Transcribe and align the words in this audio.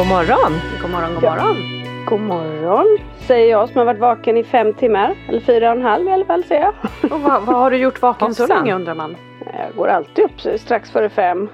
God 0.00 0.08
morgon! 0.08 0.52
God 0.82 0.90
morgon, 0.90 1.14
god 1.14 1.22
morgon. 1.22 1.56
God 2.06 2.20
morgon, 2.20 2.98
säger 3.18 3.50
jag 3.50 3.68
som 3.68 3.78
har 3.78 3.84
varit 3.84 4.00
vaken 4.00 4.36
i 4.36 4.44
fem 4.44 4.74
timmar. 4.74 5.14
Eller 5.28 5.40
fyra 5.40 5.70
och 5.70 5.76
en 5.76 5.82
halv 5.82 6.08
i 6.08 6.12
alla 6.12 6.24
fall 6.24 6.44
säger 6.44 6.62
jag. 6.62 7.12
Och 7.12 7.20
vad, 7.20 7.42
vad 7.42 7.56
har 7.56 7.70
du 7.70 7.76
gjort 7.76 8.02
vaken 8.02 8.34
så 8.34 8.46
länge 8.46 8.74
undrar 8.74 8.94
man? 8.94 9.16
Jag 9.44 9.76
går 9.76 9.88
alltid 9.88 10.24
upp 10.24 10.60
strax 10.60 10.90
före 10.90 11.08
fem. 11.08 11.48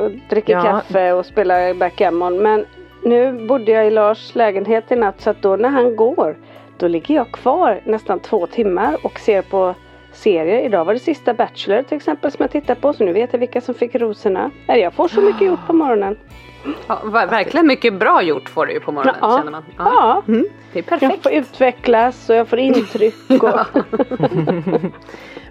Och 0.00 0.10
dricker 0.30 0.52
Ja. 0.52 0.62
kaffe 0.62 1.12
och 1.12 1.26
spelar 1.26 1.74
backgammon. 1.74 2.42
Men 2.42 2.66
nu 3.02 3.46
bodde 3.46 3.72
jag 3.72 3.86
i 3.86 3.90
Lars 3.90 4.34
lägenhet 4.34 4.92
i 4.92 4.96
natt 4.96 5.20
så 5.20 5.30
att 5.30 5.42
då 5.42 5.56
när 5.56 5.68
han 5.68 5.96
går 5.96 6.36
då 6.76 6.88
ligger 6.88 7.14
jag 7.14 7.30
kvar 7.30 7.80
nästan 7.84 8.20
två 8.20 8.46
timmar 8.46 8.96
och 9.02 9.18
ser 9.18 9.42
på 9.42 9.74
serier. 10.12 10.64
Idag 10.64 10.84
var 10.84 10.92
det 10.92 11.00
sista 11.00 11.34
Bachelor 11.34 11.82
till 11.82 11.96
exempel 11.96 12.32
som 12.32 12.42
jag 12.42 12.50
tittar 12.50 12.74
på 12.74 12.92
så 12.92 13.04
nu 13.04 13.12
vet 13.12 13.32
jag 13.32 13.40
vilka 13.40 13.60
som 13.60 13.74
fick 13.74 13.94
rosorna. 13.94 14.50
Jag 14.66 14.92
får 14.94 15.08
så 15.08 15.20
mycket 15.20 15.46
gjort 15.46 15.66
på 15.66 15.72
morgonen. 15.72 16.16
Ja, 16.86 17.00
ver- 17.04 17.30
verkligen 17.30 17.66
mycket 17.66 17.94
bra 17.94 18.22
gjort 18.22 18.48
får 18.48 18.66
du 18.66 18.72
ju 18.72 18.80
på 18.80 18.92
morgonen 18.92 19.14
Ja. 19.20 19.36
känner 19.38 19.50
man. 19.50 19.62
Ja. 19.78 20.22
Det 20.26 20.32
är 20.38 20.44
Jag 20.72 20.86
perfekt. 20.86 21.22
får 21.22 21.32
utvecklas 21.32 22.30
och 22.30 22.36
jag 22.36 22.48
får 22.48 22.58
intryck. 22.58 23.14
Och... 23.42 23.82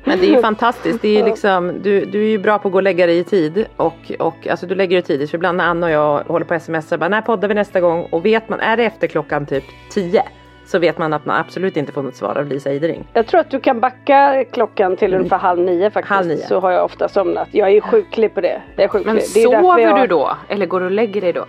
Men 0.08 0.20
det 0.20 0.26
är 0.28 0.36
ju 0.36 0.42
fantastiskt. 0.42 1.02
Det 1.02 1.08
är 1.10 1.20
ju 1.20 1.26
liksom, 1.26 1.74
du, 1.82 2.06
du 2.06 2.24
är 2.24 2.28
ju 2.30 2.38
bra 2.38 2.60
på 2.60 2.68
att 2.68 2.72
gå 2.72 2.78
och 2.78 2.84
lägga 2.84 3.06
dig 3.08 3.18
i 3.18 3.24
tid. 3.24 3.66
Och, 3.78 4.12
och 4.20 4.48
alltså 4.48 4.66
du 4.66 4.76
lägger 4.76 4.96
dig 4.98 5.02
tidigt. 5.04 5.30
För 5.32 5.38
ibland 5.38 5.58
när 5.58 5.66
Anna 5.66 5.86
och 5.86 5.92
jag 5.92 6.20
håller 6.24 6.46
på 6.46 6.60
smsar. 6.60 6.98
Bara, 6.98 7.10
när 7.10 7.22
poddar 7.22 7.48
vi 7.48 7.54
nästa 7.54 7.82
gång? 7.82 8.08
Och 8.12 8.26
vet 8.26 8.50
man, 8.50 8.60
är 8.60 8.78
det 8.78 8.84
efter 8.84 9.08
klockan 9.08 9.46
typ 9.46 9.64
10? 9.92 10.24
Så 10.66 10.80
vet 10.80 10.98
man 10.98 11.14
att 11.14 11.26
man 11.26 11.40
absolut 11.40 11.78
inte 11.78 11.92
får 11.92 12.04
något 12.04 12.16
svar 12.16 12.38
av 12.38 12.48
Lisa 12.48 12.72
Idering. 12.72 13.08
Jag 13.14 13.28
tror 13.28 13.40
att 13.40 13.50
du 13.50 13.60
kan 13.60 13.80
backa 13.80 14.46
klockan 14.52 14.96
till 14.98 15.14
ungefär 15.14 15.38
halv 15.38 15.60
nio 15.60 15.90
faktiskt. 15.90 16.10
Halv 16.10 16.28
nio. 16.28 16.38
Så 16.38 16.60
har 16.60 16.72
jag 16.72 16.86
ofta 16.86 17.10
somnat. 17.10 17.48
Jag 17.52 17.68
är 17.68 17.74
ju 17.74 17.82
sjuklig 17.82 18.34
på 18.34 18.42
det. 18.42 18.62
Jag 18.76 18.84
är 18.84 18.88
sjuklig. 18.88 19.06
Men 19.06 19.16
det 19.16 19.22
är 19.22 19.44
sover 19.44 19.80
jag... 19.80 20.02
du 20.02 20.08
då? 20.08 20.38
Eller 20.48 20.66
går 20.66 20.80
du 20.80 20.86
och 20.86 20.92
lägger 20.92 21.22
dig 21.22 21.34
då? 21.34 21.46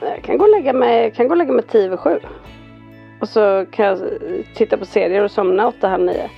Jag 0.00 0.22
kan 0.22 0.38
gå 0.38 0.44
och 0.44 0.50
lägga 0.50 0.72
mig, 0.72 1.10
kan 1.10 1.28
gå 1.28 1.32
och 1.32 1.36
lägga 1.36 1.52
mig 1.52 1.64
tio 1.64 1.86
över 1.86 1.96
sju. 1.96 2.18
Och 3.20 3.28
så 3.28 3.66
kan 3.70 3.86
jag 3.86 3.98
titta 4.54 4.76
på 4.76 4.84
serier 4.84 5.24
och 5.24 5.30
somna 5.30 5.68
åtta, 5.68 5.88
halv 5.88 6.04
nio. 6.04 6.30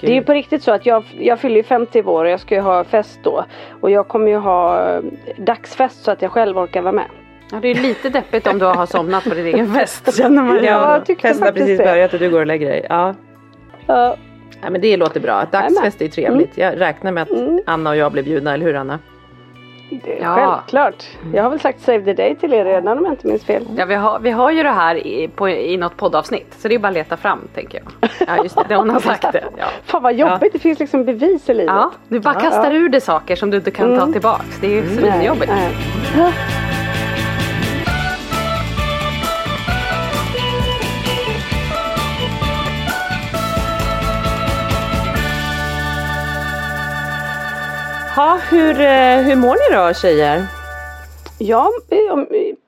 Det 0.00 0.06
är 0.06 0.14
ju 0.14 0.22
på 0.22 0.32
riktigt 0.32 0.62
så 0.62 0.72
att 0.72 0.86
jag, 0.86 1.04
jag 1.18 1.40
fyller 1.40 1.56
ju 1.56 1.62
50 1.62 2.02
år 2.02 2.24
och 2.24 2.30
jag 2.30 2.40
ska 2.40 2.54
ju 2.54 2.60
ha 2.60 2.84
fest 2.84 3.20
då. 3.22 3.44
Och 3.80 3.90
jag 3.90 4.08
kommer 4.08 4.28
ju 4.28 4.36
ha 4.36 4.88
eh, 4.90 5.02
dagsfest 5.36 6.04
så 6.04 6.10
att 6.10 6.22
jag 6.22 6.30
själv 6.30 6.58
orkar 6.58 6.82
vara 6.82 6.92
med. 6.92 7.06
Ja, 7.52 7.58
det 7.62 7.68
är 7.68 7.74
lite 7.74 8.08
deppigt 8.10 8.46
om 8.46 8.58
du 8.58 8.64
har 8.64 8.86
somnat 8.86 9.24
på 9.24 9.34
din 9.34 9.46
egen 9.46 9.74
fest 9.74 10.16
känner 10.16 10.42
man. 10.42 10.56
Ja, 10.64 10.92
jag 10.96 11.06
tyckte 11.06 11.28
Festen 11.28 11.44
har 11.46 11.52
precis 11.52 11.78
det. 11.78 11.84
börjat 11.84 12.12
och 12.12 12.18
du 12.18 12.30
går 12.30 12.40
och 12.40 12.46
lägger 12.46 12.68
dig. 12.68 12.86
Ja. 12.88 13.14
Ja, 13.86 14.16
ja 14.62 14.70
men 14.70 14.80
det 14.80 14.96
låter 14.96 15.20
bra. 15.20 15.44
Dagsfest 15.52 16.02
är 16.02 16.08
trevligt. 16.08 16.58
Jag 16.58 16.80
räknar 16.80 17.12
med 17.12 17.22
att 17.22 17.28
Anna 17.66 17.90
och 17.90 17.96
jag 17.96 18.12
blir 18.12 18.22
bjudna, 18.22 18.54
eller 18.54 18.64
hur 18.66 18.74
Anna? 18.76 18.98
det 20.04 20.18
är 20.18 20.22
Ja. 20.22 20.34
självklart. 20.36 21.04
Jag 21.34 21.42
har 21.42 21.50
väl 21.50 21.60
sagt 21.60 21.80
save 21.80 22.02
the 22.04 22.12
day 22.12 22.36
till 22.36 22.52
er 22.52 22.64
redan 22.64 22.98
om 22.98 23.04
jag 23.04 23.12
inte 23.12 23.26
minns 23.26 23.44
fel. 23.44 23.64
Ja, 23.76 23.84
vi 23.84 23.94
har, 23.94 24.18
vi 24.20 24.30
har 24.30 24.50
ju 24.50 24.62
det 24.62 24.70
här 24.70 25.06
i, 25.06 25.28
på, 25.28 25.48
i 25.48 25.76
något 25.76 25.96
poddavsnitt. 25.96 26.54
Så 26.58 26.68
det 26.68 26.74
är 26.74 26.78
bara 26.78 26.88
att 26.88 26.94
leta 26.94 27.16
fram 27.16 27.48
tänker 27.54 27.82
jag. 27.84 28.10
Ja 28.28 28.42
just 28.42 28.58
det. 28.68 28.74
Hon 28.76 28.90
har 28.90 29.00
sagt 29.00 29.32
det. 29.32 29.44
Ja. 29.58 29.64
Fan 29.84 30.02
vad 30.02 30.14
jobbigt, 30.14 30.52
det 30.52 30.58
finns 30.58 30.78
liksom 30.78 31.04
bevis 31.04 31.48
i 31.48 31.54
livet. 31.54 31.74
Ja, 31.74 31.90
du 32.08 32.20
bara 32.20 32.34
kastar 32.34 32.74
ur 32.74 32.88
dig 32.88 33.00
saker 33.00 33.36
som 33.36 33.50
du 33.50 33.56
inte 33.56 33.70
kan 33.70 33.98
ta 33.98 34.12
tillbaks. 34.12 34.58
Det 34.60 34.66
är 34.66 34.82
ju 34.82 34.88
svinjobbigt. 34.88 35.52
Ha, 48.16 48.38
hur, 48.50 48.80
eh, 48.80 49.16
hur 49.26 49.36
mår 49.36 49.56
ni 49.70 49.76
då 49.76 49.94
tjejer? 49.94 50.42
Ja, 51.38 51.70
eh, 51.90 52.16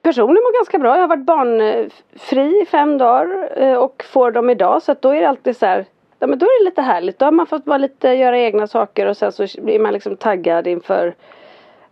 personligen 0.02 0.42
mår 0.44 0.58
ganska 0.58 0.78
bra. 0.78 0.94
Jag 0.94 1.00
har 1.00 1.08
varit 1.08 1.26
barnfri 1.26 2.62
i 2.62 2.66
fem 2.66 2.98
dagar 2.98 3.48
eh, 3.56 3.74
och 3.74 4.04
får 4.12 4.30
dem 4.30 4.50
idag. 4.50 4.82
Så 4.82 4.92
att 4.92 5.02
då 5.02 5.08
är 5.10 5.20
det 5.20 5.28
alltid 5.28 5.56
så 5.56 5.66
här. 5.66 5.84
Ja, 6.18 6.26
men 6.26 6.38
då 6.38 6.46
är 6.46 6.60
det 6.60 6.64
lite 6.70 6.82
härligt. 6.82 7.18
Då 7.18 7.24
har 7.24 7.32
man 7.32 7.46
fått 7.46 7.66
vara 7.66 7.78
lite, 7.78 8.08
göra 8.08 8.38
egna 8.38 8.66
saker 8.66 9.06
och 9.06 9.16
sen 9.16 9.32
så 9.32 9.46
blir 9.62 9.78
man 9.78 9.92
liksom 9.92 10.16
taggad 10.16 10.66
inför 10.66 11.14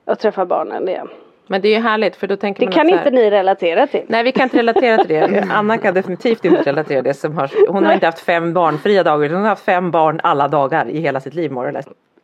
att 0.04 0.18
träffa 0.20 0.46
barnen 0.46 0.88
igen. 0.88 1.08
Men 1.46 1.60
det 1.60 1.68
är 1.68 1.76
ju 1.76 1.82
härligt 1.82 2.16
för 2.16 2.26
då 2.26 2.36
tänker 2.36 2.60
Det 2.60 2.66
man 2.66 2.72
kan 2.72 2.88
så 2.88 2.96
här- 2.96 2.98
inte 3.06 3.10
ni 3.10 3.30
relatera 3.30 3.86
till. 3.86 4.02
Nej 4.06 4.22
vi 4.22 4.32
kan 4.32 4.42
inte 4.42 4.58
relatera 4.58 4.96
till 5.04 5.08
det. 5.08 5.46
Anna 5.52 5.78
kan 5.78 5.94
definitivt 5.94 6.44
inte 6.44 6.62
relatera 6.62 7.02
det. 7.02 7.14
Som 7.14 7.38
har, 7.38 7.50
hon 7.68 7.84
har 7.86 7.92
inte 7.92 8.06
haft 8.06 8.20
fem 8.20 8.52
barnfria 8.52 9.02
dagar 9.02 9.24
utan 9.26 9.34
hon 9.36 9.42
har 9.42 9.48
haft 9.50 9.64
fem 9.64 9.90
barn 9.90 10.20
alla 10.22 10.48
dagar 10.48 10.88
i 10.88 11.00
hela 11.00 11.20
sitt 11.20 11.34
liv 11.34 11.52
more 11.52 11.72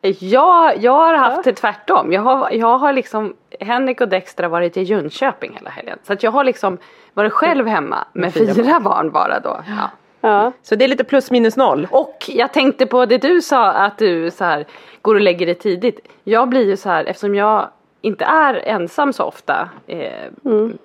less. 0.01 0.21
Jag, 0.21 0.77
jag 0.77 0.91
har 0.91 1.13
haft 1.13 1.43
det 1.43 1.53
tvärtom. 1.53 2.13
Jag 2.13 2.21
har, 2.21 2.51
jag 2.51 2.77
har 2.77 2.93
liksom, 2.93 3.33
Henrik 3.59 4.01
och 4.01 4.07
Dexter 4.07 4.43
har 4.43 4.49
varit 4.49 4.77
i 4.77 4.81
Jönköping 4.81 5.53
hela 5.55 5.69
helgen. 5.69 5.97
Så 6.03 6.13
att 6.13 6.23
jag 6.23 6.31
har 6.31 6.43
liksom 6.43 6.77
varit 7.13 7.33
själv 7.33 7.67
hemma 7.67 7.97
med 8.13 8.33
fyra 8.33 8.79
barn 8.79 9.11
bara 9.11 9.39
då. 9.39 9.59
Ja. 9.67 9.89
Ja. 10.21 10.51
Så 10.61 10.75
det 10.75 10.85
är 10.85 10.89
lite 10.89 11.03
plus 11.03 11.31
minus 11.31 11.57
noll. 11.57 11.87
Och 11.91 12.25
jag 12.27 12.53
tänkte 12.53 12.85
på 12.85 13.05
det 13.05 13.17
du 13.17 13.41
sa 13.41 13.71
att 13.71 13.97
du 13.97 14.31
så 14.31 14.43
här, 14.43 14.65
går 15.01 15.15
och 15.15 15.21
lägger 15.21 15.45
dig 15.45 15.55
tidigt. 15.55 15.99
Jag 16.23 16.49
blir 16.49 16.65
ju 16.65 16.77
så 16.77 16.89
här 16.89 17.05
eftersom 17.05 17.35
jag 17.35 17.67
inte 18.01 18.25
är 18.25 18.53
ensam 18.53 19.13
så 19.13 19.23
ofta. 19.23 19.69
Eh, 19.87 20.09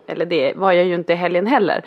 Eller 0.07 0.27
det 0.27 0.53
var 0.57 0.73
jag 0.73 0.85
ju 0.85 0.95
inte 0.95 1.13
i 1.13 1.17
helgen 1.17 1.47
heller. 1.47 1.85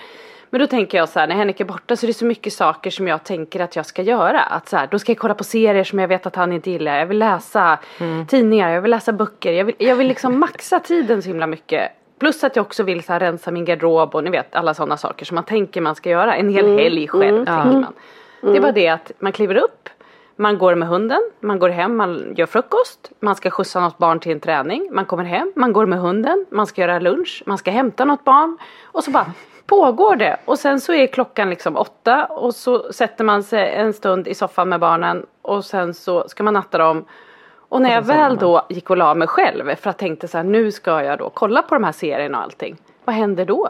Men 0.50 0.60
då 0.62 0.68
tänker 0.68 0.98
jag 0.98 1.10
så 1.10 1.20
här 1.20 1.28
när 1.28 1.36
Henrik 1.36 1.60
är 1.60 1.66
borta 1.66 1.96
så 1.96 2.06
är 2.06 2.08
det 2.08 2.14
så 2.14 2.26
mycket 2.26 2.54
saker 2.54 2.92
som 2.92 3.08
jag 3.08 3.24
tänker 3.24 3.60
att 3.60 3.76
jag 3.76 3.86
ska 3.86 4.02
göra. 4.02 4.42
Att 4.42 4.70
så 4.70 4.78
här, 4.78 4.88
då 4.92 5.00
ska 5.00 5.12
jag 5.12 5.20
kolla 5.20 5.34
på 5.34 5.44
serier 5.44 5.84
som 5.84 6.00
jag 6.00 6.08
vet 6.08 6.26
att 6.26 6.36
han 6.36 6.52
inte 6.54 6.72
gillar. 6.72 7.00
Jag 7.00 7.06
vill 7.06 7.20
läsa 7.20 7.80
tidningar, 8.28 8.70
jag 8.72 8.82
vill 8.82 8.92
läsa 8.92 9.12
böcker. 9.14 9.54
Jag 9.54 9.66
vill, 9.66 9.76
jag 9.78 9.96
vill 9.96 10.08
liksom 10.08 10.40
maxa 10.46 10.80
tiden 10.80 11.22
så 11.22 11.28
himla 11.28 11.48
mycket. 11.48 11.92
Plus 12.20 12.44
att 12.44 12.56
jag 12.56 12.66
också 12.66 12.84
vill 12.84 13.04
så 13.04 13.14
här 13.14 13.20
rensa 13.20 13.52
min 13.52 13.66
garderob 13.66 14.16
och 14.16 14.24
ni 14.24 14.30
vet 14.30 14.56
alla 14.56 14.74
sådana 14.74 14.98
saker 14.98 15.26
som 15.26 15.36
man 15.36 15.44
tänker 15.44 15.82
man 15.82 15.96
ska 15.96 16.10
göra. 16.10 16.36
En 16.36 16.50
hel 16.50 16.78
helg 16.78 17.08
själv 17.08 17.46
tänker 17.46 17.80
man. 17.80 17.94
Det 18.42 18.58
är 18.58 18.62
bara 18.62 18.72
det 18.72 18.88
att 18.88 19.12
man 19.20 19.32
kliver 19.32 19.56
upp, 19.56 19.90
Man 20.36 20.58
går 20.58 20.76
med 20.76 20.88
hunden, 20.88 21.22
man 21.40 21.60
går 21.60 21.70
hem, 21.70 21.98
man 21.98 22.34
gör 22.38 22.46
frukost, 22.46 23.12
man 23.20 23.36
ska 23.36 23.50
skjutsa 23.50 23.80
något 23.80 23.98
barn 23.98 24.20
till 24.20 24.32
en 24.32 24.40
träning, 24.40 24.90
man 24.92 25.06
kommer 25.06 25.24
hem, 25.24 25.52
man 25.56 25.74
går 25.74 25.86
med 25.86 26.00
hunden, 26.00 26.46
man 26.50 26.68
ska 26.68 26.82
göra 26.82 27.00
lunch, 27.00 27.44
man 27.46 27.58
ska 27.58 27.72
hämta 27.72 28.06
något 28.06 28.24
barn 28.24 28.58
och 28.84 29.04
så 29.04 29.12
bara 29.12 29.26
pågår 29.68 30.16
det 30.16 30.38
och 30.46 30.60
sen 30.60 30.80
så 30.82 30.94
är 30.94 31.08
klockan 31.08 31.50
liksom 31.50 31.78
åtta 31.78 32.26
och 32.26 32.56
så 32.56 32.94
sätter 32.94 33.24
man 33.24 33.44
sig 33.44 33.74
en 33.74 33.94
stund 33.94 34.28
i 34.28 34.34
soffan 34.34 34.70
med 34.70 34.80
barnen 34.80 35.26
och 35.42 35.66
sen 35.66 35.94
så 35.94 36.30
ska 36.30 36.44
man 36.44 36.54
natta 36.54 36.78
dem 36.78 37.06
och 37.70 37.82
när 37.82 37.94
jag 37.94 38.02
väl 38.02 38.38
då 38.38 38.66
gick 38.70 38.90
och 38.90 38.98
la 38.98 39.16
mig 39.16 39.28
själv 39.28 39.66
för 39.66 39.72
att 39.72 39.86
jag 39.86 39.98
tänkte 39.98 40.28
så 40.28 40.38
här 40.38 40.44
nu 40.44 40.72
ska 40.72 41.04
jag 41.04 41.20
då 41.20 41.30
kolla 41.30 41.62
på 41.62 41.76
de 41.76 41.84
här 41.84 41.92
serierna 41.92 42.38
och 42.38 42.44
allting. 42.44 42.78
Vad 43.06 43.16
händer 43.16 43.46
då? 43.46 43.70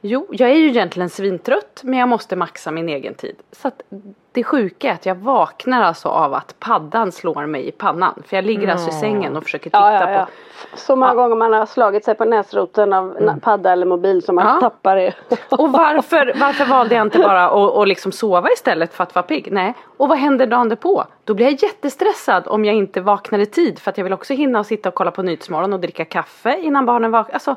Jo, 0.00 0.26
jag 0.30 0.50
är 0.50 0.54
ju 0.54 0.68
egentligen 0.68 1.10
svintrött 1.10 1.80
men 1.84 1.98
jag 1.98 2.08
måste 2.08 2.36
maxa 2.36 2.70
min 2.70 2.88
egen 2.88 3.14
tid. 3.14 3.36
Så 3.52 3.68
att 3.68 3.82
det 4.32 4.44
sjuka 4.44 4.88
är 4.90 4.92
att 4.92 5.06
jag 5.06 5.14
vaknar 5.14 5.82
alltså 5.82 6.08
av 6.08 6.34
att 6.34 6.54
paddan 6.60 7.12
slår 7.12 7.46
mig 7.46 7.68
i 7.68 7.72
pannan. 7.72 8.22
För 8.26 8.36
jag 8.36 8.44
ligger 8.44 8.68
alltså 8.68 8.88
i 8.88 8.92
sängen 8.92 9.36
och 9.36 9.44
försöker 9.44 9.64
titta 9.64 9.92
Ja, 9.92 9.92
ja, 9.92 10.10
ja. 10.10 10.24
på 10.24 10.78
Så 10.78 10.96
många 10.96 11.14
gånger 11.14 11.36
man 11.36 11.52
har 11.52 11.66
slagit 11.66 12.04
sig 12.04 12.14
på 12.14 12.24
näsroten 12.24 12.92
av 12.92 13.16
mm. 13.16 13.40
padda 13.40 13.72
eller 13.72 13.86
mobil 13.86 14.22
som 14.22 14.34
man 14.34 14.60
tappar 14.60 14.96
det. 14.96 15.14
Och 15.50 15.72
varför, 15.72 16.32
varför 16.40 16.64
valde 16.64 16.94
jag 16.94 17.06
inte 17.06 17.18
bara 17.18 17.44
att, 17.44 17.76
att 17.76 17.88
liksom 17.88 18.12
sova 18.12 18.50
istället 18.52 18.94
för 18.94 19.02
att 19.02 19.14
vara 19.14 19.22
pigg? 19.22 19.48
Nej. 19.52 19.74
Och 19.96 20.08
vad 20.08 20.18
händer 20.18 20.46
dagen 20.46 20.68
därpå? 20.68 21.04
Då 21.24 21.34
blir 21.34 21.46
jag 21.46 21.62
jättestressad 21.62 22.44
om 22.46 22.64
jag 22.64 22.74
inte 22.74 23.00
vaknar 23.00 23.38
i 23.38 23.46
tid 23.46 23.78
för 23.78 23.90
att 23.90 23.98
jag 23.98 24.04
vill 24.04 24.12
också 24.12 24.34
hinna 24.34 24.58
och 24.58 24.66
sitta 24.66 24.88
och 24.88 24.94
kolla 24.94 25.10
på 25.10 25.22
Nyhetsmorgon 25.22 25.72
och 25.72 25.80
dricka 25.80 26.04
kaffe 26.04 26.58
innan 26.60 26.86
barnen 26.86 27.10
vaknar. 27.10 27.34
Alltså 27.34 27.56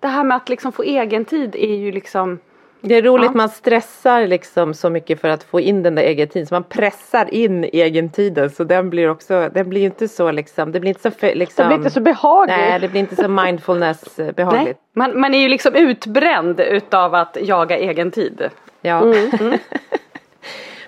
det 0.00 0.08
här 0.08 0.24
med 0.24 0.36
att 0.36 0.48
liksom 0.48 0.72
få 0.72 0.82
egen 0.82 1.24
tid 1.24 1.54
är 1.54 1.74
ju 1.74 1.92
liksom 1.92 2.38
Det 2.86 2.94
är 2.94 3.02
roligt, 3.02 3.30
Ja. 3.30 3.36
man 3.36 3.48
stressar 3.48 4.26
liksom 4.26 4.74
så 4.74 4.90
mycket 4.90 5.20
för 5.20 5.28
att 5.28 5.44
få 5.44 5.60
in 5.60 5.82
den 5.82 5.94
där 5.94 6.02
egen 6.02 6.28
tiden. 6.28 6.46
Så 6.46 6.54
man 6.54 6.64
pressar 6.64 7.34
in 7.34 7.64
egen 7.64 8.10
tiden 8.10 8.50
så 8.50 8.64
den 8.64 8.90
blir 8.90 9.10
också, 9.10 9.50
den 9.54 9.68
blir 9.68 9.84
inte 9.84 10.08
så 10.08 10.30
liksom, 10.30 10.72
det 10.72 10.80
blir 10.80 10.88
inte 10.88 11.10
så 11.10 11.34
liksom. 11.34 11.62
Det 11.62 11.68
blir 11.68 11.76
inte 11.76 11.90
så 11.90 12.00
behagligt. 12.00 12.56
Nej, 12.56 12.80
det 12.80 12.88
blir 12.88 13.00
inte 13.00 13.16
så 13.16 13.28
mindfulness 13.28 14.18
eh, 14.18 14.32
behagligt. 14.32 14.64
Nej, 14.66 15.08
man, 15.08 15.20
man 15.20 15.34
är 15.34 15.38
ju 15.38 15.48
liksom 15.48 15.74
utbränd 15.74 16.60
utav 16.60 17.14
att 17.14 17.36
jaga 17.40 17.78
egen 17.78 18.10
tid. 18.10 18.48
Ja. 18.80 19.02
Mm. 19.02 19.58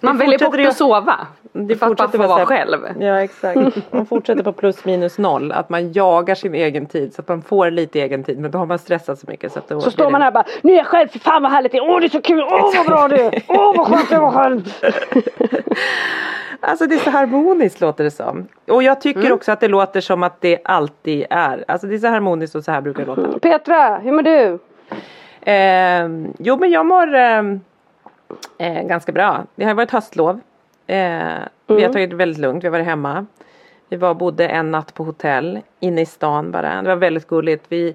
Man 0.00 0.18
väljer 0.18 0.38
bort 0.38 0.60
att 0.66 0.76
sova. 0.76 1.26
Det 1.56 1.76
för 1.76 1.86
att 1.92 1.98
man 1.98 2.10
får 2.10 2.18
vara 2.18 2.38
här- 2.38 2.44
själv. 2.46 2.78
Ja 3.00 3.20
exakt. 3.22 3.76
Man 3.92 4.06
fortsätter 4.06 4.42
på 4.42 4.52
plus 4.52 4.84
minus 4.84 5.18
noll. 5.18 5.52
Att 5.52 5.68
man 5.68 5.92
jagar 5.92 6.34
sin 6.34 6.54
egen 6.54 6.86
tid 6.86 7.14
så 7.14 7.20
att 7.22 7.28
man 7.28 7.42
får 7.42 7.70
lite 7.70 8.00
egen 8.00 8.24
tid. 8.24 8.38
Men 8.38 8.50
då 8.50 8.58
har 8.58 8.66
man 8.66 8.78
stressat 8.78 9.18
så 9.18 9.26
mycket 9.30 9.52
så 9.52 9.58
att 9.58 9.68
Så 9.82 9.90
står 9.90 10.10
man 10.10 10.22
här 10.22 10.30
bara, 10.30 10.44
nu 10.62 10.72
är 10.72 10.76
jag 10.76 10.86
själv, 10.86 11.08
fy 11.08 11.18
fan 11.18 11.42
vad 11.42 11.52
härligt 11.52 11.72
det 11.72 11.78
är, 11.78 11.90
åh 11.90 12.00
det 12.00 12.06
är 12.06 12.08
så 12.08 12.20
kul, 12.20 12.42
åh 12.50 12.72
vad 12.76 12.86
bra 12.86 13.08
det 13.08 13.20
är, 13.22 13.42
åh 13.48 13.76
vad 13.76 13.86
skönt 13.86 14.10
det 14.10 14.18
var 14.18 14.30
själv. 14.32 14.72
Alltså 16.60 16.86
det 16.86 16.94
är 16.94 16.98
så 16.98 17.10
harmoniskt 17.10 17.80
låter 17.80 18.04
det 18.04 18.10
som. 18.10 18.48
Och 18.70 18.82
jag 18.82 19.00
tycker 19.00 19.20
Mm. 19.20 19.32
också 19.32 19.52
att 19.52 19.60
det 19.60 19.68
låter 19.68 20.00
som 20.00 20.22
att 20.22 20.40
det 20.40 20.58
alltid 20.64 21.26
är. 21.30 21.64
Alltså 21.68 21.86
det 21.86 21.94
är 21.94 21.98
så 21.98 22.06
harmoniskt 22.08 22.54
och 22.54 22.64
så 22.64 22.72
här 22.72 22.80
brukar 22.80 23.04
det 23.06 23.14
låta. 23.22 23.38
Petra, 23.38 23.96
hur 23.98 24.12
mår 24.12 24.22
du? 24.22 24.58
Eh, 25.52 26.32
jo 26.38 26.56
men 26.56 26.70
jag 26.70 26.86
mår 26.86 27.14
eh, 27.14 27.38
eh, 28.58 28.82
ganska 28.86 29.12
bra. 29.12 29.44
Det 29.54 29.64
har 29.64 29.74
varit 29.74 29.90
höstlov. 29.90 30.40
Eh, 30.86 30.96
Vi 31.68 31.74
Mm. 31.74 31.82
har 31.86 31.92
tagit 31.92 32.10
det 32.10 32.16
väldigt 32.16 32.38
lugnt, 32.40 32.64
vi 32.64 32.68
har 32.68 32.72
varit 32.72 32.86
hemma. 32.86 33.26
Vi 33.88 33.96
var, 33.96 34.14
bodde 34.14 34.48
en 34.48 34.70
natt 34.70 34.94
på 34.94 35.04
hotell 35.04 35.60
inne 35.80 36.00
i 36.00 36.06
stan 36.06 36.50
bara. 36.50 36.82
Det 36.82 36.88
var 36.88 36.96
väldigt 36.96 37.26
gulligt. 37.28 37.64
Vi 37.68 37.94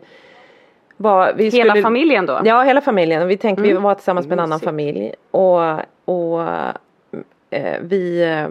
var, 0.97 1.33
vi 1.35 1.49
Hela 1.49 1.71
skulle, 1.71 1.83
familjen 1.83 2.25
då? 2.25 2.41
Ja 2.45 2.61
hela 2.61 2.81
familjen. 2.81 3.27
Vi 3.27 3.37
tänkte 3.37 3.63
Mm. 3.63 3.75
vi 3.77 3.83
var 3.83 3.95
tillsammans 3.95 4.27
med 4.27 4.33
en 4.39 4.43
annan 4.43 4.59
familj. 4.59 5.13
Och, 5.31 5.61
och 6.05 6.41
eh, 7.49 7.77
vi 7.81 8.23
eh, 8.23 8.47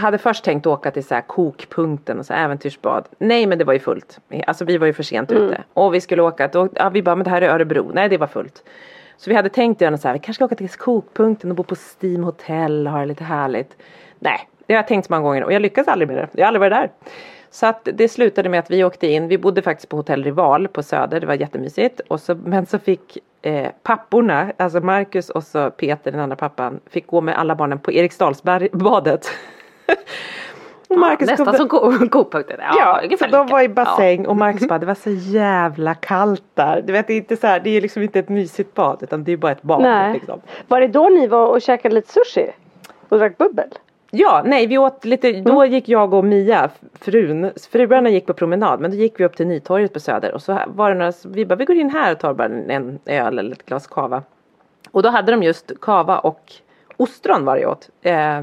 hade 0.00 0.18
först 0.18 0.44
tänkt 0.44 0.66
åka 0.66 0.90
till 0.90 1.04
så 1.04 1.14
här 1.14 1.20
kokpunkten 1.22 2.18
och 2.18 2.26
så 2.26 2.34
äventyrsbad. 2.34 3.04
Nej 3.18 3.46
men 3.46 3.58
det 3.58 3.64
var 3.64 3.72
ju 3.72 3.78
fullt. 3.78 4.18
Alltså 4.46 4.64
vi 4.64 4.78
var 4.78 4.86
ju 4.86 4.92
för 4.92 5.02
sent 5.02 5.30
Mm. 5.30 5.42
ute. 5.42 5.62
Och 5.74 5.94
vi 5.94 6.00
skulle 6.00 6.22
åka, 6.22 6.48
då, 6.48 6.68
ja, 6.74 6.88
vi 6.88 7.02
bara 7.02 7.16
men 7.16 7.24
det 7.24 7.30
här 7.30 7.42
är 7.42 7.48
Örebro. 7.48 7.90
Nej 7.94 8.08
det 8.08 8.18
var 8.18 8.26
fullt. 8.26 8.62
Så 9.22 9.30
vi 9.30 9.36
hade 9.36 9.48
tänkt 9.48 9.80
göra 9.80 9.90
något 9.90 10.00
så 10.00 10.08
här, 10.08 10.12
vi 10.12 10.18
kanske 10.18 10.34
ska 10.34 10.44
åka 10.44 10.54
till 10.54 10.68
kokpunkten 10.68 11.50
och 11.50 11.56
bo 11.56 11.62
på 11.62 11.76
Steam 11.76 12.24
Hotel 12.24 12.86
och 12.86 12.92
ha 12.92 13.00
det 13.00 13.06
lite 13.06 13.24
härligt. 13.24 13.76
Nej, 14.18 14.48
det 14.66 14.74
har 14.74 14.78
jag 14.78 14.88
tänkt 14.88 15.06
så 15.06 15.12
många 15.12 15.22
gånger 15.22 15.44
och 15.44 15.52
jag 15.52 15.62
lyckas 15.62 15.88
aldrig 15.88 16.08
med 16.08 16.16
det. 16.16 16.28
Jag 16.32 16.40
har 16.40 16.46
aldrig 16.46 16.60
varit 16.60 16.72
där. 16.72 16.90
Så 17.50 17.66
att 17.66 17.88
det 17.94 18.08
slutade 18.08 18.48
med 18.48 18.60
att 18.60 18.70
vi 18.70 18.84
åkte 18.84 19.06
in, 19.06 19.28
vi 19.28 19.38
bodde 19.38 19.62
faktiskt 19.62 19.88
på 19.88 19.96
hotell 19.96 20.24
Rival 20.24 20.68
på 20.68 20.82
Söder, 20.82 21.20
det 21.20 21.26
var 21.26 21.34
jättemysigt. 21.34 22.00
Och 22.00 22.20
så, 22.20 22.34
men 22.34 22.66
så 22.66 22.78
fick 22.78 23.18
eh, 23.42 23.68
papporna, 23.82 24.52
alltså 24.56 24.80
Marcus 24.80 25.30
och 25.30 25.44
så 25.44 25.70
Peter, 25.70 26.12
den 26.12 26.20
andra 26.20 26.36
pappan, 26.36 26.80
fick 26.90 27.06
gå 27.06 27.20
med 27.20 27.38
alla 27.38 27.54
barnen 27.54 27.78
på 27.78 27.92
Eriksdalsbadet. 27.92 29.26
och 30.92 30.98
Marcus 31.00 31.28
Nästan 31.28 31.46
kom- 31.46 31.56
som 31.56 31.68
ko- 31.68 32.08
kokpunkten. 32.10 32.56
Ja, 32.60 33.00
Ja, 33.10 33.16
så 33.18 33.26
de 33.26 33.46
var 33.46 33.62
i 33.62 33.68
bassäng 33.68 34.26
och 34.26 34.36
Marcus 34.36 34.68
bara, 34.68 34.78
det 34.78 34.86
var 34.86 34.94
så 34.94 35.10
jävla 35.10 35.94
kallt 35.94 36.44
där. 36.54 36.82
Du 36.86 36.92
vet, 36.92 37.06
det 37.06 37.12
är 37.12 37.16
inte 37.16 37.36
så 37.36 37.46
här, 37.46 37.60
det 37.60 37.70
är 37.76 37.80
liksom 37.80 38.02
inte 38.02 38.18
ett 38.18 38.28
mysigt 38.28 38.74
bad 38.74 38.98
utan 39.02 39.24
det 39.24 39.32
är 39.32 39.36
bara 39.36 39.52
ett 39.52 39.62
bad. 39.62 39.82
Nej. 39.82 40.12
Liksom. 40.12 40.40
Var 40.68 40.80
det 40.80 40.88
då 40.88 41.08
ni 41.08 41.26
var 41.26 41.46
och 41.46 41.62
käkade 41.62 41.94
lite 41.94 42.12
sushi? 42.12 42.50
Och 43.08 43.18
drack 43.18 43.38
bubbel? 43.38 43.68
Ja, 44.14 44.42
nej 44.44 44.66
vi 44.66 44.78
åt 44.78 45.04
lite, 45.04 45.32
då 45.32 45.64
gick 45.64 45.88
jag 45.88 46.14
och 46.14 46.24
Mia, 46.24 46.70
frun, 47.00 47.50
fruarna 47.72 48.08
gick 48.10 48.26
på 48.26 48.32
promenad 48.34 48.80
men 48.80 48.90
då 48.90 48.96
gick 48.96 49.20
vi 49.20 49.24
upp 49.24 49.36
till 49.36 49.46
Nytorget 49.46 49.92
på 49.92 50.00
Söder 50.00 50.34
och 50.34 50.42
så 50.42 50.58
var 50.66 50.88
det 50.90 50.94
några, 50.98 51.12
vi 51.24 51.46
bara 51.46 51.54
vi 51.54 51.64
går 51.64 51.76
in 51.76 51.90
här 51.90 52.12
och 52.12 52.18
tar 52.18 52.34
bara 52.34 52.48
en 52.48 52.98
öl 53.06 53.38
eller 53.38 53.52
ett 53.52 53.66
glas 53.66 53.86
kava. 53.86 54.22
Och 54.90 55.02
då 55.02 55.08
hade 55.08 55.32
de 55.32 55.42
just 55.42 55.72
kava 55.80 56.18
och 56.18 56.52
ostron 57.02 57.44
var 57.44 57.56
det 57.56 57.66
åt. 57.66 57.88
Eh, 58.02 58.42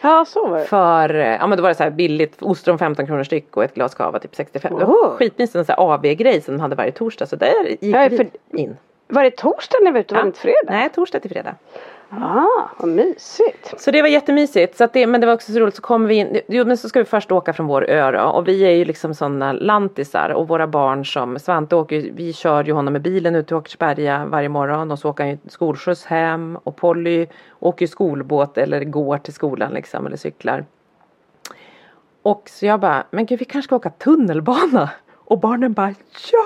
Ja 0.00 0.24
så 0.24 0.48
var 0.48 0.58
det. 0.58 0.64
för, 0.64 1.14
ja 1.14 1.46
men 1.46 1.56
då 1.58 1.62
var 1.62 1.68
det 1.68 1.74
så 1.74 1.82
här 1.82 1.90
billigt, 1.90 2.42
ostron 2.42 2.78
15 2.78 3.06
kronor 3.06 3.24
styck 3.24 3.56
och 3.56 3.64
ett 3.64 3.74
glas 3.74 3.94
kava 3.94 4.18
typ 4.18 4.34
65. 4.36 4.78
Det 4.78 4.84
var 4.84 4.94
Oh. 4.94 5.10
skitmysigt, 5.16 5.56
en 5.56 5.64
sån 5.64 5.74
här 5.78 5.82
AV-grej 5.94 6.40
som 6.40 6.54
de 6.54 6.60
hade 6.60 6.76
varje 6.76 6.92
torsdag 6.92 7.26
så 7.26 7.36
där 7.36 7.64
gick 7.68 7.78
Ja, 7.94 8.08
vi 8.10 8.30
in. 8.62 8.76
Var 9.08 9.22
det 9.24 9.30
torsdag 9.30 9.78
ni 9.84 9.90
var 9.90 10.00
ute? 10.00 10.14
Var 10.14 10.22
det 10.22 10.26
inte 10.26 10.40
fredag? 10.40 10.70
Nej, 10.72 10.88
torsdag 10.94 11.20
till 11.20 11.30
fredag. 11.30 11.54
Ah, 12.10 12.68
vad 12.78 12.88
mysigt. 12.88 13.80
Så 13.80 13.90
det 13.90 14.02
var 14.02 14.08
jättemysigt. 14.08 14.76
Så 14.76 14.84
att 14.84 14.92
det, 14.92 15.06
men 15.06 15.20
det 15.20 15.26
var 15.26 15.34
också 15.34 15.52
så 15.52 15.58
roligt 15.58 15.76
så 15.76 15.82
kommer 15.82 16.08
vi 16.08 16.14
in. 16.14 16.40
Jo 16.48 16.64
men 16.64 16.76
så 16.76 16.88
ska 16.88 16.98
vi 16.98 17.04
först 17.04 17.32
åka 17.32 17.52
från 17.52 17.66
vår 17.66 17.90
ö 17.90 18.10
då. 18.10 18.20
Och 18.20 18.48
vi 18.48 18.60
är 18.60 18.70
ju 18.70 18.84
liksom 18.84 19.14
sådana 19.14 19.52
lantisar. 19.52 20.30
Och 20.30 20.48
våra 20.48 20.66
barn 20.66 21.04
som 21.04 21.38
Svante 21.38 21.76
åker 21.76 22.10
vi 22.12 22.32
kör 22.32 22.64
ju 22.64 22.72
honom 22.72 22.92
med 22.92 23.02
bilen 23.02 23.34
ut 23.34 23.46
till 23.46 23.56
Åkersberga 23.56 24.26
varje 24.26 24.48
morgon. 24.48 24.90
Och 24.90 24.98
så 24.98 25.10
åker 25.10 25.24
han 25.24 25.30
ju 25.30 25.38
skolskjuts 25.48 26.04
hem. 26.04 26.58
Och 26.64 26.76
Polly 26.76 27.26
åker 27.58 27.82
ju 27.82 27.88
skolbåt 27.88 28.58
eller 28.58 28.84
går 28.84 29.18
till 29.18 29.34
skolan 29.34 29.72
liksom. 29.72 30.06
Eller 30.06 30.16
cyklar. 30.16 30.64
Och 32.22 32.42
så 32.48 32.66
jag 32.66 32.80
bara, 32.80 33.04
men 33.10 33.26
gud 33.26 33.38
vi 33.38 33.44
kanske 33.44 33.66
ska 33.68 33.76
åka 33.76 33.90
tunnelbana. 33.90 34.90
Och 35.14 35.40
barnen 35.40 35.72
bara, 35.72 35.94
ja 36.32 36.44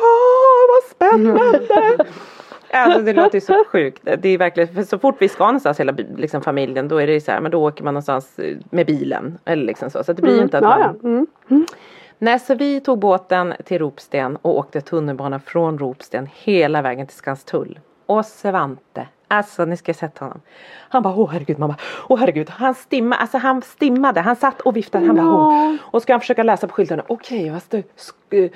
vad 0.69 0.91
spännande. 0.91 2.05
Alltså 2.73 3.01
det 3.01 3.13
låter 3.13 3.35
ju 3.35 3.41
så 3.41 3.65
sjukt. 3.65 4.03
Det 4.19 4.29
är 4.29 4.39
verkligen, 4.39 4.75
för 4.75 4.83
så 4.83 4.99
fort 4.99 5.17
vi 5.19 5.29
ska 5.29 5.47
någonstans 5.47 5.81
hela 5.81 5.95
liksom, 6.17 6.43
familjen 6.43 6.89
då 6.89 6.99
är 6.99 7.07
det 7.07 7.21
så 7.21 7.33
här, 7.33 7.41
men 7.41 7.51
då 7.51 7.67
åker 7.67 7.85
man 7.85 7.95
någonstans 7.95 8.39
eh, 8.39 8.57
med 8.71 8.87
bilen. 8.87 9.39
Eller 9.45 9.65
liksom 9.65 9.91
så. 9.91 10.05
Så 10.05 10.13
det 10.13 10.23
blir 10.23 10.37
ju 10.37 10.43
inte 10.43 10.59
att 10.59 10.65
man... 10.65 10.81
ja. 11.03 11.09
Mm. 11.09 11.67
Nej, 12.19 12.39
så 12.39 12.55
vi 12.55 12.81
tog 12.81 12.99
båten 12.99 13.55
till 13.65 13.79
Ropsten 13.79 14.37
och 14.37 14.59
åkte 14.59 14.81
tunnelbana 14.81 15.41
från 15.41 15.79
Ropsten 15.79 16.29
hela 16.35 16.83
vägen 16.83 17.07
till 17.07 17.17
Skanstull. 17.17 17.79
Och 18.07 18.27
Svante, 18.27 19.07
alltså 19.33 19.65
ni 19.65 19.77
ska 19.77 19.95
sätta 19.95 20.25
honom. 20.25 20.41
Han 20.89 21.03
bara, 21.03 21.15
åh 21.15 21.31
herregud 21.33 21.59
mamma, 21.59 21.77
åh 22.09 22.19
herregud. 22.19 22.51
Han 22.51 22.75
stimmade, 22.75 23.21
alltså 23.23 23.39
han 23.39 23.63
stimmade, 23.63 24.21
han 24.21 24.37
satt 24.37 24.61
och 24.61 24.77
viftade. 24.77 25.07
Han 25.07 25.17
bara, 25.17 25.27
åh. 25.27 25.75
Och 25.83 26.03
ska 26.03 26.13
han 26.13 26.21
försöka 26.21 26.43
läsa 26.43 26.67
på 26.67 26.75
skyltarna, 26.75 27.03
okej 27.07 27.51
vad 27.51 27.63
står 27.63 27.83
eh, 28.31 28.51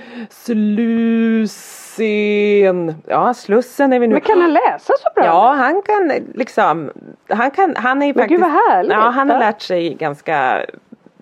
Slussen. 1.96 2.94
Ja, 3.06 3.34
Slussen 3.34 3.92
är 3.92 3.98
vi 3.98 4.06
nu. 4.06 4.12
Men 4.12 4.20
kan 4.22 4.40
han 4.40 4.52
läsa 4.52 4.92
så 4.98 5.08
bra? 5.14 5.24
Ja, 5.24 5.52
han 5.52 5.82
kan 5.82 6.12
liksom, 6.34 6.90
han 7.28 7.50
kan, 7.50 7.76
han 7.76 8.02
är 8.02 8.06
ju 8.06 8.12
Men 8.12 8.22
faktiskt. 8.22 8.40
gud, 8.40 8.50
vad 8.50 8.50
härligt. 8.74 8.92
Ja, 8.92 8.98
han 8.98 9.30
har 9.30 9.38
lärt 9.38 9.62
sig 9.62 9.94
ganska, 9.94 10.64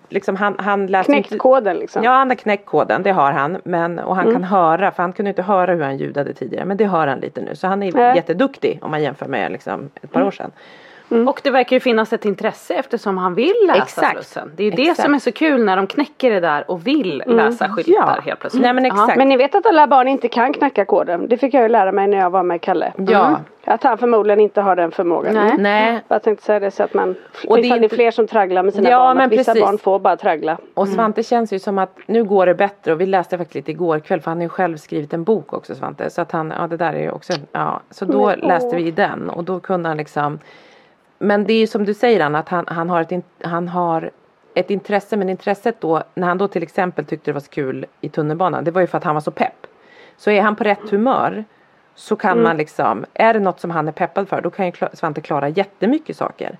liksom 0.09 0.35
han, 0.35 0.55
han 0.59 0.87
läser 0.87 1.13
Knäckt 1.13 1.37
koden 1.37 1.77
liksom. 1.77 2.03
Ja, 2.03 2.11
han 2.11 2.29
har 2.29 2.35
knäckt 2.35 2.65
koden, 2.65 3.03
det 3.03 3.11
har 3.11 3.31
han. 3.31 3.61
Men, 3.63 3.99
och 3.99 4.15
han 4.15 4.31
kan 4.31 4.43
höra, 4.43 4.91
för 4.91 5.03
han 5.03 5.13
kunde 5.13 5.29
inte 5.29 5.41
höra 5.41 5.73
hur 5.73 5.83
han 5.83 5.97
ljudade 5.97 6.33
tidigare. 6.33 6.65
Men 6.65 6.77
det 6.77 6.85
hör 6.85 7.07
han 7.07 7.19
lite 7.19 7.41
nu. 7.41 7.55
Så 7.55 7.67
han 7.67 7.83
är 7.83 7.91
Nej. 7.91 8.15
jätteduktig 8.15 8.79
om 8.81 8.91
man 8.91 9.03
jämför 9.03 9.25
med 9.25 9.51
liksom, 9.51 9.89
ett 10.01 10.11
par 10.11 10.23
år 10.23 10.31
sedan. 10.31 10.51
Och 11.09 11.39
det 11.43 11.49
verkar 11.49 11.75
ju 11.75 11.79
finnas 11.79 12.13
ett 12.13 12.25
intresse 12.25 12.73
eftersom 12.73 13.17
han 13.17 13.35
vill 13.35 13.53
läsa 13.67 13.81
Exakt. 13.83 14.11
Slussen. 14.15 14.51
Det 14.55 14.63
är 14.63 14.71
det 14.71 14.81
Exakt. 14.81 15.01
som 15.01 15.13
är 15.13 15.19
så 15.19 15.31
kul 15.31 15.65
när 15.65 15.75
de 15.75 15.87
knäcker 15.87 16.31
det 16.31 16.39
där 16.39 16.71
och 16.71 16.87
vill 16.87 17.23
läsa 17.25 17.69
skyltar 17.69 17.93
Ja. 17.93 18.21
helt 18.25 18.39
plötsligt. 18.39 18.63
Nej, 18.63 18.73
men 18.73 18.85
exakt. 18.85 19.17
Men 19.17 19.29
ni 19.29 19.37
vet 19.37 19.55
att 19.55 19.65
alla 19.65 19.87
barn 19.87 20.07
inte 20.07 20.27
kan 20.27 20.53
knacka 20.53 20.85
koden. 20.85 21.27
Det 21.29 21.37
fick 21.37 21.53
jag 21.53 21.63
ju 21.63 21.69
lära 21.69 21.91
mig 21.91 22.07
när 22.07 22.17
jag 22.17 22.29
var 22.29 22.43
med 22.43 22.61
Kalle. 22.61 22.93
Ja. 22.97 23.39
Att 23.67 23.83
han 23.83 23.97
förmodligen 23.97 24.39
inte 24.39 24.61
har 24.61 24.75
den 24.75 24.91
förmågan. 24.91 25.33
Nej. 25.33 25.55
Nej, 25.57 25.99
Jag 26.07 26.23
tänkte 26.23 26.45
säga 26.45 26.59
det 26.59 26.71
så 26.71 26.83
att 26.83 26.93
man, 26.93 27.15
Och 27.47 27.57
det 27.57 27.67
är 27.67 27.69
det 27.77 27.83
inte- 27.83 27.95
fler 27.95 28.11
som 28.11 28.27
tragglar 28.27 28.63
med 28.63 28.73
sina 28.73 28.89
Ja, 28.89 28.97
barn. 28.99 29.17
men 29.17 29.29
vissa 29.29 29.51
precis. 29.51 29.61
barn 29.65 29.77
får 29.77 29.99
bara 29.99 30.17
traggla. 30.17 30.57
och 30.73 30.87
Svante 30.87 31.23
känns 31.23 31.53
ju 31.53 31.59
som 31.59 31.77
att 31.77 31.97
nu 32.05 32.23
går 32.23 32.45
det 32.45 32.55
bättre. 32.55 32.93
Och 32.93 33.01
vi 33.01 33.05
läste 33.05 33.37
faktiskt 33.37 33.55
lite 33.55 33.71
igår 33.71 33.99
kväll, 33.99 34.21
för 34.21 34.31
han 34.31 34.37
har 34.37 34.43
ju 34.43 34.49
själv 34.49 34.77
skrivit 34.77 35.13
en 35.13 35.23
bok 35.23 35.53
också 35.53 35.75
Svante. 35.75 36.09
Så 36.09 36.21
att 36.21 36.31
han, 36.31 36.53
ja 36.59 36.67
det 36.67 36.77
där 36.77 36.93
är 36.93 36.99
ju 37.01 37.11
också, 37.11 37.33
ja. 37.51 37.79
Så 37.89 38.05
då 38.05 38.25
Men, 38.25 38.39
åh. 38.41 38.47
läste 38.47 38.75
vi 38.75 38.91
den 38.91 39.29
och 39.29 39.43
då 39.43 39.59
kunde 39.59 39.89
han 39.89 39.97
liksom 39.97 40.39
men 41.25 41.43
det 41.43 41.53
är 41.53 41.59
ju 41.59 41.67
som 41.67 41.85
du 41.85 41.93
säger 41.93 42.19
Anna, 42.19 42.39
att 42.39 42.49
han, 42.49 42.65
han, 42.67 42.89
har 42.89 43.01
ett, 43.01 43.11
in- 43.11 43.23
han 43.43 43.67
har 43.67 44.11
ett 44.53 44.69
intresse, 44.69 45.17
men 45.17 45.29
intresset 45.29 45.81
då, 45.81 46.03
när 46.15 46.27
han 46.27 46.37
då 46.37 46.47
till 46.47 46.63
exempel 46.63 47.05
tyckte 47.05 47.31
det 47.31 47.33
var 47.33 47.41
så 47.41 47.49
kul 47.49 47.85
i 48.01 48.09
tunnelbanan, 48.09 48.63
det 48.63 48.71
var 48.71 48.81
ju 48.81 48.87
för 48.87 48.97
att 48.97 49.03
han 49.03 49.13
var 49.13 49.21
så 49.21 49.31
pepp. 49.31 49.67
Så 50.17 50.31
är 50.31 50.41
han 50.41 50.55
på 50.55 50.63
rätt 50.63 50.89
humör 50.89 51.45
så 51.95 52.15
kan 52.15 52.41
man 52.41 52.57
liksom, 52.57 53.05
är 53.13 53.33
det 53.33 53.39
något 53.39 53.59
som 53.59 53.71
han 53.71 53.87
är 53.87 53.91
peppad 53.91 54.29
för, 54.29 54.41
då 54.41 54.49
kan 54.49 54.65
ju 54.65 54.71
Svante 54.93 55.21
klara 55.21 55.49
jättemycket 55.49 56.17
saker. 56.17 56.57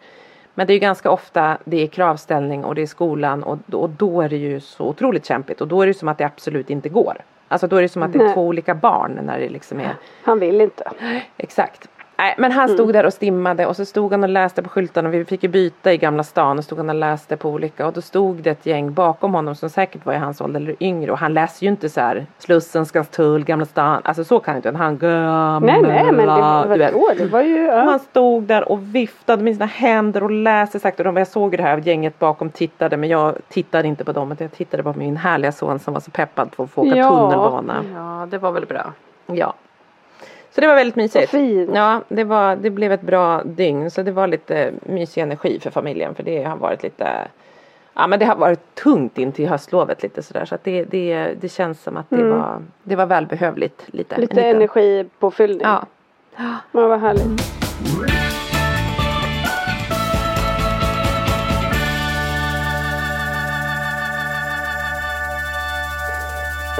Men 0.53 0.67
det 0.67 0.74
är 0.74 0.75
ju 0.75 0.79
ganska 0.79 1.12
ofta 1.12 1.57
det 1.65 1.84
är 1.84 1.88
kravställning 1.88 2.65
och 2.65 2.75
det 2.75 2.81
är 2.81 2.88
skolan 2.88 3.43
och, 3.43 3.60
och 3.72 3.89
då 3.89 4.22
är 4.22 4.29
det 4.29 4.38
ju 4.38 4.60
så 4.60 4.86
otroligt 4.86 5.25
kämpigt 5.25 5.62
och 5.62 5.67
då 5.67 5.81
är 5.81 5.88
det 5.88 5.93
som 5.93 6.07
att 6.07 6.17
det 6.17 6.24
absolut 6.25 6.69
inte 6.69 6.89
går. 6.89 7.17
Alltså 7.48 7.67
då 7.67 7.75
är 7.75 7.81
det 7.81 7.89
som 7.89 8.03
att 8.03 8.13
det 8.13 8.19
är 8.19 8.24
Nej. 8.24 8.34
två 8.34 8.48
olika 8.48 8.75
barn 8.75 9.19
när 9.24 9.39
det 9.39 9.50
liksom 9.50 9.79
är 9.79 9.95
Han 10.24 10.39
vill 10.39 10.62
inte. 10.62 10.91
Exakt. 11.38 11.89
Nej, 12.17 12.36
men 12.38 12.51
han 12.51 12.69
stod 12.69 12.93
där 12.93 13.05
och 13.05 13.13
stimmade 13.13 13.65
och 13.65 13.75
så 13.75 13.86
stod 13.86 14.12
han 14.12 14.24
och 14.24 14.29
läste 14.29 14.63
på 14.63 14.69
skyltarna. 14.69 15.10
Vi 15.10 15.25
fick 15.25 15.43
ju 15.43 15.50
byta 15.50 15.93
i 15.93 15.98
Gamla 15.98 16.24
stan 16.24 16.57
och 16.57 16.63
stod 16.63 16.77
han 16.77 16.89
och 16.89 16.95
läste 16.95 17.38
på 17.38 17.50
olika 17.50 17.88
och 17.88 17.93
då 17.93 18.01
stod 18.01 18.36
det 18.36 18.50
ett 18.50 18.65
gäng 18.65 18.93
bakom 18.93 19.34
honom 19.34 19.55
som 19.55 19.69
säkert 19.69 20.05
var 20.05 20.13
i 20.13 20.17
hans 20.17 20.41
ålder 20.41 20.60
eller 20.60 20.75
yngre 20.79 21.12
och 21.12 21.17
han 21.17 21.34
läser 21.34 21.63
ju 21.65 21.69
inte 21.69 21.89
så 21.89 22.00
här 22.01 22.25
Slussen, 22.38 22.86
Skanstull, 22.86 23.43
Gamla 23.45 23.65
stan. 23.65 24.01
Alltså 24.03 24.24
så 24.24 24.39
kan 24.39 24.55
inte 24.55 24.72
han 24.77 24.98
gamla. 24.98 25.60
Nej 25.60 25.81
nej 25.81 26.12
men 26.12 26.27
det, 26.27 26.74
du 26.74 26.79
vet. 26.79 27.17
det 27.17 27.25
var 27.25 27.41
ju... 27.41 27.57
Ja. 27.65 27.84
han 27.84 28.00
stod 28.00 28.43
där 28.43 28.72
och 28.72 28.95
viftade 28.95 29.43
med 29.43 29.53
sina 29.55 29.65
händer 29.65 30.24
och 30.24 30.31
läste 30.31 30.79
sakta. 30.79 31.03
Och 31.03 31.05
de, 31.05 31.17
jag 31.17 31.27
såg 31.27 31.57
det 31.57 31.63
här 31.63 31.77
gänget 31.77 32.19
bakom 32.19 32.50
tittade 32.50 32.98
men 32.98 33.10
jag 33.10 33.36
tittade 33.50 33.88
inte 33.88 34.03
på 34.05 34.12
dem. 34.12 34.31
utan 34.31 34.45
Jag 34.45 34.51
tittade 34.57 34.84
på 34.84 34.93
min 34.98 35.17
härliga 35.17 35.51
son 35.51 35.79
som 35.79 35.93
var 35.93 36.01
så 36.01 36.12
peppad 36.12 36.51
på 36.51 36.63
att 36.63 36.69
få 36.72 36.81
åka 36.81 36.95
Ja. 36.98 37.10
tunnelbana. 37.10 37.84
Ja, 37.95 38.27
det 38.31 38.38
var 38.38 38.51
väl 38.51 38.65
bra. 38.65 38.93
Ja. 39.25 39.53
Så 40.55 40.62
det 40.62 40.67
var 40.67 40.75
väldigt 40.75 40.95
mysigt. 40.95 41.33
Ja, 41.74 42.01
det, 42.07 42.24
var, 42.24 42.55
det 42.55 42.69
blev 42.69 42.91
ett 42.91 43.01
bra 43.01 43.43
dygn. 43.43 43.91
Så 43.91 44.01
det 44.03 44.12
var 44.12 44.27
lite 44.27 44.71
mysig 44.83 45.21
energi 45.21 45.59
för 45.59 45.69
familjen. 45.71 46.15
För 46.15 46.24
det 46.24 46.43
har 46.43 46.55
varit 46.57 46.83
lite 46.83 47.27
Ja 47.93 48.07
men 48.07 48.19
det 48.19 48.25
har 48.25 48.35
varit 48.35 48.75
tungt 48.75 49.17
in 49.17 49.31
till 49.31 49.47
höstlovet 49.50 50.03
lite 50.03 50.24
sådär. 50.24 50.45
Så 50.45 50.55
att 50.55 50.63
det, 50.63 50.83
det, 50.83 51.33
det 51.41 51.50
känns 51.50 51.83
som 51.83 51.97
att 51.97 52.09
det, 52.09 52.24
var, 52.24 52.62
det 52.83 52.95
var 52.95 53.05
välbehövligt. 53.05 53.83
Lite, 53.88 54.15
Mm. 54.15 54.21
Lite 54.21 54.41
en 54.41 54.45
liten- 54.47 54.55
energipåfyllning. 54.62 55.62
Ja. 55.63 55.85
Ja, 56.71 56.88
vad 56.88 57.00
härligt. 57.00 57.41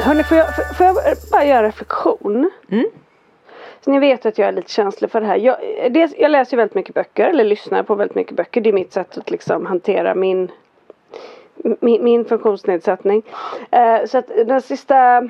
Hörni, 0.02 0.24
får 0.24 0.38
jag, 0.38 0.56
får 0.78 0.86
jag 0.86 0.96
bara 1.32 1.46
göra 1.46 1.58
en 1.60 1.64
reflektion? 1.66 2.52
Mm. 2.72 2.86
Ni 3.88 4.00
vet 4.00 4.26
att 4.26 4.38
jag 4.38 4.48
är 4.48 4.52
lite 4.52 4.72
känslig 4.72 5.12
för 5.12 5.22
det 5.22 5.28
här. 5.28 5.38
Jag, 5.38 5.58
dels, 5.92 6.14
jag 6.18 6.32
läser 6.32 6.54
ju 6.54 6.58
väldigt 6.58 6.76
mycket 6.76 6.96
böcker, 6.96 7.30
eller 7.30 7.44
lyssnar 7.44 7.84
på 7.84 7.96
väldigt 7.96 8.16
mycket 8.16 8.36
böcker. 8.36 8.62
Det 8.62 8.70
är 8.70 8.74
mitt 8.74 8.94
sätt 8.94 9.18
att 9.18 9.32
liksom 9.32 9.66
hantera 9.66 10.16
min, 10.16 10.52
min, 11.80 12.04
min 12.04 12.26
funktionsnedsättning. 12.26 13.24
Eh, 13.72 14.06
så 14.06 14.18
att 14.18 14.28
den 14.28 14.62
sista 14.62 15.30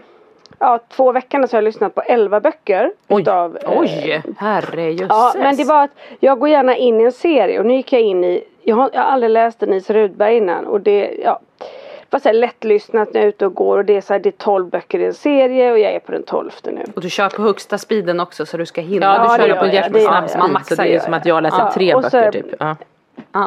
ja, 0.59 0.79
två 0.89 1.11
veckorna 1.11 1.47
så 1.47 1.55
har 1.55 1.61
jag 1.61 1.63
lyssnat 1.63 1.95
på 1.95 2.01
elva 2.01 2.39
böcker. 2.39 2.91
Oj. 3.07 3.21
Utav, 3.21 3.57
eh, 3.57 3.79
Oj, 3.79 4.21
herrejösses. 4.37 5.07
Ja, 5.09 5.33
men 5.37 5.55
det 5.55 5.63
var 5.63 5.83
att 5.83 5.91
jag 6.19 6.39
går 6.39 6.49
gärna 6.49 6.75
in 6.75 7.01
i 7.01 7.03
en 7.03 7.11
serie 7.11 7.59
och 7.59 7.65
nu 7.65 7.73
gick 7.75 7.93
jag 7.93 8.01
in 8.01 8.23
i, 8.23 8.43
jag 8.63 8.75
har, 8.75 8.89
jag 8.93 9.01
har 9.01 9.07
aldrig 9.07 9.31
läst 9.31 9.59
Denise 9.59 9.93
Rudberg 9.93 10.37
innan 10.37 10.65
och 10.65 10.81
det, 10.81 11.17
ja, 11.23 11.39
var 12.15 12.19
så 12.19 12.29
här 12.29 12.33
lättlyssnat 12.33 13.13
när 13.13 13.21
jag 13.21 13.23
är 13.25 13.29
ute 13.29 13.45
och 13.45 13.53
går 13.53 13.77
och 13.77 13.85
det 13.85 13.95
är 13.97 14.01
så 14.01 14.13
här, 14.13 14.19
det 14.19 14.29
är 14.29 14.31
tolv 14.31 14.69
böcker 14.69 14.99
i 14.99 15.05
en 15.05 15.13
serie 15.13 15.71
och 15.71 15.79
jag 15.79 15.91
är 15.91 15.99
på 15.99 16.11
den 16.11 16.23
tolfte 16.23 16.71
nu. 16.71 16.83
Och 16.95 17.01
du 17.01 17.09
kör 17.09 17.29
på 17.29 17.41
högsta 17.41 17.77
speeden 17.77 18.19
också 18.19 18.45
så 18.45 18.57
du 18.57 18.65
ska 18.65 18.81
hinna. 18.81 19.05
Ja, 19.05 19.35
du 19.37 19.43
Ja, 19.43 19.47
kör 19.55 19.59
på 19.59 19.65
jättesnabb 19.75 20.23
gör 20.23 20.27
speed. 20.27 20.39
Man 20.39 20.51
maxar 20.53 20.75
så 20.75 20.81
det 20.81 20.95
är 20.95 20.99
som 20.99 21.13
att 21.13 21.25
jag 21.25 21.43
läser 21.43 21.57
Ja, 21.59 21.71
tre 21.73 21.93
och 21.95 22.03
så- 22.03 22.09
böcker 22.09 22.31
typ. 22.31 22.45
Ja. 22.59 22.75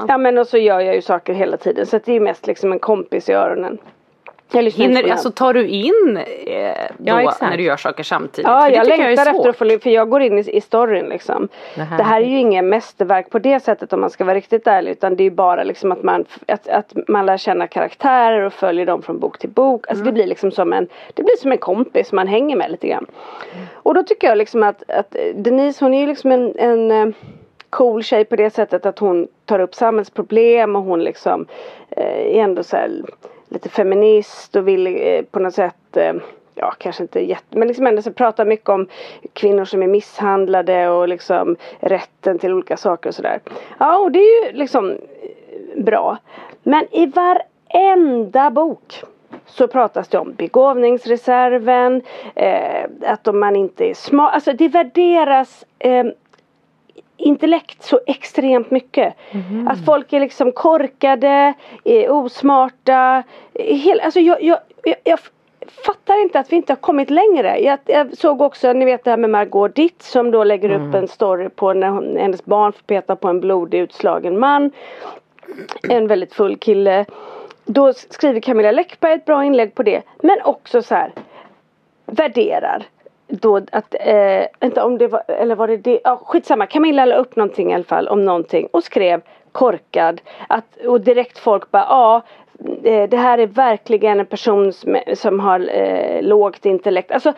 Ja 0.09 0.19
men 0.19 0.39
och 0.39 0.47
så 0.47 0.59
gör 0.59 0.81
jag 0.81 0.95
ju 0.95 1.03
saker 1.03 1.33
hela 1.35 1.57
tiden 1.57 1.87
så 1.87 1.97
att 1.97 2.05
det 2.05 2.13
är 2.17 2.21
mest 2.21 2.47
liksom 2.47 2.73
en 2.73 2.79
kompis 2.79 3.29
i 3.29 3.33
öronen. 3.33 3.79
Jag 4.53 4.65
på 4.65 4.83
Hinner, 4.83 5.11
alltså 5.11 5.31
tar 5.31 5.55
du 5.55 5.67
in 5.69 6.17
eh, 6.47 6.73
då 6.99 7.21
Ja, 7.21 7.33
när 7.41 7.57
du 7.57 7.63
gör 7.63 7.77
saker 7.77 8.03
samtidigt? 8.03 8.49
Ja, 8.49 8.61
För 8.61 8.71
jag 8.71 8.87
längtar 8.87 9.05
är 9.09 9.13
efter 9.13 9.49
att 9.51 9.57
få 9.57 9.79
för 9.79 9.91
jag 9.91 10.11
går 10.11 10.23
in 10.23 10.39
i, 10.39 10.57
i 10.57 10.61
storyn 10.61 11.07
liksom. 11.07 11.49
Det 11.75 11.83
här- 11.83 11.97
Det 11.99 12.03
här 12.05 12.21
är 12.21 12.25
ju 12.27 12.39
inget 12.39 12.65
mästerverk 12.65 13.31
på 13.31 13.39
det 13.39 13.61
sättet 13.61 13.93
om 13.93 14.01
man 14.01 14.11
ska 14.11 14.25
vara 14.25 14.35
riktigt 14.37 14.67
ärlig 14.67 14.91
utan 14.91 15.17
det 15.17 15.25
är 15.25 15.31
bara 15.31 15.65
liksom 15.65 15.93
att 15.93 16.03
man, 16.03 16.25
att, 16.49 16.69
att 16.69 16.93
man 17.09 17.27
lär 17.27 17.37
känna 17.37 17.67
karaktärer 17.67 18.41
och 18.41 18.53
följer 18.53 18.87
dem 18.87 19.03
från 19.03 19.19
bok 19.19 19.39
till 19.39 19.51
bok. 19.51 19.85
Alltså 19.89 20.05
det 20.05 20.13
blir 20.13 20.27
liksom 20.27 20.51
som 20.51 20.73
en, 20.73 20.89
det 21.15 21.23
blir 21.23 21.37
som 21.37 21.53
en 21.53 21.59
kompis 21.59 22.13
man 22.13 22.27
hänger 22.29 22.57
med 22.57 22.71
lite 22.71 22.89
grann. 22.89 23.07
Och 23.73 23.95
då 23.95 24.03
tycker 24.03 24.29
jag 24.29 24.39
liksom 24.39 24.63
att, 24.63 24.91
att 24.91 25.17
Denise 25.35 25.85
hon 25.85 25.95
är 25.95 26.01
ju 26.01 26.07
liksom 26.07 26.33
en, 26.33 26.55
en 26.59 26.91
eh, 26.91 27.09
cool 27.71 28.03
tjej 28.03 28.25
på 28.25 28.37
det 28.37 28.51
sättet 28.51 28.87
att 28.87 28.99
hon 28.99 29.29
tar 29.45 29.59
upp 29.59 29.75
samhällsproblem 29.75 30.77
och 30.77 30.83
hon 30.83 31.05
liksom 31.05 31.47
eh, 31.91 32.37
är 32.37 32.43
ändå 32.43 32.63
så 32.63 32.77
här 32.77 32.91
lite 33.49 33.69
feminist 33.69 34.57
och 34.57 34.69
vill 34.69 34.87
eh, 34.87 35.23
på 35.23 35.39
något 35.39 35.55
sätt 35.55 35.97
eh, 35.97 36.15
Ja 36.61 36.75
kanske 36.79 37.03
inte 37.03 37.21
jätte 37.21 37.59
men 37.59 37.69
liksom 37.69 37.87
ändå 37.87 38.03
så 38.03 38.13
pratar 38.13 38.45
mycket 38.45 38.69
om 38.69 38.87
kvinnor 39.33 39.65
som 39.65 39.83
är 39.83 39.87
misshandlade 39.87 40.89
och 40.89 41.09
liksom 41.09 41.57
rätten 41.81 42.39
till 42.39 42.53
olika 42.53 42.77
saker 42.77 43.09
och 43.09 43.15
sådär. 43.15 43.41
Ja 43.79 43.99
och 43.99 44.13
det 44.13 44.19
är 44.19 44.47
ju 44.47 44.53
liksom 44.53 44.91
eh, 44.91 45.83
bra. 45.85 46.19
Men 46.63 46.87
i 46.91 47.07
varenda 47.07 48.51
bok 48.51 49.03
så 49.47 49.69
pratas 49.69 50.09
det 50.09 50.19
om 50.19 50.33
begåvningsreserven, 50.33 52.03
eh, 52.35 52.85
att 53.07 53.29
om 53.29 53.41
man 53.41 53.57
inte 53.57 53.85
är 53.85 53.95
smart, 53.95 54.35
alltså 54.35 54.53
det 54.53 54.69
värderas 54.69 55.65
eh, 55.79 56.05
intellekt 57.19 57.83
så 57.83 58.01
extremt 58.07 58.71
mycket. 58.71 59.15
Att 59.69 59.85
folk 59.85 60.13
är 60.13 60.21
liksom 60.21 60.53
korkade, 60.53 61.55
är 61.85 62.11
osmarta. 62.11 63.23
Hel, 63.55 64.01
alltså 64.01 64.21
jag, 64.21 64.43
jag, 64.43 64.59
jag, 64.85 64.97
jag 65.05 65.19
fattar 65.87 66.23
inte 66.23 66.39
att 66.39 66.53
vi 66.53 66.57
inte 66.57 66.73
har 66.73 66.77
kommit 66.77 67.11
längre. 67.11 67.59
Jag, 67.59 67.79
jag 67.87 68.17
såg 68.19 68.41
också, 68.41 68.73
ni 68.73 68.85
vet 68.85 69.05
det 69.05 69.11
här 69.11 69.17
med 69.17 69.31
Margot 69.31 69.75
Ditt 69.75 70.03
som 70.03 70.31
då 70.31 70.45
lägger 70.45 70.71
upp 70.71 70.95
en 70.95 71.09
story 71.09 71.49
på 71.49 71.73
när 71.73 71.89
hon, 71.89 72.17
hennes 72.17 72.45
barn 72.45 72.73
får 72.73 72.83
peta 72.83 73.17
på 73.17 73.29
en 73.29 73.41
blodig 73.41 73.79
utslagen 73.79 74.39
man. 74.39 74.71
En 75.89 76.07
väldigt 76.07 76.35
full 76.35 76.57
kille. 76.57 77.05
Då 77.65 77.93
skriver 77.93 78.41
Camilla 78.41 78.73
Läckberg 78.73 79.13
ett 79.13 79.25
bra 79.25 79.45
inlägg 79.45 79.75
på 79.75 79.83
det. 79.83 80.03
Men 80.23 80.43
också 80.45 80.83
så 80.83 80.95
här 80.95 81.13
värderar 82.07 82.87
då 83.29 83.57
att, 83.57 83.95
eh, 84.01 84.47
inte 84.63 84.83
om 84.83 84.99
det 84.99 85.09
var, 85.09 85.23
eller 85.29 85.55
var 85.55 85.69
det 85.69 85.77
det, 85.77 86.01
ja 86.05 86.21
skitsamma, 86.25 86.67
Camilla 86.67 87.05
la 87.05 87.17
upp 87.17 87.37
någonting 87.37 87.71
i 87.71 87.75
alla 87.75 87.85
fall 87.85 88.09
om 88.09 88.25
någonting 88.25 88.69
och 88.73 88.85
skrev 88.85 89.21
korkad 89.53 90.21
att, 90.49 90.77
och 90.87 91.01
direkt 91.01 91.39
folk 91.39 91.71
bara 91.71 91.87
ja 91.89 92.23
eh, 92.85 93.09
det 93.09 93.17
här 93.17 93.39
är 93.39 93.47
verkligen 93.47 94.21
en 94.21 94.27
person 94.27 94.73
som, 94.73 94.99
som 95.15 95.41
har 95.41 95.69
eh, 95.73 96.23
lågt 96.23 96.67
intellekt. 96.67 97.11
Alltså 97.11 97.33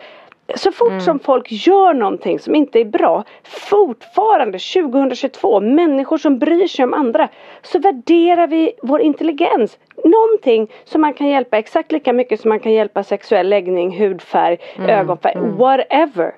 så 0.55 0.71
fort 0.71 1.01
som 1.01 1.19
folk 1.19 1.51
gör 1.51 1.93
någonting 1.93 2.39
som 2.39 2.55
inte 2.55 2.79
är 2.79 2.85
bra, 2.85 3.23
fortfarande 3.43 4.59
2022, 4.59 5.59
människor 5.59 6.17
som 6.17 6.39
bryr 6.39 6.67
sig 6.67 6.85
om 6.85 6.93
andra, 6.93 7.29
så 7.61 7.79
värderar 7.79 8.47
vi 8.47 8.71
vår 8.81 9.01
intelligens. 9.01 9.77
Någonting 10.03 10.67
som 10.83 11.01
man 11.01 11.13
kan 11.13 11.27
hjälpa 11.27 11.57
exakt 11.57 11.91
lika 11.91 12.13
mycket 12.13 12.41
som 12.41 12.49
man 12.49 12.59
kan 12.59 12.71
hjälpa 12.71 13.03
sexuell 13.03 13.49
läggning, 13.49 13.99
hudfärg, 13.99 14.57
ögonfärg, 14.87 15.37
whatever. 15.57 16.33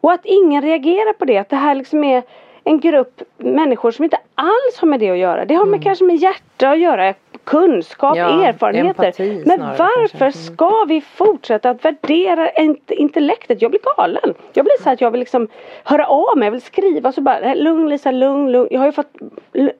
Och 0.00 0.12
att 0.12 0.24
ingen 0.24 0.62
reagerar 0.62 1.12
på 1.12 1.24
det, 1.24 1.38
att 1.38 1.48
det 1.48 1.56
här 1.56 1.74
liksom 1.74 2.04
är 2.04 2.22
en 2.64 2.80
grupp 2.80 3.22
människor 3.36 3.90
som 3.90 4.04
inte 4.04 4.18
alls 4.34 4.78
har 4.80 4.88
med 4.88 5.00
det 5.00 5.10
att 5.10 5.18
göra. 5.18 5.44
Det 5.44 5.54
har 5.54 5.66
med 5.66 5.82
kanske 5.82 6.04
med 6.04 6.16
hjärta 6.16 6.70
att 6.70 6.78
göra, 6.78 7.14
kunskap, 7.48 8.16
Ja, 8.16 8.44
erfarenheter. 8.44 9.46
Men 9.46 9.60
varför 9.60 10.08
kanske. 10.08 10.16
Mm. 10.24 10.32
ska 10.32 10.84
vi 10.88 11.00
fortsätta 11.00 11.70
att 11.70 11.84
värdera 11.84 12.50
int- 12.50 12.92
intellektet? 12.92 13.62
Jag 13.62 13.70
blir 13.70 13.80
galen. 13.96 14.34
Jag 14.52 14.64
blir 14.64 14.82
så 14.82 14.90
att 14.90 15.00
jag 15.00 15.10
vill 15.10 15.18
liksom 15.18 15.48
höra 15.84 16.06
av 16.06 16.36
mig, 16.38 16.46
jag 16.46 16.50
vill 16.52 16.62
skriva 16.62 17.12
så 17.12 17.20
bara 17.20 17.54
lugn 17.54 17.88
Lisa, 17.88 18.10
lugn, 18.10 18.52
lugn. 18.52 18.68
Jag 18.70 18.78
har 18.80 18.86
ju 18.86 18.92
fått 18.92 19.12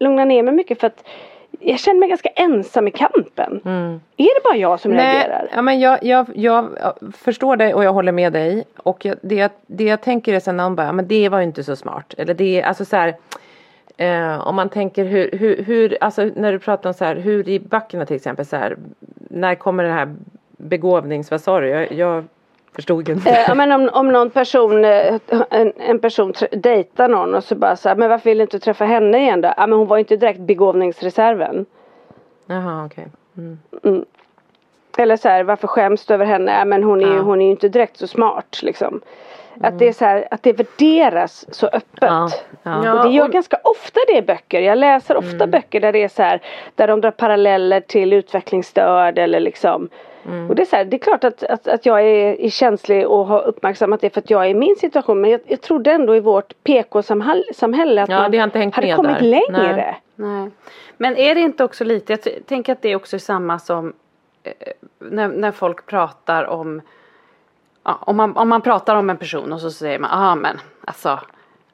lugna 0.00 0.24
ner 0.24 0.42
mig 0.42 0.54
mycket 0.54 0.80
för 0.80 0.86
att 0.86 1.04
jag 1.60 1.78
känner 1.78 2.00
mig 2.00 2.08
ganska 2.08 2.28
ensam 2.28 2.88
i 2.88 2.90
kampen. 2.90 3.60
Är 4.16 4.24
det 4.34 4.44
bara 4.44 4.56
jag 4.56 4.80
som 4.80 4.92
reagerar? 4.92 5.22
Mm. 5.22 5.40
Nej, 5.40 5.48
ja, 5.54 5.62
men 5.62 5.80
jag, 5.80 5.98
jag, 6.04 6.26
jag 6.34 6.68
förstår 7.18 7.56
dig 7.56 7.74
och 7.74 7.84
jag 7.84 7.92
håller 7.92 8.12
med 8.12 8.32
dig. 8.32 8.64
Och 8.76 9.04
jag, 9.04 9.16
det, 9.22 9.34
jag- 9.34 9.50
det 9.66 9.84
jag 9.84 10.00
tänker 10.00 10.34
är 10.34 10.40
sen 10.40 10.56
när 10.56 10.64
hon 10.64 10.74
bara, 10.76 10.86
"Ja, 10.86 10.92
men 10.92 11.08
det 11.08 11.28
var 11.28 11.38
ju 11.38 11.44
inte 11.44 11.64
så 11.64 11.76
smart. 11.76 12.14
Eller 12.18 12.34
det, 12.34 12.62
alltså 12.62 12.84
så 12.84 12.96
här, 12.96 13.14
eh, 13.98 14.48
om 14.48 14.54
man 14.56 14.68
tänker 14.68 15.04
hur, 15.04 15.30
hur, 15.32 15.62
hur, 15.62 15.98
alltså 16.00 16.30
när 16.36 16.52
du 16.52 16.58
pratar 16.58 16.90
om 16.90 16.94
så 16.94 17.04
här, 17.04 17.16
hur 17.16 17.48
i 17.48 17.60
böckerna 17.60 18.06
till 18.06 18.16
exempel 18.16 18.46
så 18.46 18.56
här, 18.56 18.76
när 19.30 19.54
kommer 19.54 19.84
det 19.84 19.90
här 19.90 20.14
begåvnings, 20.56 21.30
vad 21.30 21.40
sa 21.40 21.60
du? 21.60 21.68
Jag, 21.68 21.92
jag 21.92 22.24
förstod 22.74 23.08
inte. 23.08 23.30
Eh, 23.30 23.54
men 23.54 23.72
om, 23.72 23.90
om 23.92 24.08
någon 24.08 24.30
person, 24.30 24.84
eh, 24.84 25.18
en, 25.50 25.72
en 25.76 25.98
person 25.98 26.32
dejtar 26.52 27.08
någon 27.08 27.34
och 27.34 27.44
så 27.44 27.54
bara 27.54 27.76
så 27.76 27.88
här, 27.88 27.96
men 27.96 28.08
varför 28.10 28.30
vill 28.30 28.38
du 28.38 28.42
inte 28.42 28.58
träffa 28.58 28.84
henne 28.84 29.18
igen 29.18 29.40
då? 29.40 29.52
Ja 29.56 29.66
men 29.66 29.78
hon 29.78 29.86
var 29.88 29.96
ju 29.96 30.00
inte 30.00 30.16
direkt 30.16 30.40
begåvningsreserven. 30.40 31.66
Jaha 32.46 32.84
okej. 32.86 33.06
Mm. 33.36 34.04
Eller 34.98 35.16
så 35.16 35.28
här, 35.28 35.44
varför 35.44 35.68
skäms 35.68 36.06
du 36.06 36.14
över 36.14 36.24
henne? 36.26 36.52
Ja, 36.58 36.64
men 36.64 36.82
hon 36.84 37.00
är, 37.00 37.16
Ja. 37.16 37.20
hon 37.20 37.40
är 37.40 37.44
ju 37.44 37.50
inte 37.50 37.68
direkt 37.68 37.96
så 37.96 38.06
smart 38.06 38.60
liksom. 38.62 39.00
Att 39.62 39.78
det 39.78 39.88
är 39.88 39.92
så 39.92 40.04
här, 40.04 40.28
att 40.30 40.42
det 40.42 40.52
värderas 40.52 41.54
så 41.54 41.66
öppet. 41.66 41.86
Ja, 42.00 42.28
ja. 42.62 42.92
Och 43.02 43.08
det 43.08 43.14
gör 43.14 43.24
och- 43.24 43.30
ganska 43.32 43.56
ofta 43.64 44.00
det 44.08 44.18
i 44.18 44.22
böcker. 44.22 44.60
Jag 44.60 44.78
läser 44.78 45.16
ofta 45.16 45.46
böcker 45.46 45.80
där 45.80 45.92
det 45.92 46.02
är 46.04 46.08
så 46.08 46.22
här, 46.22 46.40
där 46.74 46.86
de 46.88 47.00
drar 47.00 47.10
paralleller 47.10 47.80
till 47.80 48.12
utvecklingsstörd 48.12 49.18
eller 49.18 49.40
liksom. 49.40 49.88
Och 50.48 50.54
det 50.54 50.62
är 50.62 50.66
så 50.66 50.76
här, 50.76 50.84
det 50.84 50.96
är 50.96 50.98
klart 50.98 51.24
att, 51.24 51.42
att, 51.42 51.68
att 51.68 51.86
jag 51.86 52.00
är, 52.00 52.40
är 52.40 52.50
känslig 52.50 53.08
och 53.08 53.26
har 53.26 53.42
uppmärksammat 53.46 54.00
det 54.00 54.10
för 54.10 54.20
att 54.20 54.30
jag 54.30 54.44
är 54.44 54.48
i 54.48 54.54
min 54.54 54.76
situation. 54.76 55.20
Men 55.20 55.30
jag, 55.30 55.40
jag 55.46 55.60
trodde 55.60 55.92
ändå 55.92 56.16
i 56.16 56.20
vårt 56.20 56.52
PK-samhälle 56.64 58.02
att 58.02 58.08
Ja, 58.08 58.20
man 58.22 58.30
det 58.30 58.38
har 58.38 58.44
inte 58.44 58.58
hängt 58.58 58.74
hade 58.74 58.86
med 58.86 58.96
kommit 58.96 59.18
där. 59.18 59.24
längre. 59.26 59.74
Nej. 59.74 60.00
Nej. 60.14 60.50
Men 60.96 61.16
är 61.16 61.34
det 61.34 61.40
inte 61.40 61.64
också 61.64 61.84
lite, 61.84 62.12
jag 62.12 62.46
tänker 62.46 62.72
att 62.72 62.82
det 62.82 62.88
är 62.88 62.96
också 62.96 63.18
samma 63.18 63.58
som 63.58 63.92
eh, 64.42 64.52
när, 64.98 65.28
när 65.28 65.52
folk 65.52 65.86
pratar 65.86 66.44
om 66.44 66.80
ja, 67.88 67.98
om, 68.00 68.16
man, 68.16 68.36
om 68.36 68.48
man 68.48 68.62
pratar 68.62 68.96
om 68.96 69.10
en 69.10 69.16
person 69.16 69.52
och 69.52 69.60
så 69.60 69.70
säger 69.70 69.98
man, 69.98 70.10
ah 70.12 70.34
men 70.34 70.60
alltså 70.84 71.08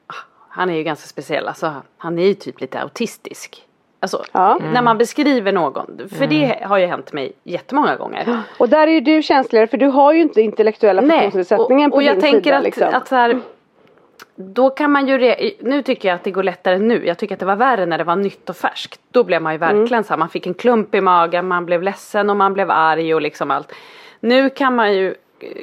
ah, 0.07 0.15
han 0.49 0.71
är 0.71 0.75
ju 0.75 0.83
ganska 0.83 1.07
speciell, 1.07 1.49
alltså 1.49 1.73
han 1.99 2.19
är 2.19 2.27
ju 2.27 2.35
typ 2.35 2.61
lite 2.61 2.81
autistisk. 2.81 3.63
Alltså 4.01 4.25
Ja. 4.33 4.59
när 4.73 4.83
man 4.83 4.99
beskriver 4.99 5.53
någon, 5.53 6.09
för 6.19 6.27
det 6.27 6.65
har 6.65 6.79
ju 6.79 6.87
hänt 6.87 7.13
mig 7.13 7.33
jättemånga 7.45 7.97
gånger. 7.97 8.43
Och 8.59 8.69
där 8.69 8.87
är 8.87 8.93
ju 8.93 9.01
du 9.01 9.23
känsligare 9.23 9.67
för 9.67 9.77
du 9.77 9.87
har 9.87 10.13
ju 10.13 10.21
inte 10.21 10.41
intellektuella 10.41 11.03
funktionsnedsättningen 11.03 11.91
och, 11.91 11.93
på 11.93 11.97
och 11.97 12.03
jag 12.03 12.15
din 12.15 12.21
tänker 12.23 12.41
sida. 12.43 12.57
att, 12.59 12.65
liksom. 12.65 12.89
att 12.95 13.09
så 13.09 13.15
här, 13.15 13.41
då 14.37 14.71
kan 14.71 14.91
man 14.93 15.09
ju, 15.09 15.19
re- 15.19 15.53
nu 15.61 15.83
tycker 15.83 16.09
jag 16.09 16.15
att 16.17 16.25
det 16.25 16.31
går 16.31 16.43
lättare 16.43 16.79
nu. 16.79 17.07
Jag 17.07 17.19
tycker 17.19 17.35
att 17.35 17.41
det 17.41 17.47
var 17.47 17.57
värre 17.57 17.87
när 17.87 17.99
det 17.99 18.05
var 18.05 18.17
nytt 18.17 18.51
och 18.51 18.57
färskt. 18.57 19.01
Då 19.11 19.25
blev 19.25 19.43
man 19.43 19.53
ju 19.53 19.57
Mm. 19.63 19.79
verkligen 19.79 20.05
så 20.05 20.09
här, 20.13 20.19
man 20.19 20.29
fick 20.29 20.47
en 20.47 20.55
klump 20.55 20.95
i 20.95 21.01
magen, 21.01 21.49
man 21.49 21.67
blev 21.67 21.83
ledsen 21.83 22.31
och 22.31 22.37
man 22.37 22.53
blev 22.55 22.71
arg 22.71 23.15
och 23.15 23.23
liksom 23.23 23.51
allt. 23.51 23.73
Nu 24.21 24.51
kan 24.51 24.75
man 24.75 24.95
ju, 24.95 25.15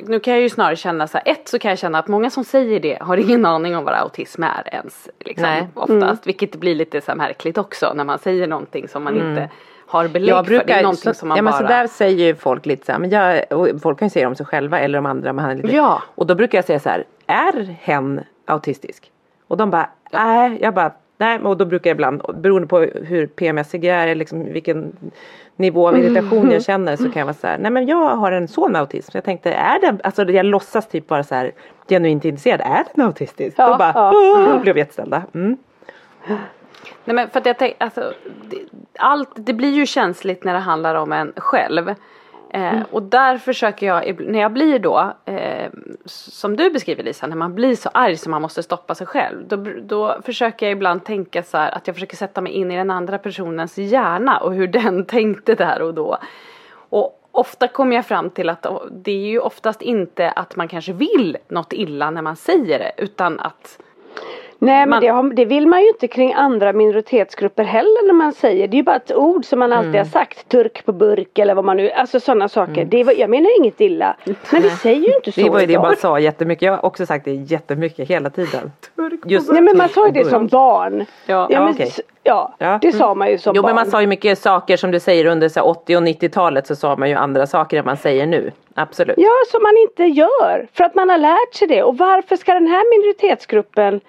nu 0.08 0.20
kan 0.20 0.34
jag 0.34 0.42
ju 0.42 0.50
snarare 0.50 0.76
känna 0.76 1.08
så 1.08 1.18
här, 1.18 1.32
ett 1.32 1.48
så 1.48 1.60
kan 1.60 1.70
jag 1.70 1.78
känna 1.80 2.00
att 2.00 2.08
många 2.08 2.30
som 2.30 2.44
säger 2.44 2.80
det 2.80 2.98
har 3.02 3.18
ingen 3.18 3.46
aning 3.46 3.76
om 3.78 3.84
vad 3.84 3.94
autism 3.94 4.44
är 4.44 4.64
ens. 4.72 5.10
Liksom, 5.20 5.44
Nej. 5.44 5.68
Oftast, 5.74 5.92
Mm. 6.02 6.18
vilket 6.24 6.56
blir 6.56 6.76
lite 6.76 7.02
så 7.02 7.16
märkligt 7.16 7.58
också 7.58 7.94
när 7.96 8.04
man 8.04 8.20
säger 8.20 8.48
någonting 8.48 8.88
som 8.88 9.04
man 9.04 9.16
inte 9.16 9.50
har 9.88 10.08
belägg 10.08 10.30
Jag 10.30 10.46
för. 10.46 10.52
Det 10.52 10.58
är 10.58 10.66
brukar, 10.66 10.82
någonting 10.84 11.14
så, 11.14 11.20
som 11.20 11.28
man 11.30 11.36
ja, 11.36 11.42
men 11.42 11.52
bara... 11.52 11.62
så 11.62 11.68
där 11.68 11.88
säger 11.88 12.26
ju 12.26 12.36
folk 12.36 12.66
lite 12.66 12.86
så 12.86 12.92
här, 12.92 13.00
men 13.00 13.10
jag, 13.10 13.44
folk 13.82 14.00
kan 14.00 14.06
ju 14.06 14.10
säga 14.10 14.28
om 14.28 14.36
sig 14.36 14.46
själva 14.46 14.80
eller 14.80 14.98
om 15.00 15.06
andra. 15.06 15.34
Men 15.34 15.46
han 15.46 15.52
är 15.52 15.56
lite, 15.56 15.76
Ja. 15.76 16.02
Och 16.16 16.28
då 16.28 16.36
brukar 16.36 16.58
jag 16.58 16.66
säga 16.66 16.80
så 16.80 16.90
här, 16.90 17.04
är 17.28 17.76
hen 17.82 18.22
autistisk? 18.46 19.12
Och 19.48 19.58
de 19.58 19.70
bara, 19.70 19.90
nej, 20.12 20.58
jag 20.62 20.74
bara, 20.74 20.92
nej, 21.22 21.40
och 21.40 21.58
då 21.58 21.66
brukar 21.66 21.90
jag 21.90 21.96
ibland, 21.96 22.22
beroende 22.36 22.68
på 22.68 22.80
hur 22.80 23.28
PMSig 23.28 23.86
jag 23.86 23.96
är, 23.96 24.16
liksom 24.16 24.54
vilken 24.54 24.96
nivå 25.56 25.88
av 25.88 25.98
irritation 25.98 26.52
jag 26.52 26.64
känner 26.64 26.96
så 26.96 27.04
kan 27.04 27.20
jag 27.20 27.26
vara 27.26 27.34
så 27.34 27.48
här, 27.48 27.58
nej 27.58 27.72
men 27.72 27.86
jag 27.88 28.16
har 28.16 28.32
en 28.32 28.48
son 28.48 28.72
med 28.72 28.82
autism. 28.82 29.12
Jag 29.14 29.24
tänkte, 29.24 29.52
är 29.54 29.80
det, 29.82 29.98
alltså 30.04 30.24
jag 30.24 30.46
låtsas 30.46 30.88
typ 30.88 31.08
bara 31.08 31.24
så 31.24 31.36
här 31.36 31.52
genuint 31.90 32.26
intresserad, 32.26 32.62
är 32.62 32.84
den 32.96 33.06
autistisk? 33.06 33.56
Ja, 33.60 33.68
då 33.70 33.78
bara, 33.78 33.92
ja. 33.96 34.12
"Åh", 34.14 34.62
blev 34.62 34.78
jätteställda. 34.78 35.24
Mm. 35.34 35.58
Nej 37.06 37.16
men 37.16 37.30
för 37.30 37.40
att 37.40 37.46
jag 37.46 37.58
tänker, 37.58 37.78
alltså, 37.86 38.14
det, 38.50 38.58
allt, 39.00 39.30
det 39.36 39.54
blir 39.54 39.72
ju 39.74 39.86
känsligt 39.86 40.44
när 40.44 40.54
det 40.54 40.60
handlar 40.60 40.96
om 40.96 41.12
en 41.12 41.34
själv. 41.36 41.96
Eh, 42.54 42.82
Och 42.92 43.04
där 43.04 43.38
försöker 43.38 43.88
jag, 43.88 44.20
när 44.20 44.40
jag 44.40 44.54
blir 44.54 44.80
då, 44.80 45.14
eh, 45.26 45.70
som 46.06 46.56
du 46.56 46.70
beskriver 46.70 47.04
Lisa, 47.04 47.28
när 47.28 47.36
man 47.36 47.56
blir 47.56 47.76
så 47.76 47.90
arg 47.94 48.18
så 48.18 48.30
man 48.30 48.42
måste 48.42 48.64
stoppa 48.64 48.96
sig 48.96 49.08
själv. 49.08 49.48
Då, 49.48 49.66
då 49.84 50.22
försöker 50.26 50.66
jag 50.66 50.74
ibland 50.74 51.04
tänka 51.04 51.44
så 51.44 51.58
här 51.58 51.72
att 51.72 51.88
jag 51.88 51.96
försöker 51.96 52.18
sätta 52.18 52.42
mig 52.42 52.52
in 52.52 52.72
i 52.72 52.76
den 52.78 52.92
andra 52.92 53.18
personens 53.18 53.78
hjärna 53.78 54.38
och 54.38 54.54
hur 54.54 54.68
den 54.82 55.06
tänkte 55.06 55.56
där 55.56 55.82
och 55.82 55.94
då. 55.94 56.18
Och 56.74 57.18
ofta 57.32 57.68
kommer 57.68 57.96
jag 57.96 58.06
fram 58.06 58.30
till 58.30 58.50
att 58.50 58.66
det 58.92 59.12
är 59.12 59.28
ju 59.28 59.40
oftast 59.40 59.82
inte 59.82 60.32
att 60.32 60.56
man 60.56 60.68
kanske 60.68 60.94
vill 60.94 61.38
något 61.48 61.74
illa 61.74 62.12
när 62.12 62.22
man 62.22 62.36
säger 62.36 62.80
det 62.80 62.92
utan 62.98 63.40
att 63.40 63.80
Nej 64.64 64.80
men 64.80 64.90
Man- 64.90 65.02
det, 65.02 65.08
har, 65.08 65.24
det 65.34 65.46
vill 65.46 65.68
man 65.68 65.82
ju 65.82 65.88
inte 65.88 66.08
kring 66.08 66.34
andra 66.34 66.74
minoritetsgrupper 66.74 67.64
heller 67.64 68.08
när 68.08 68.14
man 68.14 68.34
säger. 68.34 68.68
Det 68.68 68.76
är 68.76 68.78
ju 68.78 68.84
bara 68.84 68.96
ett 68.96 69.16
ord 69.16 69.46
som 69.46 69.60
man 69.60 69.74
alltid 69.74 69.90
Mm. 69.90 70.00
har 70.00 70.06
sagt. 70.06 70.50
Turk 70.50 70.86
på 70.86 70.92
burk 70.92 71.40
eller 71.40 71.54
vad 71.56 71.66
man 71.66 71.78
nu, 71.78 71.92
alltså 71.92 72.20
sådana 72.20 72.50
saker. 72.50 72.86
Det 72.86 73.04
var, 73.04 73.14
jag 73.14 73.30
menar 73.30 73.58
inget 73.60 73.82
illa. 73.82 74.16
Men 74.52 74.62
vi 74.62 74.70
säger 74.70 75.08
ju 75.08 75.16
inte 75.16 75.32
så 75.32 75.42
Det 75.42 75.50
var 75.50 75.60
ju 75.60 75.66
det 75.66 75.78
bara 75.78 75.96
sa 75.96 76.20
jättemycket, 76.20 76.62
jag 76.64 76.72
har 76.74 76.86
också 76.86 77.06
sagt 77.06 77.26
det 77.26 77.32
jättemycket 77.34 78.08
hela 78.10 78.30
tiden. 78.30 78.72
Just 79.26 79.52
Nej 79.52 79.62
men 79.62 79.78
man 79.78 79.90
sa 79.90 80.06
ju 80.08 80.12
det 80.12 80.20
turk 80.20 80.24
på 80.24 80.30
som 80.30 80.42
burk. 80.44 80.52
barn. 80.52 81.06
Ja. 81.26 81.48
ja, 81.50 81.60
men, 81.66 81.76
s- 81.88 82.00
ja 82.24 82.56
Ja. 82.58 82.80
det 82.82 82.92
sa 82.92 83.14
man 83.16 83.30
ju 83.32 83.38
som 83.38 83.56
Jo 83.56 83.62
barn. 83.62 83.70
men 83.70 83.76
man 83.76 83.92
sa 83.92 84.02
ju 84.02 84.08
mycket 84.08 84.40
saker 84.40 84.78
som 84.78 84.92
du 84.92 85.00
säger 85.00 85.26
under 85.26 85.50
så 85.50 85.60
här 85.60 85.68
80 85.68 85.96
och 85.98 86.04
90-talet 86.04 86.68
så 86.68 86.76
sa 86.76 86.96
man 86.96 87.10
ju 87.10 87.16
andra 87.16 87.48
saker 87.48 87.78
än 87.80 87.86
man 87.86 87.98
säger 87.98 88.26
nu. 88.26 88.52
Absolut. 88.76 89.16
Ja, 89.18 89.32
som 89.52 89.64
man 89.64 89.78
inte 89.78 90.04
gör. 90.04 90.68
För 90.74 90.84
att 90.84 90.96
man 90.96 91.10
har 91.10 91.18
lärt 91.18 91.54
sig 91.54 91.68
det. 91.68 91.84
Och 91.84 91.98
varför 91.98 92.36
ska 92.36 92.54
den 92.54 92.68
här 92.68 93.00
minoritetsgruppen 93.00 94.02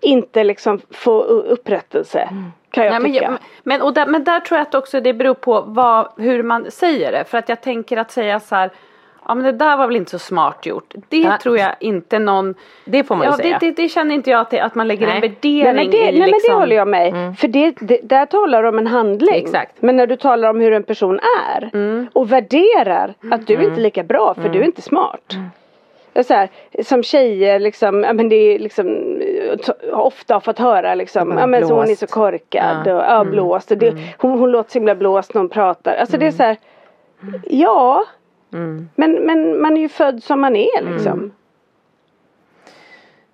inte 0.00 0.44
liksom 0.44 0.80
få 0.90 1.22
upprättelse? 1.22 2.28
Kan 2.70 2.84
jag 2.84 2.90
Nej, 2.92 3.00
men, 3.00 3.12
tycka. 3.12 3.24
jag- 3.24 3.38
men, 3.62 3.82
och 3.82 3.94
där, 3.94 4.06
men 4.06 4.24
där 4.24 4.40
tror 4.40 4.58
jag 4.58 4.66
att 4.66 4.74
också 4.74 5.00
det 5.00 5.12
beror 5.14 5.34
på 5.34 5.60
vad, 5.60 6.08
hur 6.16 6.42
man 6.42 6.70
säger 6.70 7.12
det. 7.12 7.24
För 7.24 7.38
att 7.38 7.48
jag 7.48 7.60
tänker 7.60 7.96
att 7.96 8.10
säga 8.10 8.40
så 8.40 8.54
här. 8.54 8.70
Ja 9.28 9.34
men 9.34 9.44
det 9.44 9.52
där 9.52 9.76
var 9.76 9.86
väl 9.86 9.96
inte 9.96 10.10
så 10.10 10.18
smart 10.18 10.66
gjort. 10.66 10.94
Det 11.08 11.18
Ja. 11.18 11.38
tror 11.42 11.58
jag 11.58 11.74
inte 11.80 12.18
någon. 12.18 12.54
Det 12.84 13.04
får 13.04 13.16
man 13.16 13.26
ju 13.26 13.30
ja, 13.32 13.36
säga. 13.36 13.58
det, 13.60 13.66
det, 13.66 13.82
det 13.82 13.88
känner 13.88 14.14
inte 14.14 14.30
jag 14.30 14.40
att, 14.40 14.50
det, 14.50 14.60
att 14.60 14.74
man 14.74 14.88
lägger 14.88 15.06
Nej. 15.06 15.14
en 15.16 15.20
Nej 15.20 15.28
värdering 15.30 15.74
men, 15.76 15.90
det, 15.90 15.96
i. 15.98 16.02
nej 16.02 16.12
men 16.12 16.20
det 16.20 16.26
liksom. 16.26 16.54
håller 16.54 16.76
jag 16.76 16.88
med 16.88 17.38
För 17.38 17.48
det, 17.48 17.74
det, 17.80 18.00
där 18.02 18.26
talar 18.26 18.62
du 18.62 18.68
om 18.68 18.78
en 18.78 18.86
handling. 18.86 19.34
Exakt. 19.34 19.82
Men 19.82 19.96
när 19.96 20.06
du 20.06 20.16
talar 20.16 20.50
om 20.50 20.60
hur 20.60 20.72
en 20.72 20.82
person 20.82 21.20
är 21.50 21.70
och 22.12 22.32
värderar 22.32 23.14
att 23.30 23.46
du 23.46 23.54
inte 23.54 23.80
är 23.80 23.82
lika 23.82 24.02
bra 24.02 24.34
för 24.34 24.48
du 24.48 24.58
är 24.60 24.64
inte 24.64 24.82
smart. 24.82 25.34
Så 26.24 26.34
här, 26.34 26.48
som 26.84 27.02
tjejer 27.02 27.58
liksom, 27.60 28.02
ja, 28.04 28.12
men 28.12 28.28
det 28.28 28.36
är 28.36 28.58
liksom 28.58 29.16
ofta 29.92 30.34
har 30.34 30.40
fått 30.40 30.58
höra 30.58 30.94
liksom, 30.94 31.38
ja, 31.38 31.46
men 31.46 31.68
så 31.68 31.74
hon 31.74 31.90
är 31.90 31.94
så 31.94 32.06
korkad 32.06 32.82
Ja. 32.86 32.94
och 32.94 33.02
ja, 33.02 33.24
blåst 33.24 33.70
och 33.70 33.78
det, 33.78 33.94
hon, 34.18 34.38
hon 34.38 34.50
låter 34.50 34.70
så 34.70 34.78
himla 34.78 34.94
blåst 34.94 35.34
när 35.34 35.40
hon 35.40 35.48
pratar. 35.48 35.94
Alltså 35.96 36.16
det 36.18 36.26
är 36.26 36.30
så 36.30 36.42
här, 36.42 36.56
ja 37.46 38.04
men, 38.94 39.12
men 39.12 39.60
man 39.60 39.76
är 39.76 39.80
ju 39.80 39.88
född 39.88 40.22
som 40.22 40.40
man 40.40 40.56
är 40.56 40.92
liksom. 40.92 41.32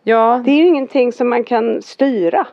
Ja, 0.02 0.42
Det 0.44 0.50
är 0.50 0.56
ju 0.56 0.66
ingenting 0.66 1.12
som 1.12 1.28
man 1.28 1.44
kan 1.44 1.82
styra. 1.82 2.46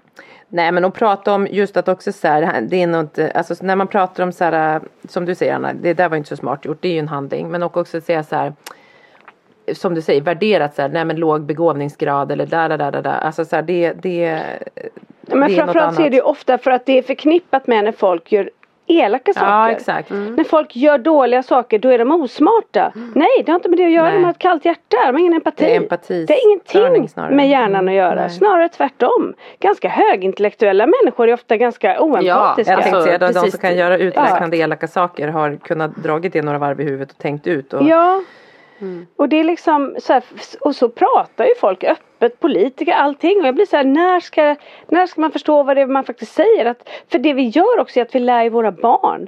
nej 0.47 0.71
men 0.71 0.85
att 0.85 0.93
prata 0.93 1.33
om 1.33 1.47
just 1.51 1.77
att 1.77 1.87
också 1.87 2.11
så 2.11 2.27
här, 2.27 2.61
det 2.61 2.75
är 2.83 2.99
inte, 2.99 3.31
alltså 3.31 3.55
när 3.61 3.75
man 3.75 3.87
pratar 3.87 4.23
om 4.23 4.31
så 4.31 4.43
här, 4.43 4.81
som 5.09 5.25
du 5.25 5.35
säger 5.35 5.53
Anna, 5.55 5.73
det 5.73 5.93
där 5.93 6.09
var 6.09 6.17
inte 6.17 6.29
så 6.29 6.35
smart 6.37 6.65
gjort, 6.65 6.77
det 6.81 6.87
är 6.87 6.93
ju 6.93 6.99
en 6.99 7.07
handling. 7.07 7.49
Men 7.51 7.63
också 7.63 8.01
säga 8.01 8.23
så 8.23 8.35
här, 8.35 8.53
som 9.73 9.95
du 9.95 10.01
säger, 10.01 10.21
värderat 10.21 10.75
så 10.75 10.81
här, 10.81 10.89
nej 10.89 11.05
men 11.05 11.15
låg 11.15 11.41
begåvningsgrad 11.41 12.31
eller 12.31 12.45
där, 12.45 12.69
där, 12.69 12.77
där, 12.77 13.01
där. 13.01 13.19
Alltså 13.19 13.45
så 13.45 13.55
här, 13.55 13.63
det, 13.63 13.93
det, 14.01 14.41
Ja, 15.27 15.35
Men 15.35 15.51
är 15.51 15.55
framförallt 15.55 15.95
så 15.95 16.01
är 16.01 16.09
det 16.09 16.15
ju 16.15 16.21
ofta 16.21 16.57
för 16.57 16.71
att 16.71 16.85
det 16.85 16.97
är 16.97 17.01
förknippat 17.01 17.67
med 17.67 17.83
när 17.83 17.91
folk 17.91 18.31
gör 18.31 18.49
elaka 18.87 19.33
saker. 19.33 19.47
Ja, 19.47 19.71
exakt. 19.71 20.09
När 20.09 20.43
folk 20.43 20.75
gör 20.75 20.97
dåliga 20.97 21.43
saker 21.43 21.79
då 21.79 21.89
är 21.89 21.97
de 21.97 22.11
osmarta. 22.11 22.91
Nej, 23.15 23.27
det 23.45 23.51
har 23.51 23.55
inte 23.59 23.69
med 23.69 23.79
det 23.79 23.85
att 23.85 23.91
göra. 23.91 24.05
Nej. 24.09 24.13
De 24.17 24.23
har 24.23 24.31
ett 24.31 24.39
kallt 24.39 24.65
hjärta, 24.65 24.97
de 25.05 25.11
har 25.11 25.19
ingen 25.19 25.33
empati. 25.33 25.63
Det 25.63 25.75
är 25.75 25.79
empati- 25.79 26.25
Det 26.27 26.33
har 26.79 26.95
ingenting 26.95 27.35
med 27.35 27.49
hjärnan 27.49 27.87
att 27.87 27.93
göra. 27.93 28.15
Nej. 28.21 28.29
Snarare 28.29 28.69
tvärtom. 28.69 29.33
Ganska 29.59 29.89
högintellektuella 29.89 30.85
människor 30.87 31.29
är 31.29 31.33
ofta 31.33 31.57
ganska 31.57 32.01
oempatiska. 32.01 32.71
Jag 32.73 32.83
tänkte 32.83 33.01
säga 33.03 33.17
de 33.17 33.33
precis. 33.33 33.51
som 33.51 33.59
kan 33.61 33.75
göra 33.77 33.97
uträknande 33.97 34.57
elaka 34.57 34.87
saker 34.87 35.27
har 35.27 35.55
kunnat 35.55 35.95
dragit 35.95 36.33
det 36.33 36.41
några 36.41 36.57
varv 36.57 36.81
i 36.81 36.83
huvudet 36.83 37.11
och 37.11 37.17
tänkt 37.17 37.47
ut. 37.47 37.73
Och, 37.73 37.83
Ja. 37.83 38.21
Och 39.15 39.29
det 39.29 39.39
är 39.39 39.43
liksom 39.43 39.95
så 39.99 40.13
här, 40.13 40.23
och 40.59 40.75
så 40.75 40.89
pratar 40.89 41.45
ju 41.45 41.55
folk 41.59 41.83
öppet, 41.83 42.39
politiker, 42.39 42.93
allting. 42.93 43.41
Och 43.41 43.47
jag 43.47 43.55
blir 43.55 43.65
så 43.65 43.75
här, 43.77 43.83
när 43.83 44.19
ska, 44.19 44.55
när 44.87 45.07
ska 45.07 45.21
man 45.21 45.31
förstå 45.31 45.63
vad 45.63 45.77
det 45.77 45.81
är 45.81 45.85
man 45.87 46.03
faktiskt 46.03 46.33
säger? 46.33 46.65
Att, 46.65 46.89
för 47.11 47.19
det 47.19 47.33
vi 47.33 47.47
gör 47.47 47.79
också 47.79 47.99
är 47.99 48.03
att 48.03 48.15
vi 48.15 48.19
lär 48.19 48.49
våra 48.49 48.71
barn 48.71 49.27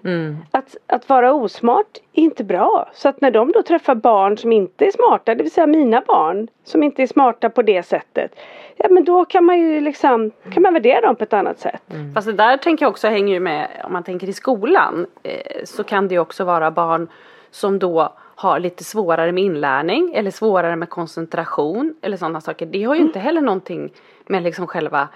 att, 0.52 0.78
att 0.88 1.10
vara 1.10 1.34
osmart 1.34 1.98
är 2.14 2.24
inte 2.24 2.44
bra. 2.44 2.90
Så 2.94 3.10
att 3.10 3.22
när 3.22 3.32
de 3.32 3.52
då 3.52 3.64
träffar 3.64 3.96
barn 3.96 4.38
som 4.38 4.52
inte 4.52 4.86
är 4.86 4.92
smarta, 4.92 5.36
det 5.36 5.44
vill 5.44 5.52
säga 5.52 5.68
mina 5.68 6.02
barn 6.08 6.48
som 6.64 6.84
inte 6.84 7.04
är 7.04 7.08
smarta 7.08 7.50
på 7.50 7.62
det 7.62 7.84
sättet. 7.84 8.36
Ja 8.78 8.88
men 8.90 9.04
då 9.04 9.26
kan 9.26 9.46
man 9.46 9.60
ju 9.60 9.82
liksom, 9.82 10.32
kan 10.54 10.64
man 10.64 10.74
värdera 10.74 11.02
dem 11.02 11.16
på 11.16 11.24
ett 11.24 11.34
annat 11.34 11.60
sätt. 11.60 11.82
Fast 12.14 12.28
det 12.28 12.34
där 12.34 12.58
tänker 12.58 12.86
jag 12.86 12.90
också 12.92 13.08
hänger 13.08 13.34
ju 13.34 13.40
med, 13.40 13.68
om 13.84 13.94
man 13.94 14.04
tänker 14.04 14.30
i 14.30 14.34
skolan, 14.34 15.06
eh, 15.24 15.64
så 15.64 15.84
kan 15.84 16.08
det 16.08 16.20
också 16.20 16.44
vara 16.44 16.72
barn 16.72 17.08
som 17.52 17.80
då 17.80 18.14
har 18.36 18.60
lite 18.60 18.84
svårare 18.84 19.32
med 19.32 19.44
inlärning 19.44 20.14
eller 20.14 20.32
svårare 20.32 20.76
med 20.76 20.90
koncentration 20.90 21.96
eller 22.02 22.18
sådana 22.18 22.42
saker. 22.42 22.66
Det 22.66 22.84
har 22.84 22.96
ju 22.96 23.02
inte 23.02 23.20
heller 23.20 23.42
någonting 23.42 23.94
med 24.28 24.44
liksom 24.44 24.68
själva 24.68 25.08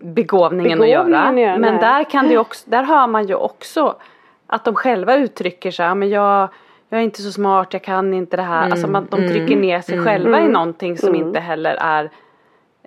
begåvningen, 0.00 0.82
att 0.82 0.88
göra. 0.88 1.04
Begåvningen 1.04 1.34
att 1.34 1.40
göra, 1.40 1.58
Men 1.58 1.74
nej. 1.74 1.80
där 1.80 2.04
kan 2.04 2.28
det 2.28 2.38
också, 2.38 2.70
där 2.70 2.82
hör 2.82 3.06
man 3.06 3.26
ju 3.26 3.34
också 3.34 3.96
att 4.46 4.64
de 4.64 4.74
själva 4.74 5.16
uttrycker 5.16 5.70
sig, 5.70 5.86
ja 5.86 5.94
men 5.94 6.08
jag 6.08 6.48
jag 6.88 7.00
är 7.00 7.04
inte 7.04 7.22
så 7.22 7.32
smart, 7.32 7.72
jag 7.72 7.82
kan 7.82 8.14
inte 8.14 8.36
det 8.36 8.42
här. 8.42 8.70
Alltså 8.70 8.86
man, 8.86 9.06
de 9.10 9.28
trycker 9.28 9.56
ner 9.56 9.80
sig 9.80 10.04
själva 10.04 10.40
i 10.40 10.48
någonting 10.48 10.98
som 10.98 11.14
inte 11.14 11.40
heller 11.40 11.74
är 11.74 12.10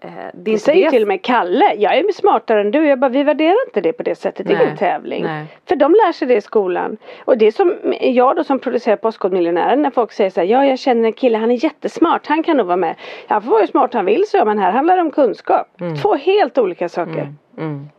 det 0.02 0.08
är 0.08 0.32
Det 0.34 0.52
inte 0.52 0.64
säger 0.64 0.86
det. 0.86 0.92
till 0.92 1.02
och 1.02 1.08
med 1.08 1.22
Kalle. 1.22 1.74
Jag 1.78 1.96
är 1.98 2.12
smartare 2.14 2.62
än 2.62 2.72
du. 2.72 2.88
Jag 2.88 3.00
bara, 3.00 3.10
vi 3.10 3.24
värderar 3.24 3.56
inte 3.68 3.82
det 3.82 3.94
på 3.94 4.04
det 4.04 4.16
sättet. 4.16 4.48
Det 4.48 4.54
är 4.54 4.58
Nej. 4.58 4.66
ingen 4.66 4.78
tävling. 4.78 5.24
Nej. 5.24 5.46
För 5.66 5.76
de 5.76 5.92
lär 5.92 6.12
sig 6.12 6.28
det 6.28 6.36
i 6.36 6.42
skolan. 6.42 6.98
Och 7.26 7.38
det 7.38 7.48
är 7.48 7.52
som 7.52 7.76
jag 8.02 8.36
då 8.36 8.44
som 8.44 8.60
producerar 8.60 8.96
Postkodmiljonären. 8.96 9.82
När 9.82 9.92
folk 9.92 10.12
säger 10.12 10.30
så 10.30 10.40
här, 10.40 10.48
ja 10.48 10.66
jag 10.66 10.80
känner 10.80 11.06
en 11.06 11.14
kille, 11.14 11.38
han 11.38 11.52
är 11.52 11.64
jättesmart. 11.64 12.28
Han 12.28 12.44
kan 12.44 12.58
nog 12.58 12.66
vara 12.68 12.78
med. 12.78 12.96
Han 13.28 13.42
får 13.42 13.50
vara 13.52 13.60
hur 13.62 13.68
smart 13.68 13.94
han 13.94 14.06
vill 14.06 14.24
så 14.28 14.46
men 14.46 14.60
här 14.60 14.72
handlar 14.72 14.96
det 14.96 15.02
om 15.02 15.12
kunskap. 15.12 15.68
Två 16.02 16.16
helt 16.16 16.58
olika 16.58 16.90
saker. 16.90 17.34
Mm. 17.58 17.90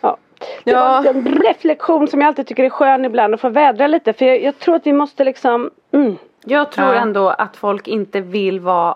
Ja. 0.00 0.16
Det 0.64 0.70
Ja. 0.70 1.02
var 1.02 1.10
en 1.10 1.24
reflektion 1.42 2.08
som 2.08 2.20
jag 2.20 2.28
alltid 2.28 2.46
tycker 2.46 2.64
är 2.64 2.70
skön 2.70 3.04
ibland 3.04 3.34
att 3.34 3.40
få 3.40 3.48
vädra 3.48 3.86
lite. 3.86 4.12
För 4.12 4.24
jag, 4.24 4.42
jag 4.42 4.58
tror 4.58 4.74
att 4.74 4.86
vi 4.86 4.92
måste 4.92 5.24
liksom 5.24 5.70
mm. 5.92 6.16
Jag 6.44 6.72
tror 6.72 6.86
Ja. 6.94 7.00
ändå 7.00 7.28
att 7.28 7.56
folk 7.56 7.88
inte 7.88 8.20
vill 8.20 8.60
vara 8.60 8.94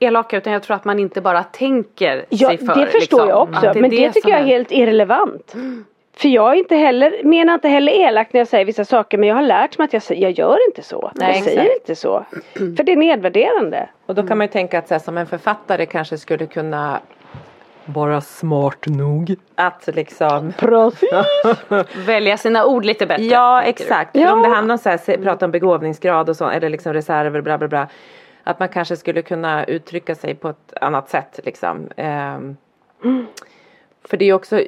elaka 0.00 0.36
utan 0.36 0.52
jag 0.52 0.62
tror 0.62 0.76
att 0.76 0.84
man 0.84 0.98
inte 0.98 1.20
bara 1.20 1.42
tänker 1.42 2.24
Ja, 2.28 2.48
sig 2.48 2.58
för. 2.58 2.66
det 2.74 2.86
förstår 2.86 3.00
liksom. 3.00 3.28
jag 3.28 3.42
också. 3.42 3.66
Är 3.66 3.74
Men 3.74 3.90
det, 3.90 4.12
tycker 4.12 4.28
jag 4.30 4.40
är 4.40 4.44
helt 4.44 4.72
irrelevant. 4.72 5.54
För 6.16 6.28
jag 6.28 6.50
är 6.52 6.54
inte 6.54 6.76
heller, 6.76 7.20
menar 7.24 7.54
inte 7.54 7.68
heller 7.68 7.92
elakt 7.92 8.32
när 8.32 8.40
jag 8.40 8.48
säger 8.48 8.64
vissa 8.64 8.84
saker 8.84 9.18
men 9.18 9.28
jag 9.28 9.36
har 9.36 9.42
lärt 9.42 9.78
mig 9.78 9.84
att 9.84 9.92
jag, 9.92 10.18
jag 10.18 10.30
gör 10.30 10.56
inte 10.68 10.82
så. 10.82 11.10
Nej, 11.14 11.34
jag 11.34 11.44
säger 11.44 11.60
exakt. 11.62 11.80
inte 11.80 11.94
så. 12.00 12.24
För 12.76 12.82
det 12.84 12.92
är 12.92 12.96
nedvärderande. 12.96 13.88
Och 14.06 14.14
då 14.14 14.26
kan 14.26 14.38
man 14.38 14.46
ju 14.46 14.52
tänka 14.52 14.78
att 14.78 14.88
så 14.88 14.94
här, 14.94 14.98
som 14.98 15.18
en 15.18 15.26
författare 15.26 15.86
kanske 15.86 16.18
skulle 16.18 16.46
kunna 16.46 17.00
vara 17.84 18.20
smart 18.20 18.86
nog 18.86 19.34
att 19.54 19.88
liksom. 19.94 20.52
Välja 22.06 22.36
sina 22.36 22.64
ord 22.66 22.84
lite 22.84 23.06
bättre. 23.06 23.24
Ja 23.24 23.62
exakt, 23.62 24.16
Ja. 24.16 24.26
för 24.26 24.32
om 24.32 24.42
det 24.42 24.48
handlar 24.48 24.74
om 24.74 24.78
så 24.78 24.88
här, 24.88 25.22
prata 25.22 25.44
om 25.44 25.50
begåvningsgrad 25.50 26.28
och 26.28 26.36
så 26.36 26.48
eller 26.48 26.68
liksom 26.68 26.92
reserver 26.92 27.40
bla 27.40 27.58
bla 27.58 27.68
bla 27.68 27.88
att 28.44 28.58
man 28.58 28.68
kanske 28.68 28.96
skulle 28.96 29.22
kunna 29.22 29.64
uttrycka 29.64 30.14
sig 30.14 30.34
på 30.34 30.48
ett 30.48 30.72
annat 30.80 31.08
sätt 31.08 31.40
liksom. 31.44 31.88
Ehm, 31.96 32.56
För 34.04 34.16
det 34.16 34.24
är 34.24 34.32
också 34.32 34.62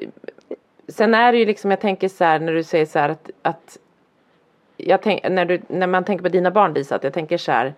Sen 0.88 1.14
är 1.14 1.32
det 1.32 1.38
ju 1.38 1.44
liksom 1.46 1.70
jag 1.70 1.80
tänker 1.80 2.08
så 2.08 2.24
här 2.24 2.38
när 2.38 2.52
du 2.52 2.62
säger 2.62 2.86
så 2.86 2.98
här 2.98 3.08
att, 3.08 3.30
att 3.42 3.78
jag 4.76 5.02
tänk, 5.02 5.28
när, 5.28 5.44
du, 5.44 5.62
när 5.68 5.86
man 5.86 6.04
tänker 6.04 6.22
på 6.22 6.28
dina 6.28 6.50
barn 6.50 6.74
Lisa 6.74 6.96
att 6.96 7.04
jag 7.04 7.12
tänker 7.12 7.38
så 7.38 7.52
här 7.52 7.74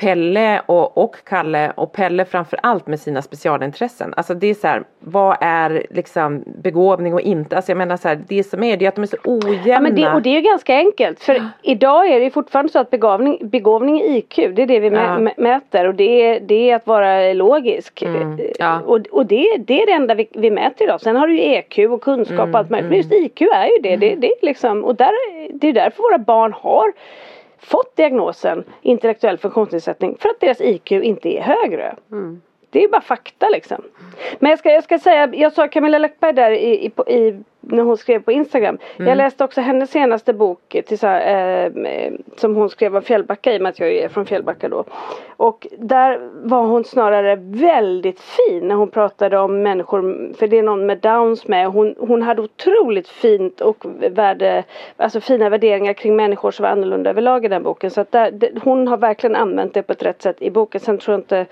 Pelle 0.00 0.60
och, 0.66 0.98
och 0.98 1.16
Kalle 1.24 1.72
och 1.76 1.92
Pelle 1.92 2.24
framför 2.24 2.58
allt 2.62 2.86
med 2.86 3.00
sina 3.00 3.22
specialintressen. 3.22 4.14
Alltså 4.16 4.34
det 4.34 4.46
är 4.46 4.54
så 4.54 4.66
här, 4.66 4.82
vad 5.00 5.36
är 5.40 5.86
liksom 5.90 6.44
begåvning 6.62 7.14
och 7.14 7.20
inte? 7.20 7.56
Alltså 7.56 7.70
jag 7.72 7.76
menar 7.78 7.96
så 7.96 8.08
här, 8.08 8.20
det 8.28 8.44
som 8.44 8.62
är 8.62 8.76
det 8.76 8.84
är 8.84 8.88
att 8.88 8.94
de 8.94 9.02
är 9.02 9.06
så 9.06 9.16
ojämna. 9.24 9.62
Ja, 9.66 9.80
men 9.80 9.94
det, 9.94 10.08
och 10.12 10.22
det 10.22 10.30
är 10.30 10.34
ju 10.34 10.40
ganska 10.40 10.74
enkelt. 10.76 11.20
För 11.20 11.42
idag 11.62 12.08
är 12.08 12.20
det 12.20 12.30
fortfarande 12.30 12.72
så 12.72 12.78
att 12.78 12.90
begåvning, 12.90 13.38
begåvning 13.42 14.00
är 14.00 14.16
IQ. 14.16 14.36
Det 14.36 14.62
är 14.62 14.66
det 14.66 14.80
vi 14.80 14.88
Ja. 14.88 14.94
mä- 15.18 15.32
mäter. 15.36 15.86
Och 15.88 15.94
det 15.94 16.22
är, 16.26 16.40
det 16.40 16.70
är 16.70 16.76
att 16.76 16.86
vara 16.86 17.32
logisk. 17.32 18.02
Mm, 18.02 18.38
Eh, 18.38 18.44
ja. 18.58 18.80
Och, 18.86 19.00
och 19.10 19.26
det, 19.26 19.56
det 19.58 19.82
är 19.82 19.86
det 19.86 19.92
enda 19.92 20.14
vi, 20.14 20.28
vi 20.32 20.50
mäter 20.50 20.86
idag. 20.86 21.00
Sen 21.00 21.16
har 21.16 21.26
du 21.26 21.36
ju 21.40 21.42
EQ 21.54 21.78
och 21.90 22.00
kunskap 22.02 22.38
Mm, 22.38 22.50
och 22.50 22.58
allt 22.58 22.70
möjligt. 22.70 22.88
Men 22.90 22.98
just 22.98 23.12
IQ 23.12 23.42
är 23.42 23.64
ju 23.66 23.78
det. 23.82 23.96
det, 23.96 24.14
det 24.14 24.26
är 24.26 24.46
liksom, 24.46 24.84
och 24.84 24.94
där, 24.96 25.10
det 25.58 25.68
är 25.68 25.72
därför 25.72 26.02
våra 26.02 26.18
barn 26.18 26.52
har 26.52 26.92
fått 27.60 27.96
diagnosen 27.96 28.64
intellektuell 28.82 29.38
funktionsnedsättning. 29.38 30.16
För 30.20 30.28
att 30.28 30.40
deras 30.40 30.60
IQ 30.60 30.92
inte 30.92 31.28
är 31.28 31.42
högre. 31.42 31.96
Mm. 32.12 32.40
Det 32.70 32.84
är 32.84 32.88
bara 32.88 33.00
fakta 33.00 33.48
liksom. 33.48 33.82
Men 34.38 34.50
jag 34.50 34.58
ska, 34.58 34.70
jag 34.70 34.84
ska 34.84 34.98
säga, 34.98 35.28
jag 35.32 35.52
sa 35.52 35.68
Camilla 35.68 35.98
Läckberg 35.98 36.32
där 36.32 36.50
i, 36.50 36.86
i, 36.86 37.14
i, 37.14 37.42
när 37.60 37.82
hon 37.82 37.96
skrev 37.96 38.22
på 38.22 38.32
Instagram. 38.32 38.78
Jag 38.96 39.16
läste 39.16 39.44
också 39.44 39.60
hennes 39.60 39.90
senaste 39.90 40.32
bok 40.32 40.76
till 40.86 40.98
så 40.98 41.06
här, 41.06 41.70
eh, 41.86 42.12
som 42.36 42.56
hon 42.56 42.70
skrev 42.70 42.96
om 42.96 43.02
Fjällbacka 43.02 43.54
i 43.54 43.58
och 43.58 43.62
med 43.62 43.70
att 43.70 43.78
jag 43.78 43.92
är 43.92 44.08
från 44.08 44.26
Fjällbacka 44.26 44.68
då. 44.68 44.84
Och 45.36 45.66
där 45.78 46.20
var 46.32 46.62
hon 46.62 46.84
snarare 46.84 47.36
väldigt 47.40 48.20
fin 48.20 48.68
när 48.68 48.74
hon 48.74 48.90
pratade 48.90 49.38
om 49.38 49.62
människor, 49.62 50.32
för 50.34 50.48
det 50.48 50.58
är 50.58 50.62
någon 50.62 50.86
med 50.86 50.98
downs 50.98 51.48
med. 51.48 51.66
Hon, 51.66 51.94
hon 51.98 52.22
hade 52.22 52.42
otroligt 52.42 53.08
fint 53.08 53.60
och 53.60 53.84
värde, 54.10 54.64
alltså 54.96 55.20
fina 55.20 55.48
värderingar 55.48 55.92
kring 55.92 56.16
människor 56.16 56.50
som 56.50 56.62
var 56.62 56.70
annorlunda 56.70 57.10
överlag 57.10 57.44
i 57.44 57.48
den 57.48 57.62
boken. 57.62 57.90
Så 57.90 58.00
att 58.00 58.12
där, 58.12 58.30
det, 58.30 58.50
hon 58.62 58.88
har 58.88 58.96
verkligen 58.96 59.36
använt 59.36 59.74
det 59.74 59.82
på 59.82 59.92
ett 59.92 60.02
rätt 60.02 60.22
sätt 60.22 60.42
i 60.42 60.50
boken. 60.50 60.80
Sen 60.80 60.98
tror 60.98 61.12
jag 61.12 61.20
inte 61.20 61.46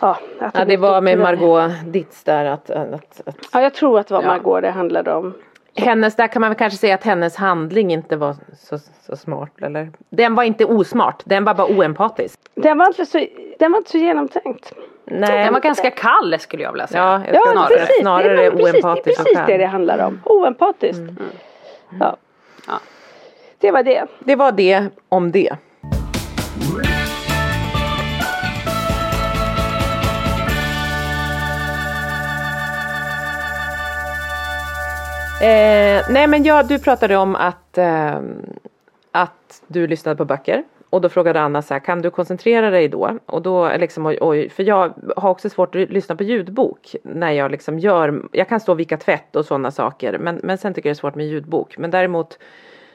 Ja, 0.00 0.18
att 0.38 0.54
Ja 0.54 0.64
det 0.64 0.76
var 0.76 1.00
med. 1.00 1.18
Margot 1.18 1.70
Ditz 1.86 2.24
där 2.24 2.44
att, 2.44 2.70
att, 2.70 3.20
att 3.26 3.36
Ja, 3.52 3.62
jag 3.62 3.74
tror 3.74 3.98
att 3.98 4.06
det 4.08 4.14
var 4.14 4.22
Ja. 4.22 4.28
Margot 4.28 4.62
det 4.62 4.70
handlade 4.70 5.14
om. 5.14 5.34
hennes, 5.76 6.16
där 6.16 6.26
kan 6.26 6.40
man 6.40 6.50
väl 6.50 6.58
kanske 6.58 6.78
säga 6.78 6.94
att 6.94 7.04
hennes 7.04 7.36
handling 7.36 7.92
inte 7.92 8.16
var 8.16 8.36
så, 8.58 8.78
så 9.06 9.16
smart 9.16 9.50
eller 9.62 9.90
Den 10.10 10.34
var 10.34 10.42
inte 10.42 10.64
osmart, 10.64 11.22
den 11.24 11.44
var 11.44 11.54
bara 11.54 11.66
oempatisk. 11.66 12.40
Den 12.54 12.78
var 12.78 12.86
inte 12.86 13.06
så, 13.06 13.26
den 13.58 13.72
var 13.72 13.78
inte 13.78 13.90
så 13.90 13.98
genomtänkt. 13.98 14.72
Nej. 15.04 15.44
Den 15.44 15.52
var 15.52 15.60
ganska 15.60 15.90
kall 15.90 16.36
skulle 16.38 16.62
jag 16.62 16.72
vilja 16.72 16.86
säga. 16.86 17.02
Ja, 17.02 17.22
jag 17.26 17.34
Ja, 17.34 17.52
snarare, 17.52 17.68
precis. 17.78 18.00
snarare 18.00 18.36
det, 18.36 18.50
precis, 18.50 18.72
det 18.72 18.78
är 18.78 18.84
oempatisk 18.84 19.18
precis 19.18 19.38
det 19.46 19.56
det 19.56 19.66
handlar 19.66 20.06
om. 20.06 20.20
Oempatiskt. 20.24 21.02
Ja. 22.00 22.16
Ja. 22.66 22.80
Det 23.58 23.70
var 23.70 23.82
det. 23.82 24.06
Det 24.18 24.36
var 24.36 24.52
det 24.52 24.84
om 25.08 25.32
det. 25.32 25.56
Eh, 35.42 36.02
nej 36.10 36.26
men 36.26 36.44
jag, 36.44 36.68
du 36.68 36.78
pratade 36.78 37.16
om 37.16 37.36
att, 37.36 37.78
eh, 37.78 38.20
att 39.12 39.62
du 39.66 39.86
lyssnade 39.86 40.16
på 40.16 40.24
böcker. 40.24 40.64
Och 40.90 41.00
då 41.00 41.08
frågade 41.08 41.40
Anna 41.40 41.62
så 41.62 41.74
här, 41.74 41.80
kan 41.80 42.02
du 42.02 42.10
koncentrera 42.10 42.70
dig 42.70 42.88
då? 42.88 43.18
Och 43.26 43.42
då 43.42 43.76
liksom, 43.76 44.06
oj, 44.06 44.18
oj, 44.20 44.48
för 44.48 44.62
jag 44.62 44.94
har 45.16 45.30
också 45.30 45.50
svårt 45.50 45.74
att 45.74 45.90
lyssna 45.90 46.16
på 46.16 46.22
ljudbok. 46.22 46.96
När 47.02 47.30
jag 47.30 47.50
liksom 47.50 47.78
gör, 47.78 48.22
jag 48.32 48.48
kan 48.48 48.60
stå 48.60 48.72
och 48.72 48.80
vika 48.80 48.96
tvätt 48.96 49.36
och 49.36 49.44
sådana 49.44 49.70
saker. 49.70 50.18
Men, 50.18 50.40
men 50.42 50.58
sen 50.58 50.74
tycker 50.74 50.88
jag 50.88 50.94
det 50.94 50.98
är 50.98 51.00
svårt 51.00 51.14
med 51.14 51.26
ljudbok. 51.26 51.78
Men 51.78 51.90
däremot 51.90 52.38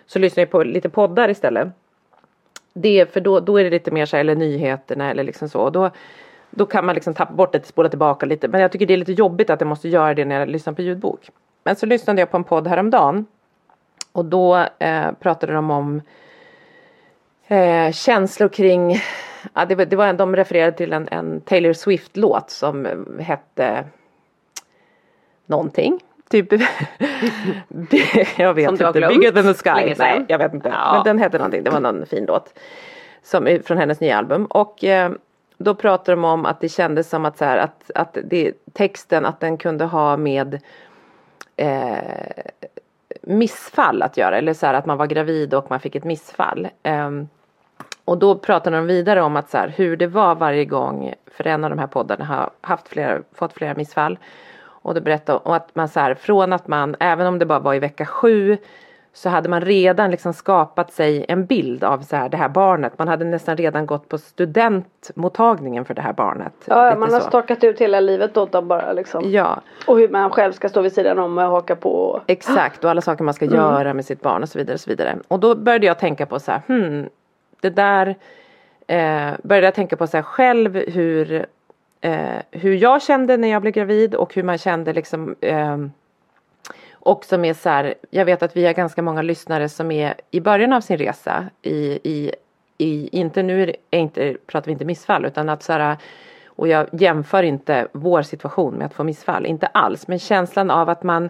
så 0.05 0.19
lyssnar 0.19 0.41
jag 0.41 0.49
på 0.49 0.63
lite 0.63 0.89
poddar 0.89 1.29
istället. 1.29 1.67
Det, 2.73 3.13
för 3.13 3.19
då, 3.19 3.39
då 3.39 3.59
är 3.59 3.63
det 3.63 3.69
lite 3.69 3.91
mer 3.91 4.05
så 4.05 4.15
här, 4.15 4.21
eller 4.21 4.35
nyheterna 4.35 5.11
eller 5.11 5.23
liksom 5.23 5.49
så. 5.49 5.61
Och 5.61 5.71
då, 5.71 5.89
då 6.51 6.65
kan 6.65 6.85
man 6.85 6.95
liksom 6.95 7.13
tappa 7.13 7.33
bort 7.33 7.51
det, 7.51 7.65
spola 7.65 7.89
tillbaka 7.89 8.25
lite. 8.25 8.47
Men 8.47 8.61
jag 8.61 8.71
tycker 8.71 8.85
det 8.85 8.93
är 8.93 8.97
lite 8.97 9.13
jobbigt 9.13 9.49
att 9.49 9.61
jag 9.61 9.67
måste 9.67 9.89
göra 9.89 10.13
det 10.13 10.25
när 10.25 10.39
jag 10.39 10.49
lyssnar 10.49 10.73
på 10.73 10.81
ljudbok. 10.81 11.29
Men 11.67 11.75
så 11.75 11.85
lyssnade 11.85 12.21
jag 12.21 12.31
på 12.31 12.37
en 12.37 12.43
podd 12.43 12.67
häromdagen. 12.67 13.25
Och 14.11 14.25
då 14.25 14.65
eh, 14.79 15.11
pratade 15.19 15.53
de 15.53 15.71
om 15.71 16.01
eh, 17.47 17.91
känslor 17.91 18.49
kring, 18.49 19.01
ja, 19.53 19.65
det, 19.65 19.75
det 19.85 19.95
var, 19.95 20.13
de 20.13 20.35
refererade 20.35 20.77
till 20.77 20.93
en, 20.93 21.07
en 21.11 21.41
Taylor 21.41 21.73
Swift-låt 21.73 22.49
som 22.49 22.85
eh, 22.85 23.25
hette 23.25 23.85
någonting. 25.45 25.99
Typ, 26.29 26.51
jag 28.37 28.53
vet 28.53 28.71
inte, 28.71 28.91
Bigger 28.91 29.31
than 29.31 29.53
the 29.53 29.53
sky. 29.53 29.95
Nej, 29.97 30.25
jag 30.27 30.37
vet 30.37 30.53
inte. 30.53 30.69
Ja. 30.69 30.93
Men 30.93 31.03
den 31.03 31.19
hette 31.19 31.37
någonting, 31.37 31.63
det 31.63 31.69
var 31.69 31.79
någon 31.79 32.05
fin 32.05 32.25
låt. 32.27 32.59
Som, 33.23 33.47
är 33.47 33.59
från 33.59 33.77
hennes 33.77 33.99
nya 33.99 34.17
album. 34.17 34.45
Och 34.45 34.83
eh, 34.83 35.11
då 35.57 35.75
pratade 35.75 36.11
de 36.11 36.25
om 36.25 36.45
att 36.45 36.61
det 36.61 36.69
kändes 36.69 37.09
som 37.09 37.25
att, 37.25 37.37
så 37.37 37.45
här, 37.45 37.57
att, 37.57 37.91
att 37.95 38.17
det, 38.23 38.53
texten, 38.73 39.25
att 39.25 39.39
den 39.39 39.57
kunde 39.57 39.85
ha 39.85 40.17
med 40.17 40.59
eh, 41.57 42.43
missfall 43.21 44.01
att 44.01 44.17
göra. 44.17 44.37
Eller 44.37 44.53
så 44.53 44.65
här 44.65 44.73
att 44.73 44.85
man 44.85 44.97
var 44.97 45.07
gravid 45.07 45.53
och 45.53 45.69
man 45.69 45.79
fick 45.79 45.95
ett 45.95 46.03
missfall. 46.03 46.67
Eh, 46.83 47.11
och 48.05 48.17
då 48.17 48.35
pratade 48.35 48.75
de 48.75 48.87
vidare 48.87 49.21
om 49.21 49.35
att 49.35 49.49
så 49.49 49.57
här, 49.57 49.73
hur 49.77 49.97
det 49.97 50.07
var 50.07 50.35
varje 50.35 50.65
gång, 50.65 51.13
för 51.25 51.47
en 51.47 51.63
av 51.63 51.69
de 51.69 51.79
här 51.79 51.87
poddarna 51.87 52.25
har 52.25 52.49
haft 52.61 52.87
flera, 52.87 53.21
fått 53.33 53.53
flera 53.53 53.73
missfall. 53.73 54.19
Och 54.59 54.93
då 54.93 55.01
berättade 55.01 55.39
om 55.39 55.53
att 55.53 55.75
man 55.75 55.89
så 55.89 55.99
här, 55.99 56.15
från 56.15 56.53
att 56.53 56.67
man, 56.67 56.95
även 56.99 57.27
om 57.27 57.39
det 57.39 57.45
bara 57.45 57.59
var 57.59 57.73
i 57.73 57.79
vecka 57.79 58.05
sju, 58.05 58.57
så 59.17 59.29
hade 59.29 59.49
man 59.49 59.61
redan 59.61 60.11
liksom 60.11 60.33
skapat 60.33 60.91
sig 60.91 61.25
en 61.27 61.45
bild 61.45 61.83
av 61.83 61.99
så 62.01 62.15
här, 62.15 62.29
det 62.29 62.37
här 62.37 62.49
barnet. 62.49 62.93
Man 62.97 63.07
hade 63.07 63.25
nästan 63.25 63.57
redan 63.57 63.85
gått 63.85 64.09
på 64.09 64.17
studentmottagningen 64.17 65.85
för 65.85 65.93
det 65.93 66.01
här 66.01 66.13
barnet. 66.13 66.53
Ja, 66.65 66.95
man 66.95 67.13
har 67.13 67.19
så. 67.19 67.27
stakat 67.27 67.63
ut 67.63 67.81
hela 67.81 67.99
livet 67.99 68.37
åt 68.37 68.51
dem 68.51 68.67
bara 68.67 68.93
liksom. 68.93 69.31
Ja, 69.31 69.61
Och 69.87 69.97
hur 69.97 70.09
man 70.09 70.29
själv 70.29 70.51
ska 70.51 70.69
stå 70.69 70.81
vid 70.81 70.93
sidan 70.93 71.19
om 71.19 71.37
och 71.37 71.43
haka 71.43 71.75
på. 71.75 72.21
Exakt 72.27 72.83
och 72.83 72.89
alla 72.89 73.01
saker 73.01 73.23
man 73.23 73.33
ska 73.33 73.45
göra 73.45 73.93
med 73.93 74.05
sitt 74.05 74.21
barn 74.21 74.43
och 74.43 74.49
så 74.49 74.57
vidare. 74.57 74.73
Och, 74.73 74.79
så 74.79 74.89
vidare. 74.89 75.17
och 75.27 75.39
då 75.39 75.55
började 75.55 75.85
jag 75.85 75.99
tänka 75.99 76.25
på 76.25 76.39
så 76.39 76.51
här, 76.51 76.61
hmm, 76.67 77.09
det 77.61 77.69
där 77.69 78.15
eh, 78.87 79.31
började 79.43 79.67
jag 79.67 79.75
tänka 79.75 79.97
på 79.97 80.07
så 80.07 80.17
här 80.17 80.23
själv 80.23 80.75
hur, 80.75 81.45
eh, 82.01 82.41
hur 82.51 82.73
jag 82.73 83.01
kände 83.01 83.37
när 83.37 83.47
jag 83.47 83.61
blev 83.61 83.73
gravid 83.73 84.15
och 84.15 84.35
hur 84.35 84.43
man 84.43 84.57
kände 84.57 84.93
liksom 84.93 85.35
eh, 85.41 85.77
också 87.07 87.37
med 87.37 87.57
så 87.57 87.69
här, 87.69 87.93
jag 88.09 88.25
vet 88.25 88.43
att 88.43 88.57
vi 88.57 88.65
har 88.65 88.73
ganska 88.73 89.01
många 89.01 89.21
lyssnare 89.21 89.69
som 89.69 89.91
är 89.91 90.13
i 90.31 90.39
början 90.39 90.73
av 90.73 90.81
sin 90.81 90.97
resa 90.97 91.45
i, 91.61 91.99
i, 92.03 92.31
i 92.77 93.09
inte 93.11 93.43
nu 93.43 93.63
är 93.63 93.75
är 93.91 93.99
inte, 93.99 94.37
pratar 94.47 94.65
vi 94.65 94.71
inte 94.71 94.85
missfall 94.85 95.25
utan 95.25 95.49
att 95.49 95.63
så 95.63 95.73
här 95.73 95.97
och 96.45 96.67
jag 96.67 96.87
jämför 96.91 97.43
inte 97.43 97.87
vår 97.91 98.21
situation 98.21 98.73
med 98.73 98.85
att 98.85 98.93
få 98.93 99.03
missfall, 99.03 99.45
inte 99.45 99.67
alls. 99.67 100.07
Men 100.07 100.19
känslan 100.19 100.71
av 100.71 100.89
att 100.89 101.03
man 101.03 101.29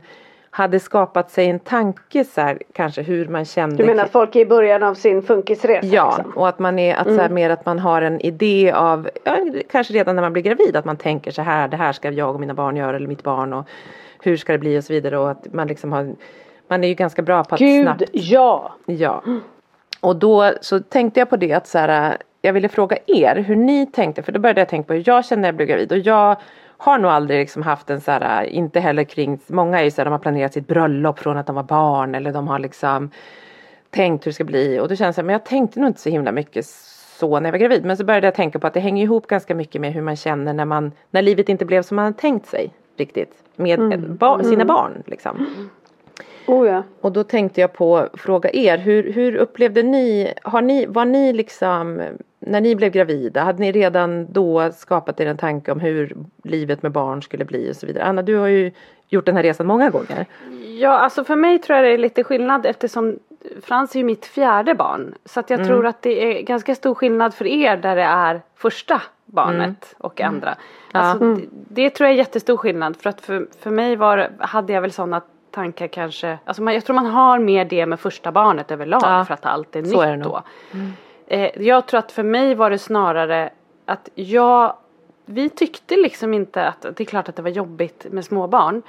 hade 0.50 0.80
skapat 0.80 1.32
sig 1.32 1.50
en 1.50 1.60
tanke 1.60 2.24
så 2.24 2.42
här, 2.42 2.62
kanske 2.74 3.02
hur 3.02 3.28
man 3.28 3.46
kände. 3.46 3.76
Du 3.76 3.86
menar 3.86 4.04
att 4.04 4.12
folk 4.12 4.36
är 4.36 4.40
i 4.40 4.46
början 4.46 4.84
av 4.84 4.94
sin 4.94 5.22
funkisresa? 5.22 5.88
Ja, 5.88 6.16
liksom? 6.18 6.38
och 6.38 6.48
att 6.48 6.60
man 6.60 6.80
är, 6.80 6.96
att 6.96 7.08
så 7.08 7.22
här, 7.22 7.30
mer 7.30 7.50
att 7.50 7.66
man 7.66 7.80
har 7.80 8.02
en 8.02 8.22
idé 8.22 8.72
av, 8.72 9.10
ja, 9.24 9.38
kanske 9.72 9.94
redan 9.94 10.16
när 10.16 10.24
man 10.24 10.34
blir 10.34 10.44
gravid, 10.44 10.76
att 10.76 10.86
man 10.86 10.98
tänker 10.98 11.32
så 11.32 11.42
här, 11.42 11.68
det 11.68 11.78
här 11.78 11.94
ska 11.94 12.12
jag 12.12 12.34
och 12.34 12.40
mina 12.40 12.54
barn 12.54 12.76
göra 12.76 12.96
eller 12.96 13.08
mitt 13.08 13.24
barn 13.24 13.54
och 13.54 13.66
hur 14.22 14.38
ska 14.38 14.52
det 14.52 14.60
bli 14.60 14.80
och 14.80 14.84
så 14.84 14.94
vidare. 14.94 15.18
Och 15.18 15.32
att 15.32 15.54
man 15.54 15.68
liksom 15.68 15.92
har, 15.92 16.16
man 16.68 16.84
är 16.84 16.88
ju 16.88 16.94
ganska 16.94 17.22
bra 17.22 17.44
på 17.44 17.56
att 17.56 17.60
Gud, 17.60 17.84
snabbt 17.84 18.04
ja! 18.12 18.76
Ja. 18.86 19.24
Och 20.02 20.16
då 20.16 20.54
så 20.62 20.80
tänkte 20.80 21.20
jag 21.20 21.30
på 21.30 21.38
det 21.38 21.54
att 21.54 21.68
så 21.68 21.78
här, 21.78 22.18
jag 22.42 22.54
ville 22.54 22.70
fråga 22.70 22.98
er 23.08 23.36
hur 23.36 23.56
ni 23.56 23.86
tänkte. 23.86 24.24
För 24.24 24.32
då 24.32 24.40
började 24.40 24.62
jag 24.62 24.70
tänka 24.70 24.88
på 24.88 24.94
hur 24.94 25.04
jag 25.06 25.26
kände 25.26 25.42
när 25.42 25.48
jag 25.48 25.56
blev 25.56 25.68
gravid. 25.68 25.92
Och 25.92 25.98
jag 25.98 26.36
har 26.78 26.98
nog 26.98 27.12
aldrig 27.12 27.40
liksom 27.40 27.62
haft 27.62 27.90
en 27.90 28.02
så 28.02 28.12
här, 28.12 28.44
inte 28.44 28.80
heller 28.80 29.04
kring, 29.04 29.40
många 29.48 29.80
är 29.80 29.84
ju 29.84 29.92
så 29.92 30.02
här, 30.02 30.06
de 30.06 30.12
har 30.12 30.20
planerat 30.20 30.54
sitt 30.54 30.68
bröllop 30.68 31.20
från 31.20 31.38
att 31.38 31.46
de 31.46 31.56
var 31.56 31.64
barn. 31.64 32.16
Eller 32.16 32.34
de 32.34 32.48
har 32.48 32.60
liksom 32.60 33.12
tänkt 33.90 34.26
hur 34.26 34.32
det 34.32 34.36
ska 34.36 34.44
bli. 34.44 34.80
Och 34.80 34.88
då 34.88 34.96
känns 34.96 35.16
det 35.16 35.24
men 35.24 35.34
jag 35.34 35.46
tänkte 35.46 35.80
nog 35.80 35.90
inte 35.90 36.02
så 36.02 36.10
himla 36.10 36.32
mycket 36.32 36.66
så 37.20 37.40
när 37.40 37.48
jag 37.48 37.52
var 37.52 37.60
gravid. 37.60 37.86
Men 37.86 37.98
så 37.98 38.04
började 38.04 38.28
jag 38.28 38.36
tänka 38.36 38.60
på 38.60 38.68
att 38.68 38.74
det 38.74 38.80
hänger 38.80 39.04
ihop 39.04 39.28
ganska 39.28 39.56
mycket 39.56 39.82
med 39.82 39.94
hur 39.94 40.02
man 40.02 40.16
känner 40.16 40.54
när 40.54 40.66
man, 40.66 40.92
när 41.12 41.22
livet 41.22 41.50
inte 41.50 41.66
blev 41.66 41.82
som 41.82 41.96
man 41.96 42.06
hade 42.06 42.18
tänkt 42.18 42.46
sig 42.46 42.74
riktigt 43.00 43.44
med 43.56 44.10
ba, 44.20 44.44
sina 44.44 44.66
barn 44.66 45.04
liksom. 45.06 45.46
Oh 46.48 46.68
ja. 46.68 46.84
Och 47.02 47.12
då 47.12 47.24
tänkte 47.24 47.62
jag 47.62 47.74
på 47.74 48.08
fråga 48.14 48.50
er, 48.54 48.78
hur, 48.78 49.14
hur 49.14 49.36
upplevde 49.36 49.84
ni, 49.84 50.34
har 50.44 50.62
ni, 50.62 50.86
var 50.86 51.06
ni 51.06 51.34
liksom, 51.34 52.02
när 52.40 52.62
ni 52.62 52.76
blev 52.76 52.92
gravida, 52.92 53.44
hade 53.44 53.60
ni 53.60 53.72
redan 53.72 54.32
då 54.32 54.72
skapat 54.72 55.20
er 55.20 55.26
en 55.26 55.38
tanke 55.38 55.72
om 55.72 55.80
hur 55.80 56.18
livet 56.44 56.84
med 56.84 56.92
barn 56.92 57.22
skulle 57.22 57.46
bli 57.46 57.72
och 57.72 57.76
så 57.76 57.88
vidare? 57.88 58.04
Anna, 58.04 58.22
du 58.22 58.36
har 58.36 58.48
ju 58.48 58.72
gjort 59.10 59.26
den 59.26 59.36
här 59.36 59.44
resan 59.44 59.68
många 59.68 59.90
gånger. 59.90 60.26
Ja, 60.80 60.90
alltså 60.90 61.24
för 61.24 61.36
mig 61.36 61.60
tror 61.60 61.76
jag 61.76 61.86
det 61.86 61.92
är 61.94 61.98
lite 61.98 62.24
skillnad 62.24 62.66
eftersom 62.66 63.20
Frans 63.62 63.96
är 63.96 64.00
ju 64.00 64.06
mitt 64.06 64.26
fjärde 64.26 64.76
barn. 64.76 65.16
Så 65.26 65.40
att 65.40 65.50
jag 65.50 65.66
tror 65.66 65.86
att 65.86 66.02
det 66.02 66.40
är 66.40 66.42
ganska 66.42 66.76
stor 66.76 66.96
skillnad 66.96 67.34
för 67.34 67.46
er 67.48 67.78
där 67.78 67.96
det 67.96 68.02
är 68.04 68.42
första 68.56 69.02
barnet 69.26 69.96
och 69.98 70.22
andra. 70.22 70.56
Alltså, 70.92 71.36
det, 71.36 71.48
det 71.52 71.90
tror 71.90 72.08
jag 72.08 72.14
är 72.14 72.18
jättestor 72.18 72.58
skillnad 72.58 72.98
för 72.98 73.10
att 73.10 73.22
för, 73.22 73.48
för 73.60 73.72
mig 73.72 73.96
var, 73.96 74.30
hade 74.40 74.74
jag 74.74 74.82
väl 74.82 74.92
sådana 74.92 75.22
tankar 75.52 75.88
kanske, 75.88 76.38
alltså 76.46 76.64
man, 76.64 76.74
jag 76.74 76.86
tror 76.86 76.94
man 76.94 77.06
har 77.06 77.40
mer 77.40 77.66
det 77.66 77.86
med 77.86 78.00
första 78.00 78.32
barnet 78.32 78.72
överlag 78.72 79.02
Ja, 79.04 79.26
för 79.26 79.34
att 79.34 79.46
allt 79.46 79.76
är 79.76 79.84
så 79.84 80.02
är 80.02 80.16
nytt 80.16 80.26
nog. 80.26 80.34
då. 80.34 80.80
Eh, 81.28 81.62
jag 81.62 81.86
tror 81.86 82.00
att 82.00 82.12
för 82.12 82.24
mig 82.24 82.56
var 82.56 82.70
det 82.70 82.78
snarare 82.78 83.50
att 83.86 84.10
jag, 84.16 84.76
vi 85.26 85.50
tyckte 85.50 85.96
liksom 85.96 86.34
inte 86.34 86.68
att, 86.68 86.82
det 86.82 87.00
är 87.00 87.06
klart 87.06 87.30
att 87.30 87.36
det 87.36 87.42
var 87.42 87.50
jobbigt 87.50 88.06
med 88.12 88.26
småbarn. 88.26 88.82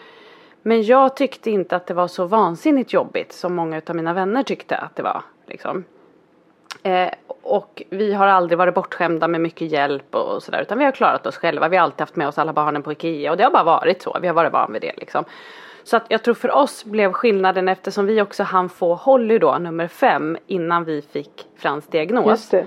Men 0.63 0.83
jag 0.83 1.17
tyckte 1.17 1.51
inte 1.51 1.77
att 1.77 1.87
det 1.87 1.95
var 1.95 2.09
så 2.09 2.25
vansinnigt 2.25 2.93
jobbigt 2.93 3.33
som 3.33 3.55
många 3.55 3.83
av 3.87 3.97
mina 3.97 4.13
vänner 4.13 4.43
tyckte 4.43 4.77
att 4.77 4.97
det 4.97 5.03
var. 5.03 5.23
Liksom. 5.47 5.85
Eh, 6.83 7.09
och 7.43 7.83
vi 7.91 8.13
har 8.13 8.27
aldrig 8.27 8.59
varit 8.59 8.75
bortskämda 8.75 9.29
med 9.29 9.41
mycket 9.41 9.73
hjälp 9.73 10.15
och, 10.15 10.43
sådär 10.43 10.63
utan 10.63 10.79
vi 10.79 10.85
har 10.85 10.93
klarat 10.93 11.27
oss 11.27 11.37
själva. 11.37 11.69
Vi 11.69 11.77
har 11.77 11.85
alltid 11.85 12.01
haft 12.01 12.17
med 12.17 12.29
oss 12.29 12.39
alla 12.39 12.53
barnen 12.53 12.83
på 12.83 12.93
Ikea 12.93 13.31
och 13.31 13.37
det 13.37 13.45
har 13.45 13.51
bara 13.51 13.65
varit 13.65 14.03
så. 14.03 14.19
Vi 14.23 14.27
har 14.27 14.35
varit 14.35 14.53
van 14.53 14.73
vid 14.73 14.83
det 14.83 14.93
liksom. 14.97 15.25
Så 15.85 15.97
att 15.97 16.05
jag 16.09 16.23
tror 16.23 16.35
för 16.35 16.51
oss 16.51 16.85
blev 16.85 17.13
skillnaden 17.13 17.69
eftersom 17.69 18.07
vi 18.07 18.23
också 18.23 18.43
hann 18.43 18.69
få 18.69 18.95
Holly 18.95 19.39
då, 19.39 19.59
nummer 19.59 19.89
fem, 19.89 20.39
innan 20.47 20.85
vi 20.85 21.03
fick 21.03 21.47
Frans 21.57 21.87
diagnos. 21.87 22.27
Just 22.27 22.51
det. 22.51 22.67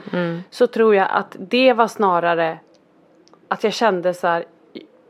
Så 0.49 0.67
tror 0.67 0.95
jag 0.95 1.07
att 1.11 1.35
det 1.39 1.73
var 1.73 1.87
snarare 1.87 2.59
att 3.47 3.63
jag 3.63 3.73
kände 3.73 4.13
så 4.13 4.27
här, 4.27 4.45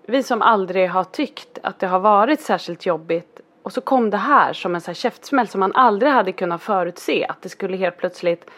vi 0.05 0.23
som 0.23 0.41
aldrig 0.41 0.89
har 0.89 1.03
tyckt 1.03 1.59
att 1.63 1.79
det 1.79 1.87
har 1.87 1.99
varit 1.99 2.41
särskilt 2.41 2.85
jobbigt 2.85 3.39
och 3.63 3.73
så 3.73 3.81
kom 3.81 4.09
det 4.09 4.17
här 4.17 4.53
som 4.53 4.75
en 4.75 4.81
så 4.81 4.87
här 4.87 4.95
käftsmäll 4.95 5.47
som 5.47 5.59
man 5.59 5.73
aldrig 5.73 6.11
hade 6.11 6.31
kunnat 6.31 6.61
förutse 6.61 7.25
att 7.29 7.41
det 7.41 7.49
skulle 7.49 7.77
helt 7.77 7.97
plötsligt 7.97 8.49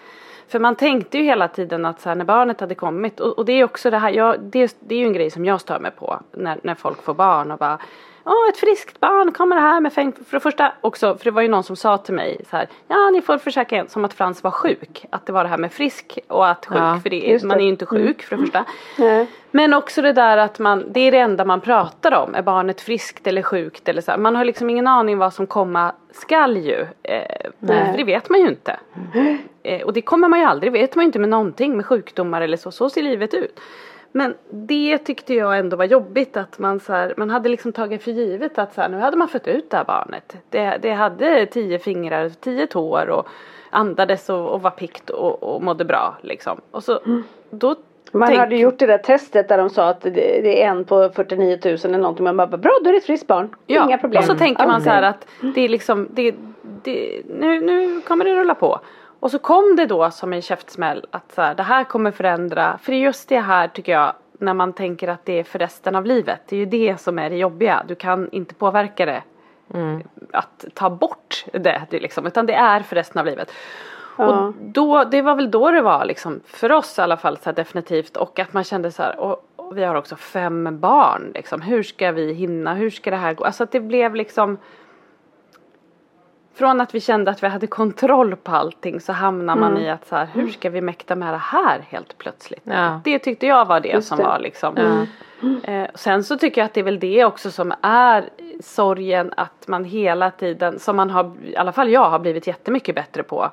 för 0.47 0.59
man 0.59 0.75
tänkte 0.75 1.17
ju 1.17 1.23
hela 1.23 1.47
tiden 1.47 1.85
att 1.85 2.01
så 2.01 2.09
här, 2.09 2.15
när 2.15 2.25
barnet 2.25 2.59
hade 2.59 2.75
kommit 2.75 3.19
och, 3.19 3.37
och 3.37 3.45
det 3.45 3.53
är 3.53 3.63
också 3.63 3.89
det 3.89 3.97
här, 3.97 4.11
jag, 4.11 4.39
det, 4.39 4.77
det 4.79 4.95
är 4.95 4.99
ju 4.99 5.05
en 5.05 5.13
grej 5.13 5.31
som 5.31 5.45
jag 5.45 5.61
stör 5.61 5.79
mig 5.79 5.91
på 5.91 6.19
när, 6.31 6.59
när 6.63 6.75
folk 6.75 7.01
får 7.01 7.13
barn 7.13 7.51
och 7.51 7.57
bara 7.57 7.79
Åh, 8.25 8.49
ett 8.49 8.57
friskt 8.57 8.99
barn, 8.99 9.31
kommer 9.31 9.55
det 9.55 9.61
här 9.61 9.79
med 9.81 9.93
fäng... 9.93 10.13
För 10.13 10.37
det 10.37 10.39
första 10.39 10.73
också, 10.81 11.17
för 11.17 11.23
det 11.25 11.31
var 11.31 11.41
ju 11.41 11.47
någon 11.47 11.63
som 11.63 11.75
sa 11.75 11.97
till 11.97 12.13
mig 12.13 12.41
så 12.49 12.57
här, 12.57 12.67
ja 12.87 13.09
ni 13.09 13.21
får 13.21 13.37
försöka 13.37 13.75
igen, 13.75 13.87
som 13.89 14.05
att 14.05 14.13
Frans 14.13 14.43
var 14.43 14.51
sjuk. 14.51 15.05
Att 15.09 15.25
det 15.25 15.31
var 15.33 15.43
det 15.43 15.49
här 15.49 15.57
med 15.57 15.71
frisk 15.73 16.19
och 16.27 16.47
att 16.47 16.65
sjuk, 16.65 16.77
Ja, 16.77 16.99
för 17.03 17.09
det, 17.09 17.43
man 17.43 17.57
det. 17.57 17.63
är 17.63 17.65
ju 17.65 17.69
inte 17.69 17.85
sjuk 17.85 18.23
för 18.23 18.35
det 18.35 18.41
första. 18.41 18.65
Nej. 18.97 19.27
Men 19.51 19.73
också 19.73 20.01
det 20.01 20.13
där 20.13 20.37
att 20.37 20.59
man, 20.59 20.85
det 20.91 20.99
är 20.99 21.11
det 21.11 21.17
enda 21.17 21.45
man 21.45 21.61
pratar 21.61 22.11
om, 22.11 22.35
är 22.35 22.41
barnet 22.41 22.81
friskt 22.81 23.27
eller 23.27 23.41
sjukt 23.41 23.89
eller 23.89 24.01
så. 24.01 24.11
här. 24.11 24.17
Man 24.17 24.35
har 24.35 24.45
liksom 24.45 24.69
ingen 24.69 24.87
aning 24.87 25.17
vad 25.17 25.33
som 25.33 25.47
komma 25.47 25.91
skall 26.11 26.57
ju. 26.57 26.85
Eh, 27.03 27.51
för 27.67 27.97
det 27.97 28.03
vet 28.03 28.29
man 28.29 28.39
ju 28.39 28.47
inte. 28.47 28.79
Eh, 29.63 29.81
och 29.81 29.93
det 29.93 30.01
kommer 30.01 30.27
man 30.27 30.39
ju 30.39 30.45
aldrig, 30.45 30.71
vet 30.71 30.95
man 30.95 31.03
ju 31.03 31.05
inte 31.05 31.19
med 31.19 31.29
någonting 31.29 31.77
med 31.77 31.85
sjukdomar 31.85 32.41
eller 32.41 32.57
så, 32.57 32.71
så 32.71 32.89
ser 32.89 33.01
livet 33.01 33.33
ut. 33.33 33.59
Men 34.15 34.35
det 34.49 34.97
tyckte 34.97 35.33
jag 35.33 35.57
ändå 35.59 35.77
var 35.77 35.85
jobbigt 35.85 36.37
att 36.37 36.59
man 36.59 36.79
så 36.79 36.93
här, 36.93 37.13
man 37.17 37.29
hade 37.29 37.49
liksom 37.49 37.71
tagit 37.71 38.03
för 38.03 38.11
givet 38.11 38.57
att 38.57 38.73
så 38.73 38.81
här, 38.81 38.89
nu 38.89 38.97
hade 38.99 39.17
man 39.17 39.27
fött 39.27 39.47
ut 39.47 39.69
det 39.69 39.77
här 39.77 39.83
barnet. 39.83 40.37
Det, 40.49 40.77
det 40.81 40.91
hade 40.91 41.45
tio 41.45 41.79
fingrar, 41.79 42.29
tio 42.29 42.67
tår 42.67 43.09
och 43.09 43.27
andades 43.69 44.29
och, 44.29 44.49
och 44.49 44.61
var 44.61 44.71
pikt 44.71 45.09
och, 45.09 45.43
och 45.43 45.61
mådde 45.63 45.85
bra 45.85 46.17
liksom. 46.21 46.61
Och 46.71 46.83
så 46.83 46.99
då 47.49 47.75
Man 48.11 48.27
tänk- 48.27 48.39
hade 48.39 48.55
gjort 48.55 48.79
det 48.79 48.85
där 48.85 48.97
testet 48.97 49.49
där 49.49 49.57
de 49.57 49.69
sa 49.69 49.89
att 49.89 50.01
det, 50.01 50.09
det 50.11 50.63
är 50.63 50.67
en 50.69 50.85
på 50.85 51.09
49 51.09 51.59
000 51.65 51.77
eller 51.83 51.97
någonting. 51.97 52.23
Man 52.23 52.37
bara, 52.37 52.47
bra 52.47 52.71
då 52.83 52.89
är 52.89 52.91
det 52.93 52.97
ett 52.97 53.05
friskt 53.05 53.27
barn. 53.27 53.55
Ja, 53.67 53.85
Inga 53.85 53.97
problem. 53.97 54.19
och 54.19 54.25
så 54.25 54.35
tänker 54.35 54.67
man 54.67 54.81
så 54.81 54.89
här 54.89 55.01
är- 55.03 55.07
att 55.09 55.27
det 55.55 55.61
är 55.61 55.69
liksom, 55.69 56.07
det, 56.11 56.35
det, 56.83 57.21
nu, 57.29 57.61
nu 57.61 58.01
kommer 58.01 58.25
det 58.25 58.35
rulla 58.35 58.55
på. 58.55 58.79
Och 59.23 59.31
så 59.31 59.39
kom 59.39 59.75
det 59.75 59.85
då 59.85 60.11
som 60.11 60.33
en 60.33 60.41
käftsmäll 60.41 61.05
att 61.11 61.31
så 61.31 61.41
här, 61.41 61.55
det 61.55 61.63
här 61.63 61.83
kommer 61.83 62.11
förändra, 62.11 62.77
för 62.81 62.91
det 62.91 62.97
är 62.97 62.99
just 62.99 63.29
det 63.29 63.39
här 63.39 63.67
tycker 63.67 63.91
jag, 63.91 64.13
när 64.37 64.53
man 64.53 64.73
tänker 64.73 65.07
att 65.07 65.25
det 65.25 65.39
är 65.39 65.43
för 65.43 65.59
resten 65.59 65.95
av 65.95 66.05
livet. 66.05 66.41
Det 66.47 66.55
är 66.55 66.59
ju 66.59 66.65
det 66.65 67.01
som 67.01 67.19
är 67.19 67.29
det 67.29 67.35
jobbiga, 67.37 67.83
du 67.87 67.95
kan 67.95 68.29
inte 68.31 68.55
påverka 68.55 69.05
det. 69.05 69.23
Att 70.31 70.65
ta 70.73 70.89
bort 70.89 71.45
det, 71.53 71.81
det 71.89 71.99
liksom, 71.99 72.27
utan 72.27 72.45
det 72.45 72.53
är 72.53 72.79
för 72.79 72.95
resten 72.95 73.19
av 73.19 73.25
livet. 73.25 73.51
Ja. 74.17 74.25
Och 74.25 74.53
då, 74.59 75.03
det 75.03 75.21
var 75.21 75.35
väl 75.35 75.51
då 75.51 75.71
det 75.71 75.81
var 75.81 76.05
liksom, 76.05 76.41
för 76.45 76.71
oss 76.71 76.99
i 76.99 77.01
alla 77.01 77.17
fall 77.17 77.37
så 77.37 77.45
här, 77.45 77.53
definitivt 77.53 78.17
och 78.17 78.39
att 78.39 78.53
man 78.53 78.63
kände 78.63 78.91
så 78.91 79.03
här, 79.03 79.19
och, 79.19 79.47
och 79.55 79.77
vi 79.77 79.83
har 79.83 79.95
också 79.95 80.15
fem 80.15 80.79
barn 80.79 81.31
liksom, 81.33 81.61
hur 81.61 81.83
ska 81.83 82.11
vi 82.11 82.33
hinna, 82.33 82.73
hur 82.73 82.89
ska 82.89 83.11
det 83.11 83.17
här 83.17 83.33
gå? 83.33 83.43
Alltså 83.43 83.63
att 83.63 83.71
det 83.71 83.79
blev 83.79 84.15
liksom 84.15 84.57
från 86.55 86.81
att 86.81 86.95
vi 86.95 86.99
kände 86.99 87.31
att 87.31 87.43
vi 87.43 87.47
hade 87.47 87.67
kontroll 87.67 88.35
på 88.35 88.51
allting 88.51 88.99
så 88.99 89.13
hamnar 89.13 89.55
man 89.55 89.71
Mm. 89.71 89.83
i 89.83 89.89
att 89.89 90.07
så 90.07 90.15
här, 90.15 90.27
hur 90.33 90.47
ska 90.47 90.69
vi 90.69 90.81
mäkta 90.81 91.15
med 91.15 91.33
det 91.33 91.37
här 91.37 91.79
helt 91.89 92.17
plötsligt? 92.17 92.61
Ja. 92.63 93.01
Det 93.03 93.19
tyckte 93.19 93.47
jag 93.47 93.65
var 93.65 93.79
det 93.79 93.89
Just 93.89 94.07
som 94.07 94.17
det. 94.17 94.23
var 94.23 94.39
liksom. 94.39 94.77
Eh, 95.63 95.85
sen 95.95 96.23
så 96.23 96.37
tycker 96.37 96.61
jag 96.61 96.65
att 96.65 96.73
det 96.73 96.79
är 96.79 96.83
väl 96.83 96.99
det 96.99 97.25
också 97.25 97.51
som 97.51 97.73
är 97.81 98.29
sorgen 98.63 99.33
att 99.37 99.67
man 99.67 99.83
hela 99.85 100.31
tiden, 100.31 100.79
som 100.79 100.95
man 100.95 101.09
har, 101.09 101.31
i 101.45 101.55
alla 101.55 101.71
fall 101.71 101.89
jag 101.89 102.09
har 102.09 102.19
blivit 102.19 102.47
jättemycket 102.47 102.95
bättre 102.95 103.23
på. 103.23 103.49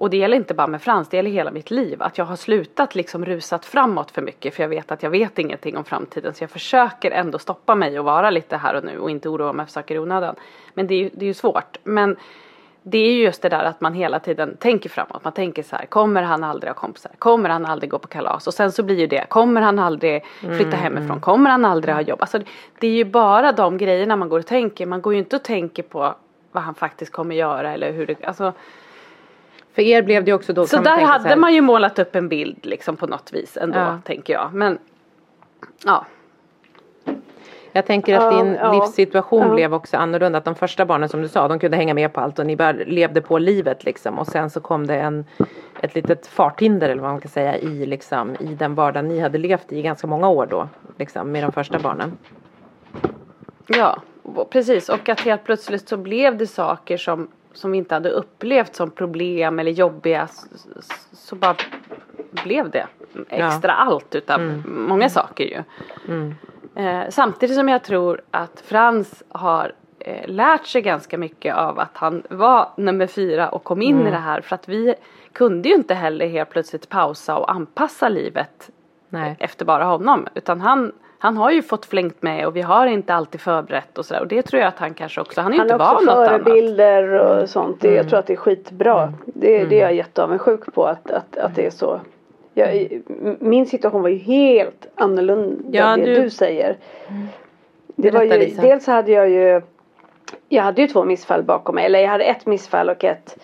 Och 0.00 0.10
det 0.10 0.16
gäller 0.16 0.36
inte 0.36 0.54
bara 0.54 0.66
med 0.66 0.82
Frans, 0.82 1.08
det 1.08 1.16
gäller 1.16 1.30
hela 1.30 1.50
mitt 1.50 1.70
liv. 1.70 2.02
Att 2.02 2.18
jag 2.18 2.24
har 2.24 2.36
slutat 2.36 2.94
liksom 2.94 3.24
rusat 3.24 3.64
framåt 3.64 4.10
för 4.10 4.22
mycket 4.22 4.54
för 4.54 4.62
jag 4.62 4.68
vet 4.68 4.92
att 4.92 5.02
jag 5.02 5.10
vet 5.10 5.38
ingenting 5.38 5.76
om 5.76 5.84
framtiden. 5.84 6.34
Så 6.34 6.42
jag 6.42 6.50
försöker 6.50 7.10
ändå 7.10 7.38
stoppa 7.38 7.74
mig 7.74 7.98
och 7.98 8.04
vara 8.04 8.30
lite 8.30 8.56
här 8.56 8.74
och 8.74 8.84
nu 8.84 8.98
och 8.98 9.10
inte 9.10 9.28
oroa 9.28 9.52
mig 9.52 9.66
för 9.66 9.72
saker 9.72 9.94
i 9.94 9.98
onödan. 9.98 10.34
Men 10.74 10.86
det 10.86 10.94
är 10.94 11.10
det 11.12 11.24
är 11.24 11.26
ju 11.26 11.34
svårt. 11.34 11.78
Men 11.84 12.16
det 12.82 12.98
är 12.98 13.12
ju 13.12 13.22
just 13.22 13.42
det 13.42 13.48
där 13.48 13.64
att 13.64 13.80
man 13.80 13.94
hela 13.94 14.20
tiden 14.20 14.56
tänker 14.56 14.88
framåt. 14.88 15.24
Man 15.24 15.32
tänker 15.32 15.62
så 15.62 15.76
här, 15.76 15.86
kommer 15.86 16.22
han 16.22 16.44
aldrig 16.44 16.70
ha 16.70 16.74
kompisar? 16.74 17.12
Kommer 17.18 17.48
han 17.48 17.66
aldrig 17.66 17.90
gå 17.90 17.98
på 17.98 18.08
kalas? 18.08 18.46
Och 18.46 18.54
sen 18.54 18.72
så 18.72 18.82
blir 18.82 18.98
ju 18.98 19.06
det, 19.06 19.26
kommer 19.28 19.60
han 19.60 19.78
aldrig 19.78 20.24
flytta 20.40 20.76
hemifrån? 20.76 21.20
Kommer 21.20 21.50
han 21.50 21.64
aldrig 21.64 21.94
ha 21.94 22.02
jobb? 22.02 22.20
Alltså 22.20 22.38
det 22.78 22.86
är 22.86 22.94
ju 22.94 23.04
bara 23.04 23.52
de 23.52 23.78
grejerna 23.78 24.16
man 24.16 24.28
går 24.28 24.38
och 24.38 24.46
tänker. 24.46 24.86
Man 24.86 25.02
går 25.02 25.12
ju 25.12 25.18
inte 25.18 25.36
och 25.36 25.42
tänker 25.42 25.82
på 25.82 26.14
vad 26.52 26.62
han 26.62 26.74
faktiskt 26.74 27.12
kommer 27.12 27.34
göra 27.34 27.72
eller 27.72 27.92
hur 27.92 28.06
det, 28.06 28.24
alltså. 28.24 28.52
För 29.74 29.82
er 29.82 30.02
blev 30.02 30.24
det 30.24 30.32
också 30.32 30.52
då 30.52 30.66
Så 30.66 30.76
där 30.80 31.00
hade 31.00 31.28
här- 31.28 31.36
man 31.36 31.54
ju 31.54 31.60
målat 31.60 31.98
upp 31.98 32.14
en 32.16 32.28
bild 32.28 32.66
liksom 32.66 32.96
på 32.96 33.06
något 33.06 33.32
vis 33.32 33.56
ändå, 33.56 33.78
Ja. 33.78 33.98
tänker 34.04 34.32
jag. 34.32 34.54
Men, 34.54 34.78
ja. 35.84 36.06
Jag 37.72 37.86
tänker 37.86 38.18
att 38.18 38.38
din 38.38 38.54
ja. 38.54 38.72
livssituation 38.72 39.46
Ja. 39.48 39.54
blev 39.54 39.74
också 39.74 39.96
annorlunda. 39.96 40.38
Att 40.38 40.44
de 40.44 40.54
första 40.54 40.86
barnen 40.86 41.08
som 41.08 41.22
du 41.22 41.28
sa, 41.28 41.48
de 41.48 41.58
kunde 41.58 41.76
hänga 41.76 41.94
med 41.94 42.12
på 42.12 42.20
allt 42.20 42.38
och 42.38 42.46
ni 42.46 42.56
bara 42.56 42.72
levde 42.72 43.20
på 43.20 43.38
livet 43.38 43.84
liksom. 43.84 44.18
Och 44.18 44.26
sen 44.26 44.50
så 44.50 44.60
kom 44.60 44.86
det 44.86 44.96
en, 44.96 45.24
ett 45.80 45.94
litet 45.94 46.26
farthinder 46.26 46.88
eller 46.88 47.02
vad 47.02 47.10
man 47.10 47.20
kan 47.20 47.30
säga 47.30 47.56
i, 47.58 47.86
liksom, 47.86 48.36
i 48.40 48.46
den 48.54 48.74
vardag 48.74 49.04
ni 49.04 49.20
hade 49.20 49.38
levt 49.38 49.72
i 49.72 49.82
ganska 49.82 50.06
många 50.06 50.28
år 50.28 50.46
då. 50.46 50.68
Liksom, 50.98 51.32
med 51.32 51.42
de 51.44 51.52
första 51.52 51.78
barnen. 51.78 52.18
Ja, 53.66 54.02
precis. 54.50 54.88
Och 54.88 55.08
att 55.08 55.20
helt 55.20 55.44
plötsligt 55.44 55.88
så 55.88 55.96
blev 55.96 56.36
det 56.36 56.46
saker 56.46 56.96
som, 56.96 57.28
som 57.52 57.72
vi 57.72 57.78
inte 57.78 57.94
hade 57.94 58.10
upplevt 58.10 58.74
som 58.74 58.90
problem 58.90 59.58
eller 59.58 59.70
jobbiga. 59.72 60.28
Så 61.12 61.36
bara 61.36 61.56
blev 62.44 62.70
det 62.70 62.86
extra 63.28 63.72
allt 63.72 64.14
utav 64.14 64.40
många 64.66 65.08
saker 65.08 65.44
ju. 65.44 65.62
Eh, 66.74 67.02
samtidigt 67.08 67.56
som 67.56 67.68
jag 67.68 67.82
tror 67.82 68.20
att 68.30 68.60
Frans 68.66 69.22
har 69.28 69.72
eh, 69.98 70.28
lärt 70.28 70.66
sig 70.66 70.82
ganska 70.82 71.18
mycket 71.18 71.54
av 71.54 71.78
att 71.78 71.96
han 71.96 72.22
var 72.30 72.68
nummer 72.76 73.06
fyra 73.06 73.48
och 73.48 73.64
kom 73.64 73.82
in 73.82 73.94
Mm. 73.94 74.06
i 74.06 74.10
det 74.10 74.16
här 74.16 74.40
för 74.40 74.54
att 74.54 74.68
vi 74.68 74.94
kunde 75.32 75.68
ju 75.68 75.74
inte 75.74 75.94
heller 75.94 76.28
helt 76.28 76.50
plötsligt 76.50 76.88
pausa 76.88 77.36
och 77.36 77.50
anpassa 77.50 78.08
livet 78.08 78.70
Nej. 79.08 79.36
efter 79.38 79.64
bara 79.64 79.84
honom 79.84 80.26
utan 80.34 80.60
han 80.60 80.92
han 81.22 81.36
har 81.36 81.50
ju 81.50 81.62
fått 81.62 81.86
flängt 81.86 82.22
med 82.22 82.46
och 82.46 82.56
vi 82.56 82.62
har 82.62 82.86
inte 82.86 83.14
alltid 83.14 83.40
förberett 83.40 83.98
och 83.98 84.04
sådär 84.06 84.20
och 84.20 84.28
det 84.28 84.42
tror 84.42 84.60
jag 84.60 84.68
att 84.68 84.78
han 84.78 84.94
kanske 84.94 85.20
också, 85.20 85.40
han 85.40 85.52
är 85.52 85.56
ju 85.56 85.60
Han 85.60 85.66
inte 85.70 85.84
har 85.84 85.94
van 85.94 85.94
också 85.94 86.04
något 86.18 86.28
annat. 86.28 86.42
förebilder 86.42 87.08
och 87.12 87.48
sånt. 87.48 87.84
Mm. 87.84 87.96
Jag 87.96 88.08
tror 88.08 88.18
att 88.18 88.26
det 88.26 88.32
är 88.32 88.36
skitbra. 88.36 89.12
Det, 89.26 89.64
det 89.64 89.76
är 89.80 89.82
jag 89.82 89.94
jätteavundsjuk 89.94 90.74
på 90.74 90.84
att, 90.86 91.10
att, 91.10 91.36
att 91.36 91.54
det 91.54 91.66
är 91.66 91.70
så. 91.70 92.00
Jag, 92.54 93.00
min 93.40 93.66
situation 93.66 94.02
var 94.02 94.08
ju 94.08 94.16
helt 94.18 94.86
annorlunda 94.94 95.62
Ja, 95.70 95.96
det 95.96 96.04
du- 96.04 96.22
du, 96.22 96.30
säger. 96.30 96.76
Det 97.96 98.10
var 98.10 98.22
ju, 98.22 98.38
Lisa. 98.38 98.62
dels 98.62 98.86
hade 98.86 99.12
jag 99.12 99.30
ju 99.30 99.62
Jag 100.48 100.62
hade 100.62 100.82
ju 100.82 100.88
två 100.88 101.04
missfall 101.04 101.42
bakom 101.42 101.74
mig. 101.74 101.84
Eller 101.86 101.98
jag 102.00 102.08
hade 102.08 102.24
ett 102.24 102.46
missfall 102.46 102.90
och 102.90 103.04
ett 103.04 103.38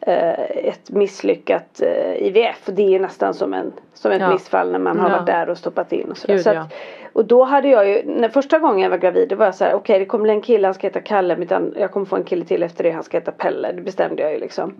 eh, 0.00 0.40
ett 0.40 0.90
misslyckat 0.90 1.82
eh, 1.82 2.26
IVF. 2.26 2.62
Det 2.66 2.94
är 2.94 3.00
nästan 3.00 3.34
som, 3.34 3.54
en, 3.54 3.72
som 3.94 4.12
ett 4.12 4.20
Ja. 4.20 4.32
missfall 4.32 4.72
när 4.72 4.78
man 4.78 4.98
har 4.98 5.10
Ja. 5.10 5.16
varit 5.16 5.26
där 5.26 5.48
och 5.50 5.58
stoppat 5.58 5.92
in 5.92 6.10
och 6.10 6.16
sådär. 6.16 6.34
Gud, 6.34 6.42
så 6.44 6.50
ja. 6.50 6.66
Och 7.12 7.24
då 7.24 7.42
hade 7.44 7.68
jag 7.68 7.88
ju, 7.88 8.02
när 8.06 8.28
första 8.28 8.58
gången 8.58 8.80
jag 8.80 8.90
var 8.90 8.98
gravid 8.98 9.28
då 9.28 9.36
var 9.36 9.44
jag 9.44 9.54
så 9.54 9.64
här: 9.64 9.74
okej 9.74 9.98
det 9.98 10.04
kommer 10.04 10.22
bli 10.22 10.32
en 10.32 10.40
kille, 10.40 10.66
han 10.66 10.74
ska 10.74 10.86
heta 10.86 11.00
Kalle, 11.00 11.36
mitt 11.36 11.52
an- 11.52 11.74
jag 11.78 11.90
kommer 11.90 12.06
få 12.06 12.16
en 12.16 12.24
kille 12.24 12.44
till 12.44 12.62
efter 12.62 12.84
det, 12.84 12.90
han 12.90 13.02
ska 13.02 13.16
heta 13.16 13.32
Pelle. 13.32 13.72
Det 13.72 13.82
bestämde 13.82 14.22
jag 14.22 14.32
ju 14.32 14.38
liksom. 14.38 14.74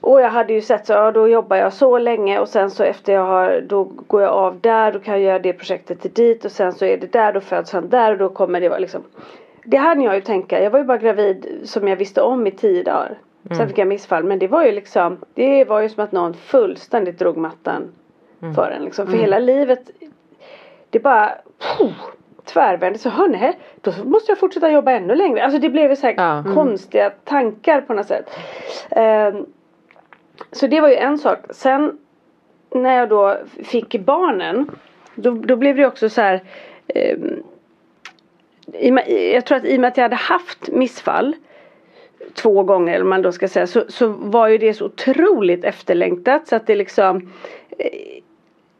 Och 0.00 0.20
jag 0.20 0.30
hade 0.30 0.52
ju 0.52 0.60
sett 0.60 0.86
så, 0.86 0.92
ja 0.92 1.12
då 1.12 1.28
jobbar 1.28 1.56
jag 1.56 1.72
så 1.72 1.98
länge 1.98 2.38
och 2.38 2.48
sen 2.48 2.70
så 2.70 2.82
efter 2.82 3.12
jag 3.12 3.24
har, 3.24 3.60
då 3.68 3.84
går 3.84 4.22
jag 4.22 4.30
av 4.30 4.60
där, 4.60 4.92
då 4.92 4.98
kan 4.98 5.14
jag 5.14 5.22
göra 5.22 5.38
det 5.38 5.52
projektet 5.52 6.00
till 6.00 6.12
dit 6.12 6.44
och 6.44 6.50
sen 6.50 6.72
så 6.72 6.84
är 6.84 6.96
det 6.96 7.12
där, 7.12 7.32
då 7.32 7.40
föds 7.40 7.72
han 7.72 7.88
där 7.88 8.12
och 8.12 8.18
då 8.18 8.28
kommer 8.28 8.60
det 8.60 8.68
vara 8.68 8.78
liksom. 8.78 9.02
Det 9.64 9.76
hade 9.76 10.04
jag 10.04 10.14
ju 10.14 10.20
tänka, 10.20 10.62
jag 10.62 10.70
var 10.70 10.78
ju 10.78 10.84
bara 10.84 10.98
gravid 10.98 11.46
som 11.64 11.88
jag 11.88 11.96
visste 11.96 12.22
om 12.22 12.46
i 12.46 12.50
tio 12.50 12.82
dagar. 12.82 13.18
Sen 13.56 13.68
fick 13.68 13.78
jag 13.78 13.88
missfall 13.88 14.24
men 14.24 14.38
det 14.38 14.48
var 14.48 14.64
ju 14.64 14.72
liksom, 14.72 15.18
det 15.34 15.64
var 15.64 15.80
ju 15.80 15.88
som 15.88 16.04
att 16.04 16.12
någon 16.12 16.34
fullständigt 16.34 17.18
drog 17.18 17.36
mattan 17.36 17.82
för 18.54 18.70
en 18.70 18.84
liksom. 18.84 19.06
För 19.06 19.16
hela 19.16 19.38
livet, 19.38 19.90
det 20.94 21.00
bara 21.00 21.32
puh, 21.78 21.92
tvärvände. 22.44 22.98
Så 22.98 23.08
hörni, 23.08 23.52
då 23.80 23.92
måste 24.04 24.30
jag 24.32 24.38
fortsätta 24.38 24.70
jobba 24.70 24.90
ännu 24.92 25.14
längre. 25.14 25.44
Alltså 25.44 25.58
det 25.58 25.70
blev 25.70 25.90
ju 25.90 25.96
så 25.96 26.06
här 26.06 26.14
Ja. 26.16 26.54
konstiga 26.54 27.10
tankar 27.24 27.80
på 27.80 27.94
något 27.94 28.06
sätt. 28.06 28.30
Ehm, 28.90 29.46
så 30.52 30.66
det 30.66 30.80
var 30.80 30.88
ju 30.88 30.94
en 30.94 31.18
sak. 31.18 31.38
Sen 31.50 31.98
när 32.70 32.98
jag 32.98 33.08
då 33.08 33.36
fick 33.64 33.96
barnen. 34.00 34.70
Då, 35.14 35.30
då 35.30 35.56
blev 35.56 35.76
det 35.76 35.86
också 35.86 36.08
så 36.08 36.20
här. 36.20 36.42
ehm, 36.86 37.42
i, 38.98 39.34
jag 39.34 39.44
tror 39.46 39.58
att 39.58 39.64
i 39.64 39.76
och 39.76 39.80
med 39.80 39.88
att 39.88 39.96
jag 39.96 40.04
hade 40.04 40.16
haft 40.16 40.68
missfall. 40.68 41.36
Två 42.34 42.62
gånger 42.62 42.94
eller 42.94 43.04
man 43.04 43.22
då 43.22 43.32
ska 43.32 43.48
säga. 43.48 43.66
Så, 43.66 43.84
så 43.88 44.06
var 44.08 44.48
ju 44.48 44.58
det 44.58 44.74
så 44.74 44.84
otroligt 44.84 45.64
efterlängtat. 45.64 46.48
Så 46.48 46.56
att 46.56 46.66
det 46.66 46.74
liksom. 46.74 47.32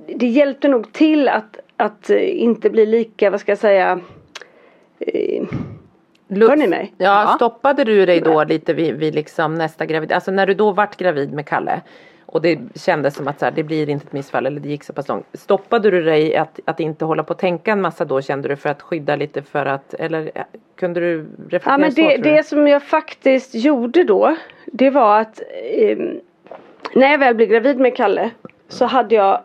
Eh, 0.07 0.17
Det 0.17 0.27
hjälpte 0.27 0.69
nog 0.69 0.93
till 0.93 1.29
att, 1.29 1.59
att 1.77 2.11
eh, 2.11 2.43
inte 2.43 2.71
bli 2.71 2.87
lika, 2.87 3.31
vad 3.31 3.41
ska 3.41 3.51
jag 3.53 3.59
säga. 3.59 4.01
eh, 4.99 5.43
Lu- 6.29 6.49
Hör 6.49 6.57
ni 6.57 6.67
mig? 6.69 6.95
Ja, 6.99 7.23
Ja. 7.23 7.33
stoppade 7.37 7.85
du 7.85 8.07
dig 8.07 8.21
då 8.21 8.45
lite 8.45 8.75
vid, 8.75 8.95
vid 8.95 9.15
liksom 9.15 9.55
nästa 9.55 9.87
gravid, 9.87 10.13
alltså 10.13 10.31
när 10.31 10.47
du 10.47 10.55
då 10.55 10.71
vart 10.73 10.97
gravid 10.97 11.33
med 11.33 11.47
Kalle 11.47 11.81
och 12.27 12.43
det 12.43 12.59
kändes 12.75 13.15
som 13.15 13.29
att 13.29 13.39
så 13.39 13.45
här, 13.45 13.53
det 13.53 13.63
blir 13.63 13.89
inte 13.91 14.07
ett 14.07 14.13
missfall 14.13 14.47
eller 14.47 14.61
det 14.61 14.69
gick 14.69 14.85
så 14.85 14.93
pass 14.93 15.09
långt. 15.09 15.27
Stoppade 15.33 15.91
du 15.91 16.03
dig 16.03 16.37
att, 16.37 16.61
att 16.65 16.81
inte 16.81 17.05
hålla 17.05 17.23
på 17.23 17.33
att 17.33 17.39
tänka 17.39 17.73
en 17.73 17.81
massa 17.81 18.05
då 18.05 18.21
kände 18.23 18.49
du 18.49 18.57
för 18.57 18.69
att 18.69 18.83
skydda 18.83 19.17
lite 19.17 19.43
för 19.43 19.67
att 19.67 19.95
eller 19.95 20.31
eh, 20.35 20.43
kunde 20.77 21.01
du 21.01 21.17
reflektera 21.49 21.73
Ja 21.73 21.79
men 21.79 21.93
så 21.93 22.01
det, 22.01 22.17
det 22.17 22.43
som 22.47 22.69
jag 22.69 22.83
faktiskt 22.83 23.55
gjorde 23.55 24.05
då 24.05 24.37
Det 24.67 24.91
var 24.91 25.21
att 25.21 25.43
ehm, 25.79 26.21
När 26.95 27.11
jag 27.11 27.19
väl 27.19 27.35
blev 27.35 27.49
gravid 27.49 27.79
med 27.79 27.97
Kalle 27.97 28.31
Så 28.69 28.85
hade 28.85 29.15
jag 29.15 29.41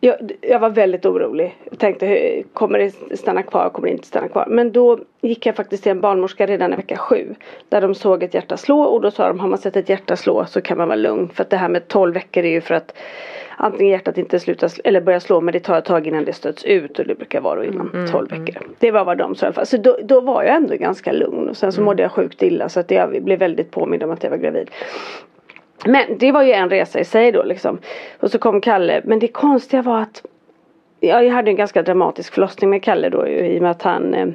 jag, 0.00 0.32
jag 0.40 0.58
var 0.58 0.70
väldigt 0.70 1.06
orolig. 1.06 1.56
Jag 1.70 1.78
tänkte, 1.78 2.42
kommer 2.52 2.78
det 2.78 3.16
stanna 3.16 3.42
kvar, 3.42 3.68
kommer 3.68 3.88
det 3.88 3.92
inte 3.92 4.06
stanna 4.06 4.28
kvar? 4.28 4.46
Men 4.48 4.72
då 4.72 4.98
gick 5.20 5.46
jag 5.46 5.56
faktiskt 5.56 5.82
till 5.82 5.92
en 5.92 6.00
barnmorska 6.00 6.46
redan 6.46 6.72
i 6.72 6.76
vecka 6.76 6.96
sju. 6.96 7.34
Där 7.68 7.80
de 7.80 7.94
såg 7.94 8.22
ett 8.22 8.34
hjärta 8.34 8.56
slå 8.56 8.82
och 8.82 9.00
då 9.00 9.10
sa 9.10 9.28
de, 9.28 9.40
har 9.40 9.48
man 9.48 9.58
sett 9.58 9.76
ett 9.76 9.88
hjärta 9.88 10.16
slå 10.16 10.44
så 10.44 10.60
kan 10.60 10.78
man 10.78 10.88
vara 10.88 10.96
lugn. 10.96 11.28
För 11.28 11.42
att 11.42 11.50
det 11.50 11.56
här 11.56 11.68
med 11.68 11.88
12 11.88 12.14
veckor 12.14 12.44
är 12.44 12.50
ju 12.50 12.60
för 12.60 12.74
att 12.74 12.94
antingen 13.56 13.92
hjärtat 13.92 14.18
inte 14.18 14.40
slutar, 14.40 14.68
sl- 14.68 14.80
eller 14.84 15.00
börjar 15.00 15.20
slå 15.20 15.40
men 15.40 15.52
det 15.52 15.60
tar 15.60 15.78
ett 15.78 15.84
tag 15.84 16.06
innan 16.06 16.24
det 16.24 16.32
stöts 16.32 16.64
ut 16.64 16.98
och 16.98 17.06
det 17.06 17.14
brukar 17.14 17.40
vara 17.40 17.56
då 17.56 17.64
inom 17.64 17.90
12 18.10 18.28
veckor. 18.30 18.62
Det 18.78 18.90
var 18.90 19.04
vad 19.04 19.18
de 19.18 19.34
sa 19.34 19.46
i 19.46 19.46
alla 19.46 19.54
fall. 19.54 19.66
Så 19.66 19.76
då, 19.76 19.98
då 20.02 20.20
var 20.20 20.42
jag 20.42 20.56
ändå 20.56 20.76
ganska 20.76 21.12
lugn 21.12 21.48
och 21.48 21.56
sen 21.56 21.72
så 21.72 21.82
mådde 21.82 22.02
jag 22.02 22.12
sjukt 22.12 22.42
illa 22.42 22.68
så 22.68 22.80
att 22.80 22.90
jag 22.90 23.22
blev 23.24 23.38
väldigt 23.38 23.70
påmind 23.70 24.02
om 24.02 24.10
att 24.10 24.22
jag 24.22 24.30
var 24.30 24.36
gravid. 24.38 24.70
Men 25.86 26.18
det 26.18 26.32
var 26.32 26.42
ju 26.42 26.52
en 26.52 26.70
resa 26.70 27.00
i 27.00 27.04
sig 27.04 27.32
då 27.32 27.42
liksom. 27.42 27.78
Och 28.20 28.30
så 28.30 28.38
kom 28.38 28.60
Kalle. 28.60 29.00
Men 29.04 29.18
det 29.18 29.28
konstiga 29.28 29.82
var 29.82 29.98
att 30.00 30.22
ja, 31.00 31.22
jag 31.22 31.32
hade 31.34 31.50
en 31.50 31.56
ganska 31.56 31.82
dramatisk 31.82 32.34
förlossning 32.34 32.70
med 32.70 32.82
Kalle 32.82 33.08
då 33.08 33.28
i 33.28 33.58
och 33.58 33.62
med 33.62 33.70
att 33.70 33.82
han 33.82 34.14
eh, 34.14 34.26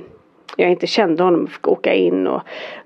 jag 0.58 0.70
inte 0.70 0.88
kände 0.88 1.24
honom 1.24 1.48
fick 1.48 1.68
åka 1.68 1.94
in 1.94 2.28
och 2.28 2.42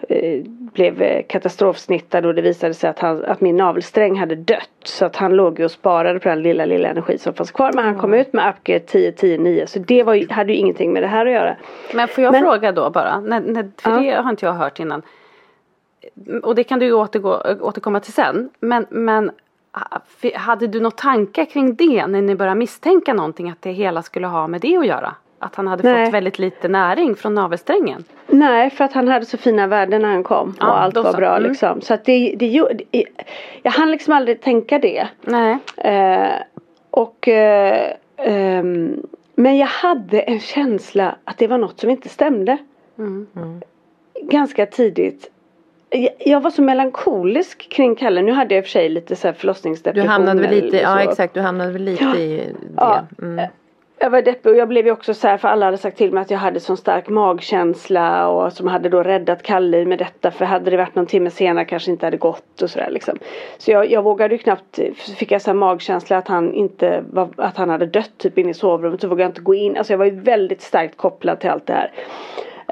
eh, 0.10 0.42
blev 0.74 1.02
eh, 1.02 1.24
katastrofsnittad 1.28 2.26
och 2.26 2.36
det 2.36 2.42
visade 2.42 2.74
sig 2.74 2.90
att, 2.90 3.00
han, 3.00 3.26
att 3.26 3.42
min 3.42 3.56
navelsträng 3.58 4.16
hade 4.20 4.36
dött. 4.36 4.70
Så 4.84 5.06
att 5.06 5.16
han 5.16 5.36
låg 5.36 5.60
ju 5.60 5.66
och 5.66 5.72
sparade 5.72 6.20
på 6.20 6.30
den 6.30 6.42
lilla 6.42 6.66
lilla 6.66 6.88
energi 6.90 7.18
som 7.18 7.34
fanns 7.34 7.52
kvar. 7.52 7.72
Men 7.76 7.86
han 7.86 7.98
kom 8.00 8.14
ut 8.14 8.34
med 8.34 8.50
upgrade 8.50 8.80
10 8.80 9.12
10 9.12 9.38
9 9.38 9.68
så 9.68 9.80
det 9.80 10.04
var 10.04 10.14
ju, 10.14 10.30
hade 10.30 10.54
ju 10.54 10.60
ingenting 10.60 10.94
med 10.94 11.04
det 11.04 11.08
här 11.08 11.26
att 11.26 11.32
göra. 11.32 11.56
Men 11.94 12.08
får 12.08 12.24
jag 12.24 12.32
Men- 12.32 12.44
fråga 12.44 12.72
då 12.72 12.90
bara, 12.90 13.20
när, 13.20 13.40
när, 13.42 13.68
för 13.82 13.92
Ja. 13.92 13.98
det 14.00 14.22
har 14.22 14.30
inte 14.30 14.46
jag 14.46 14.54
hört 14.54 14.80
innan. 14.80 15.02
Och 16.44 16.56
det 16.56 16.64
kan 16.64 16.80
du 16.80 16.86
ju 16.86 16.94
återgå, 16.94 17.42
återkomma 17.62 18.00
till 18.00 18.14
sen. 18.14 18.50
Men, 18.60 18.86
men 18.90 19.32
fi- 20.22 20.36
hade 20.36 20.68
du 20.68 20.80
några 20.80 20.92
tankar 20.96 21.46
kring 21.46 21.76
det 21.76 22.08
när 22.08 22.22
ni 22.22 22.36
började 22.36 22.60
misstänka 22.60 23.14
någonting 23.14 23.50
att 23.50 23.62
det 23.62 23.72
hela 23.72 24.02
skulle 24.02 24.28
ha 24.28 24.48
med 24.48 24.62
det 24.62 24.78
att 24.78 24.88
göra? 24.88 25.16
Att 25.40 25.56
han 25.56 25.68
hade 25.68 25.94
Nej. 25.94 26.06
fått 26.06 26.14
väldigt 26.14 26.40
lite 26.40 26.68
näring 26.68 27.16
från 27.16 27.34
navelsträngen? 27.36 28.04
Nej, 28.28 28.70
för 28.70 28.84
att 28.86 28.94
han 28.94 29.08
hade 29.08 29.26
så 29.26 29.38
fina 29.38 29.68
värden 29.68 30.02
när 30.02 30.10
han 30.10 30.24
kom 30.24 30.56
Ja, 30.60 30.68
och 30.68 30.82
allt 30.82 30.96
var 30.96 31.12
så. 31.12 31.18
bra 31.18 31.38
Mm. 31.38 31.50
liksom. 31.50 31.82
Så 31.82 31.94
att 31.94 32.06
det, 32.06 32.36
det, 32.38 32.68
det, 32.92 33.06
jag 33.64 33.72
hann 33.72 33.92
liksom 33.92 34.14
aldrig 34.14 34.42
tänka 34.42 34.80
det. 34.80 35.08
Nej. 35.22 35.58
Eh, 35.78 36.32
och 36.90 37.28
eh, 37.28 37.94
ehm, 38.18 39.02
Men 39.36 39.58
jag 39.58 39.68
hade 39.68 40.20
en 40.20 40.40
känsla 40.40 41.16
att 41.24 41.38
det 41.38 41.48
var 41.48 41.58
något 41.58 41.80
som 41.80 41.90
inte 41.90 42.10
stämde. 42.10 42.58
Mm. 42.98 43.28
Ganska 44.22 44.66
tidigt. 44.66 45.32
Jag, 46.20 46.42
var 46.42 46.52
så 46.52 46.62
melankolisk 46.62 47.70
kring 47.70 47.96
Kalle. 47.96 48.22
Nu 48.22 48.32
hade 48.32 48.56
jag 48.56 48.60
i 48.60 48.62
och 48.62 48.66
för 48.66 48.72
sig 48.72 48.90
lite 48.90 49.16
så 49.16 49.28
här 49.28 49.34
Du 49.34 49.40
förlossningsdepression. 49.40 50.10
hamnade 50.10 50.42
väl 50.42 50.64
lite, 50.64 50.78
ja 50.78 51.02
exakt, 51.02 51.34
du 51.34 51.42
hamnade 51.42 51.72
väl 51.72 51.84
lite 51.84 52.04
Ja. 52.04 52.16
i 52.16 52.38
det. 52.38 52.54
Ja. 52.78 53.02
Mm. 53.22 53.46
Jag 54.00 54.10
var 54.10 54.22
deppig 54.22 54.52
och 54.52 54.58
jag 54.58 54.68
blev 54.68 54.86
ju 54.86 54.92
också 54.92 55.14
så 55.14 55.28
här 55.28 55.38
för 55.38 55.48
alla 55.48 55.66
hade 55.66 55.78
sagt 55.78 55.98
till 55.98 56.12
mig 56.14 56.22
att 56.22 56.32
jag 56.32 56.38
hade 56.38 56.60
sån 56.60 56.78
stark 56.78 57.10
magkänsla 57.10 58.28
och 58.28 58.54
som 58.54 58.68
hade 58.68 58.90
då 58.90 59.04
räddat 59.04 59.44
Kalle 59.44 59.86
med 59.86 60.00
detta 60.00 60.32
för 60.32 60.46
hade 60.46 60.72
det 60.72 60.78
varit 60.78 60.96
någon 60.96 61.06
timme 61.06 61.30
senare 61.30 61.66
kanske 61.66 61.92
inte 61.92 62.06
hade 62.06 62.18
gått 62.18 62.62
och 62.62 62.70
sådär 62.70 62.90
liksom. 62.92 63.18
Så 63.58 63.72
jag, 63.72 63.92
jag 63.92 64.02
vågade 64.04 64.36
ju 64.36 64.38
knappt, 64.40 64.80
fick 65.18 65.32
jag 65.32 65.42
så 65.42 65.50
här 65.50 65.56
magkänsla 65.56 66.18
att 66.18 66.28
han 66.28 66.54
inte 66.54 67.04
var, 67.12 67.30
att 67.38 67.58
han 67.58 67.70
hade 67.70 67.86
dött 67.86 68.12
typ 68.18 68.38
inne 68.38 68.50
i 68.50 68.54
sovrummet 68.54 69.02
så 69.02 69.08
vågade 69.08 69.24
jag 69.24 69.30
inte 69.30 69.42
gå 69.42 69.54
in. 69.56 69.78
Alltså 69.78 69.94
jag 69.94 69.98
var 69.98 70.06
ju 70.06 70.20
väldigt 70.20 70.62
starkt 70.62 70.98
kopplad 70.98 71.40
till 71.40 71.50
allt 71.50 71.66
det 71.68 71.74
här. 71.74 71.92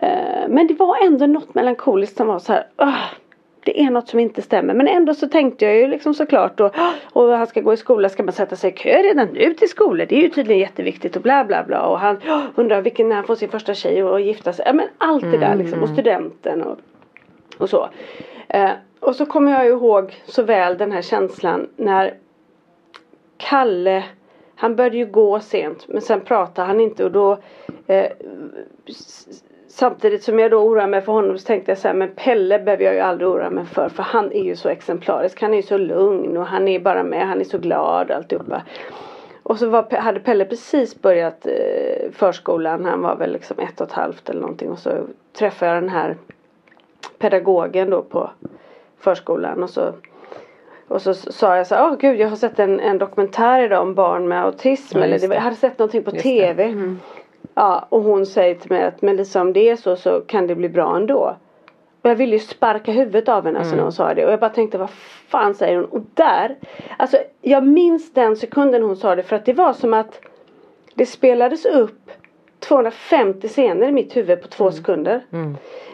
Eh, 0.02 0.48
Men 0.50 0.68
det 0.68 0.74
var 0.74 1.06
ändå 1.06 1.26
något 1.28 1.56
melankoliskt 1.56 2.18
som 2.18 2.28
var 2.28 2.40
så 2.40 2.54
här. 2.54 2.68
"Åh, 2.78 2.96
det 3.64 3.82
är 3.82 3.90
något 3.92 4.08
som 4.08 4.20
inte 4.20 4.42
stämmer. 4.42 4.74
Men 4.74 4.88
ändå 4.88 5.14
så 5.14 5.28
tänkte 5.28 5.66
jag 5.66 5.76
ju 5.76 5.88
liksom 5.88 6.14
såklart 6.14 6.60
och, 6.60 6.76
och 7.14 7.28
han 7.38 7.48
ska 7.48 7.62
gå 7.62 7.74
i 7.74 7.78
skola, 7.78 8.10
ska 8.10 8.24
man 8.24 8.34
sätta 8.34 8.56
sig 8.56 8.70
i 8.72 8.74
kö 8.74 9.02
redan 9.02 9.28
nu 9.28 9.54
till 9.54 9.70
skolan? 9.70 10.08
Det 10.10 10.16
är 10.18 10.22
ju 10.22 10.30
tydligen 10.30 10.60
jätteviktigt 10.60 11.16
och 11.16 11.22
bla 11.22 11.46
bla 11.46 11.64
bla. 11.64 11.82
Och 11.82 12.00
han 12.00 12.18
"Åh, 12.28 12.42
undrar 12.56 12.82
vilken, 12.82 13.10
när 13.10 13.16
han 13.16 13.26
får 13.26 13.36
sin 13.36 13.50
första 13.50 13.74
tjej 13.74 14.04
och, 14.04 14.12
och 14.12 14.22
gifta 14.22 14.54
sig. 14.54 14.66
Ja 14.68 14.74
men 14.74 14.88
allt 14.98 15.24
det 15.32 15.38
där 15.38 15.56
liksom. 15.56 15.84
Och 15.84 15.90
studenten 15.90 16.64
och, 16.64 16.78
och 17.58 17.70
så. 17.70 17.90
Eh, 18.48 18.72
och 19.00 19.16
så 19.16 19.26
kommer 19.26 19.52
jag 19.52 19.68
ihåg 19.68 20.14
så 20.26 20.44
väl 20.44 20.78
den 20.78 20.92
här 20.92 21.02
känslan 21.02 21.68
när 21.76 22.14
Kalle 23.38 24.04
han 24.56 24.76
började 24.76 24.98
ju 24.98 25.06
gå 25.06 25.40
sent 25.40 25.86
men 25.88 26.02
sen 26.02 26.22
pratade 26.22 26.68
han 26.68 26.80
inte 26.80 27.06
och 27.06 27.12
då 27.12 27.38
eh, 27.88 28.12
Samtidigt 29.74 30.24
som 30.24 30.40
jag 30.40 30.52
då 30.52 30.58
oroar 30.58 30.88
mig 30.88 31.02
för 31.02 31.14
honom 31.14 31.38
så 31.38 31.46
tänkte 31.46 31.72
jag 31.72 31.78
så 31.78 31.88
här 31.88 31.96
men 31.96 32.12
Pelle 32.16 32.60
behöver 32.60 32.84
jag 32.84 32.94
ju 32.94 33.00
aldrig 33.00 33.30
oroa 33.30 33.50
mig 33.50 33.66
för 33.66 33.90
för 33.90 34.04
han 34.04 34.32
är 34.32 34.44
ju 34.44 34.56
så 34.56 34.70
exemplarisk. 34.70 35.42
Han 35.42 35.54
är 35.54 35.58
ju 35.58 35.64
så 35.64 35.78
lugn 35.78 36.38
och 36.38 36.46
han 36.46 36.68
är 36.68 36.80
bara 36.80 37.04
med, 37.04 37.28
han 37.28 37.40
är 37.40 37.44
så 37.44 37.58
glad 37.58 38.12
och 38.12 38.16
alltihopa. 38.16 38.62
Och 39.44 39.60
så 39.60 39.70
var, 39.70 39.98
hade 39.98 40.20
Pelle 40.20 40.46
precis 40.46 41.02
börjat 41.02 41.46
eh, 41.46 42.12
förskolan, 42.12 42.86
han 42.86 43.02
var 43.02 43.16
väl 43.16 43.32
liksom 43.32 43.60
ett 43.60 43.82
och 43.82 43.88
ett 43.88 43.94
halvt 43.94 44.30
eller 44.30 44.42
någonting 44.42 44.70
och 44.70 44.80
så 44.80 44.92
träffade 45.34 45.74
jag 45.74 45.84
den 45.84 45.90
här 45.90 46.18
pedagogen 47.20 47.90
då 47.90 48.02
på 48.02 48.30
förskolan 49.00 49.64
och 49.64 49.70
så 49.70 49.94
och 50.88 51.02
så 51.02 51.14
sa 51.14 51.58
jag 51.58 51.68
så 51.68 51.76
här, 51.76 51.92
åh 51.92 51.98
gud 51.98 52.20
jag 52.20 52.30
har 52.30 52.36
sett 52.36 52.60
en, 52.60 52.80
en 52.80 52.98
dokumentär 52.98 53.64
idag 53.64 53.82
om 53.82 53.96
barn 53.96 54.28
med 54.28 54.44
autism. 54.44 54.98
Ja, 54.98 55.04
eller 55.04 55.20
det, 55.20 55.36
jag 55.36 55.42
hade 55.42 55.56
sett 55.56 55.80
någonting 55.80 56.04
på 56.04 56.12
Just 56.12 56.24
tv. 56.24 56.76
Ja, 57.54 57.86
och 57.90 58.02
hon 58.04 58.26
säger 58.26 58.56
till 58.56 58.72
mig 58.72 58.84
att 58.84 59.02
men 59.02 59.16
liksom 59.16 59.54
det 59.54 59.70
är 59.70 59.76
så 59.76 59.96
så 59.96 60.22
kan 60.22 60.48
det 60.48 60.56
bli 60.56 60.70
bra 60.70 60.96
ändå. 60.96 61.36
Och 62.02 62.10
jag 62.10 62.16
ville 62.16 62.36
ju 62.36 62.40
sparka 62.40 62.92
huvudet 62.92 63.30
av 63.30 63.46
henne 63.46 63.60
alltså 63.60 63.76
när 63.76 63.84
hon 63.84 63.92
sa 63.92 64.14
det. 64.14 64.26
Och 64.26 64.32
jag 64.32 64.40
bara 64.40 64.50
tänkte 64.50 64.78
vad 64.78 64.90
fan 65.28 65.56
säger 65.56 65.76
hon? 65.78 65.86
Och 65.86 66.02
där. 66.14 66.56
Alltså 66.98 67.18
jag 67.42 67.68
minns 67.68 68.14
den 68.14 68.36
sekunden 68.36 68.84
hon 68.84 68.96
sa 68.96 69.16
det. 69.16 69.24
För 69.24 69.36
att 69.36 69.46
det 69.46 69.54
var 69.54 69.74
som 69.74 69.94
att 69.94 70.22
det 70.94 71.06
spelades 71.06 71.66
upp 71.66 72.12
250 72.72 73.48
scener 73.48 73.88
i 73.88 73.92
mitt 73.92 74.18
huvud 74.18 74.42
på 74.42 74.48
två 74.48 74.72
sekunder. 74.72 75.26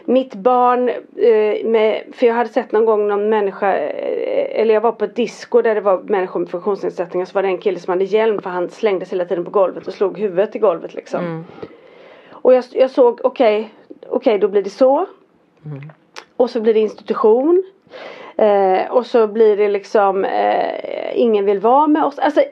Mitt 0.04 0.34
barn, 0.34 0.88
eh, 0.88 1.66
med, 1.66 2.02
för 2.12 2.26
jag 2.26 2.34
hade 2.34 2.50
sett 2.50 2.72
någon 2.72 2.84
gång 2.84 3.08
någon 3.08 3.28
människa, 3.28 3.76
eh, 3.76 4.60
eller 4.60 4.74
jag 4.74 4.80
var 4.80 4.92
på 4.92 5.04
ett 5.04 5.16
disco 5.16 5.62
där 5.62 5.74
det 5.74 5.80
var 5.80 5.98
människor 5.98 6.40
med 6.40 6.48
funktionsnedsättningar 6.48 7.26
så 7.26 7.32
var 7.32 7.42
det 7.42 7.48
en 7.48 7.58
kille 7.58 7.78
som 7.78 7.92
hade 7.92 8.04
hjälm 8.04 8.42
för 8.42 8.50
han 8.50 8.70
slängdes 8.70 9.12
hela 9.12 9.24
tiden 9.24 9.44
på 9.44 9.50
golvet 9.50 9.86
och 9.86 9.94
slog 9.94 10.18
huvudet 10.18 10.56
i 10.56 10.58
golvet 10.58 10.94
liksom. 10.94 11.44
Och 12.30 12.54
jag, 12.54 12.64
jag 12.72 12.90
såg, 12.90 13.20
okej, 13.24 13.70
okej 14.08 14.38
då 14.38 14.48
blir 14.48 14.62
det 14.62 14.70
så. 14.70 15.06
Och 16.36 16.50
så 16.50 16.60
blir 16.60 16.74
det 16.74 16.80
institution. 16.80 17.62
Eh, 18.36 18.90
och 18.90 19.06
så 19.06 19.26
blir 19.26 19.56
det 19.56 19.68
liksom 19.68 20.24
eh, 20.24 21.10
ingen 21.14 21.44
vill 21.44 21.60
vara 21.60 21.86
med 21.86 22.04
oss. 22.04 22.18
Alltså 22.18 22.42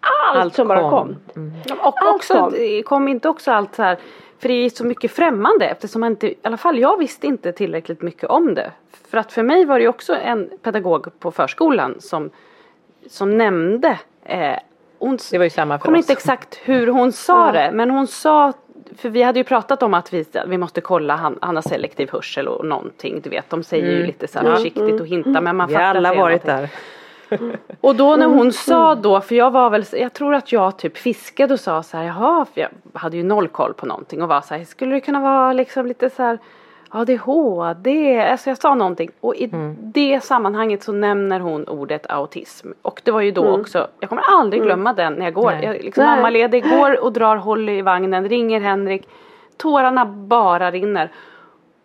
allt, 0.00 0.38
Allt 0.38 0.54
som 0.54 0.68
bara 0.68 0.80
kom. 0.90 1.16
kom. 1.34 1.52
Och 1.80 2.02
Allt 2.02 2.14
också, 2.14 2.34
kom. 2.34 2.52
det 2.52 2.82
kom 2.82 3.08
inte 3.08 3.28
också 3.28 3.50
allt 3.50 3.74
så 3.74 3.82
här, 3.82 3.98
för 4.38 4.48
det 4.48 4.54
är 4.54 4.70
så 4.70 4.84
mycket 4.84 5.10
främmande 5.12 5.66
eftersom 5.68 6.00
man 6.00 6.10
inte, 6.12 6.26
i 6.26 6.34
alla 6.42 6.56
fall 6.56 6.78
jag 6.78 6.98
visste 6.98 7.26
inte 7.26 7.52
tillräckligt 7.52 8.02
mycket 8.02 8.24
om 8.30 8.54
det. 8.54 8.72
För 9.10 9.18
att 9.18 9.32
för 9.32 9.42
mig 9.42 9.64
var 9.64 9.78
det 9.78 9.88
också 9.88 10.14
en 10.14 10.50
pedagog 10.62 11.18
på 11.20 11.30
förskolan 11.30 11.94
som, 11.98 12.30
som 13.10 13.38
nämnde, 13.38 13.98
eh, 14.24 14.56
hon 14.98 15.18
Det 15.30 15.38
var 15.38 15.44
ju 15.44 15.50
samma 15.50 15.78
för 15.78 15.84
kommer 15.84 15.98
inte 15.98 16.12
exakt 16.12 16.60
hur 16.64 16.86
hon 16.86 17.12
sa 17.12 17.52
det 17.52 17.70
men 17.72 17.90
hon 17.90 18.06
sa 18.06 18.52
för 18.96 19.08
vi 19.08 19.22
hade 19.22 19.38
ju 19.40 19.44
pratat 19.44 19.82
om 19.82 19.94
att 19.94 20.12
vi, 20.12 20.24
vi 20.46 20.58
måste 20.58 20.80
kolla 20.80 21.16
han, 21.16 21.38
han 21.42 21.54
har 21.54 21.62
selektiv 21.62 22.10
hörsel 22.12 22.48
och 22.48 22.64
någonting 22.66 23.20
du 23.20 23.30
vet 23.30 23.50
de 23.50 23.62
säger 23.62 23.86
ju 23.90 24.06
lite 24.06 24.28
så 24.28 24.38
försiktigt 24.38 25.00
och 25.00 25.06
hintar 25.06 25.40
men 25.40 25.56
man 25.56 25.68
Vi 25.68 25.74
har 25.74 25.80
fattar 25.80 25.94
alla 25.94 26.08
inte 26.08 26.20
varit 26.20 26.46
någonting. 26.46 26.62
där. 26.62 26.70
Och 27.80 27.96
då 27.96 28.16
när 28.16 28.26
hon 28.26 28.52
sa 28.52 28.94
då, 28.94 29.20
för 29.20 29.34
jag 29.34 29.50
var 29.50 29.70
väl, 29.70 29.84
jag 29.92 30.12
tror 30.12 30.34
att 30.34 30.52
jag 30.52 30.76
typ 30.78 30.96
fiskade 30.98 31.54
och 31.54 31.60
sa 31.60 31.82
så 31.82 31.96
här, 31.96 32.04
jaha, 32.04 32.46
för 32.54 32.60
jag 32.60 32.70
hade 32.92 33.16
ju 33.16 33.22
noll 33.22 33.48
koll 33.48 33.74
på 33.74 33.86
någonting. 33.86 34.22
Och 34.22 34.28
var 34.28 34.40
så 34.40 34.54
här, 34.54 34.64
skulle 34.64 34.94
det 34.94 35.00
kunna 35.00 35.20
vara 35.20 35.52
liksom 35.52 35.86
lite 35.86 36.10
så 36.10 36.22
här 36.22 36.38
ADHD, 36.88 38.20
alltså 38.20 38.50
jag 38.50 38.58
sa 38.58 38.74
någonting. 38.74 39.10
Och 39.20 39.34
i 39.34 39.50
det 39.78 40.24
sammanhanget 40.24 40.82
så 40.82 40.92
nämner 40.92 41.40
hon 41.40 41.68
ordet 41.68 42.10
autism. 42.10 42.68
Och 42.82 43.00
det 43.04 43.10
var 43.10 43.20
ju 43.20 43.30
då 43.30 43.60
också, 43.60 43.86
jag 44.00 44.08
kommer 44.08 44.22
aldrig 44.22 44.62
glömma 44.62 44.92
den 44.92 45.12
när 45.12 45.24
jag 45.24 45.34
går, 45.34 45.50
Nej. 45.50 45.64
jag 45.64 45.84
liksom 45.84 46.04
mammaledig, 46.04 46.64
går 46.70 47.00
och 47.04 47.12
drar 47.12 47.36
Holly 47.36 47.78
i 47.78 47.82
vagnen, 47.82 48.28
ringer 48.28 48.60
Henrik, 48.60 49.08
tårarna 49.56 50.06
bara 50.06 50.70
rinner. 50.70 51.10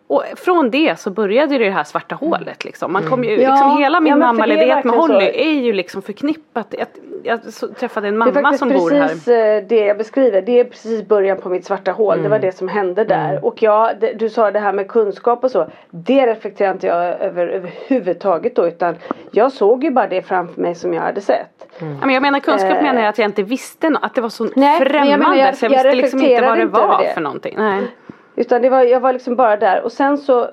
Och 0.06 0.22
från 0.36 0.70
det 0.70 0.98
så 1.00 1.10
började 1.10 1.58
det 1.58 1.70
här 1.70 1.84
svarta 1.84 2.14
hålet 2.14 2.64
liksom. 2.64 2.92
Man 2.92 3.02
kom 3.02 3.24
ju, 3.24 3.30
Ja, 3.42 3.50
liksom 3.50 3.78
hela 3.78 4.00
min 4.00 4.10
ja, 4.10 4.16
det 4.16 4.22
är 4.22 4.26
mammaledighet 4.26 4.84
med 4.84 4.94
Holly 4.94 5.26
så. 5.26 5.32
är 5.32 5.52
ju 5.52 5.72
liksom 5.72 6.02
förknippat. 6.02 6.74
Jag, 6.78 6.86
jag 7.22 7.40
träffade 7.78 8.08
en 8.08 8.18
Det 8.18 8.30
är 8.30 8.34
mamma 8.42 8.52
som 8.58 8.68
bor 8.68 8.90
här. 8.90 9.08
precis 9.08 9.28
eh, 9.28 9.62
det 9.68 9.76
jag 9.86 9.98
beskriver. 9.98 10.42
Det 10.42 10.60
är 10.60 10.64
precis 10.64 11.08
början 11.08 11.36
på 11.36 11.48
mitt 11.48 11.64
svarta 11.64 11.92
hål. 11.92 12.22
Det 12.22 12.28
var 12.28 12.38
det 12.38 12.52
som 12.56 12.68
hände 12.68 13.04
där. 13.04 13.44
Och 13.44 13.62
jag, 13.62 13.90
det, 14.00 14.12
du 14.12 14.28
sa 14.28 14.50
det 14.50 14.58
här 14.58 14.72
med 14.72 14.88
kunskap 14.88 15.44
och 15.44 15.50
så. 15.50 15.66
Det 15.90 16.26
reflekterar 16.26 16.72
inte 16.72 16.86
jag 16.86 17.04
över 17.20 17.46
överhuvudtaget 17.48 18.56
då. 18.56 18.66
Utan 18.66 18.96
jag 19.30 19.52
såg 19.52 19.84
ju 19.84 19.90
bara 19.90 20.06
det 20.08 20.22
framför 20.22 20.60
mig 20.60 20.74
som 20.74 20.94
jag 20.94 21.02
hade 21.02 21.20
sett. 21.20 21.66
Ja, 21.78 21.84
men 22.06 22.10
jag 22.10 22.22
menar 22.22 22.38
kunskap 22.40 22.70
Eh. 22.76 22.82
menar 22.82 23.00
jag 23.00 23.08
att 23.08 23.18
jag 23.18 23.24
inte 23.28 23.42
visste 23.42 23.86
no- 23.86 23.98
att 24.02 24.14
det 24.14 24.20
var 24.20 24.28
så 24.28 24.44
Nej, 24.44 24.52
men 24.56 24.64
jag 24.70 24.78
främmande 24.78 25.16
menar, 25.18 25.36
jag- 25.36 25.56
så 25.56 25.64
jag, 25.64 25.70
visste 25.70 25.94
liksom 25.94 26.22
inte 26.22 26.42
vad 26.46 26.58
det 26.58 26.62
inte 26.62 26.80
var 26.80 27.02
det. 27.02 27.14
för 27.14 27.20
någonting. 27.20 27.54
Nej. 27.58 27.82
Utan 28.36 28.62
det 28.62 28.70
var, 28.70 28.82
jag 28.82 29.00
var 29.00 29.12
liksom 29.12 29.36
bara 29.36 29.56
där. 29.56 29.82
Och 29.82 29.92
sen 29.92 30.18
så 30.18 30.48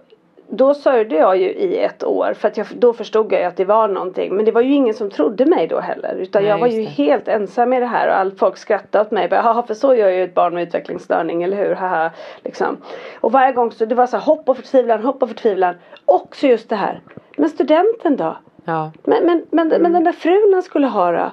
då 0.53 0.73
sörjde 0.73 1.15
jag 1.15 1.37
ju 1.37 1.49
i 1.49 1.77
ett 1.77 2.03
år 2.03 2.33
för 2.33 2.47
att 2.47 2.57
jag, 2.57 2.67
då 2.75 2.93
förstod 2.93 3.33
jag 3.33 3.41
ju 3.41 3.47
att 3.47 3.57
det 3.57 3.65
var 3.65 3.87
någonting. 3.87 4.35
Men 4.35 4.45
det 4.45 4.51
var 4.51 4.61
ju 4.61 4.73
ingen 4.73 4.93
som 4.93 5.09
trodde 5.09 5.45
mig 5.45 5.67
då 5.67 5.79
heller. 5.79 6.15
Utan 6.15 6.41
Nej, 6.41 6.51
jag 6.51 6.57
var 6.57 6.67
ju 6.67 6.81
det. 6.81 6.89
helt 6.89 7.27
ensam 7.27 7.69
med 7.69 7.81
det 7.81 7.85
här 7.85 8.07
och 8.07 8.17
all 8.17 8.31
folk 8.31 8.57
skrattade 8.57 9.05
åt 9.05 9.11
mig. 9.11 9.29
Haha 9.31 9.63
för 9.63 9.73
så 9.73 9.95
gör 9.95 10.09
ju 10.09 10.23
ett 10.23 10.33
barn 10.33 10.53
med 10.53 10.63
utvecklingsstörning, 10.63 11.43
eller 11.43 11.57
hur? 11.57 11.75
Haha, 11.75 12.11
liksom. 12.43 12.77
Och 13.19 13.31
varje 13.31 13.51
gång 13.51 13.71
så 13.71 13.85
det 13.85 13.95
var 13.95 14.07
så 14.07 14.17
här 14.17 14.23
hopp 14.23 14.49
och 14.49 14.57
förtvivlan, 14.57 15.03
hopp 15.03 15.23
och 15.23 15.29
förtvivlan. 15.29 15.75
Också 16.05 16.47
just 16.47 16.69
det 16.69 16.75
här. 16.75 17.01
Men 17.37 17.49
studenten 17.49 18.15
då? 18.17 18.37
Ja. 18.65 18.91
Men, 19.03 19.25
men, 19.25 19.45
men, 19.51 19.67
men 19.67 19.93
den 19.93 20.03
där 20.03 20.11
frun 20.11 20.53
han 20.53 20.63
skulle 20.63 20.87
ha 20.87 21.11
då? 21.11 21.31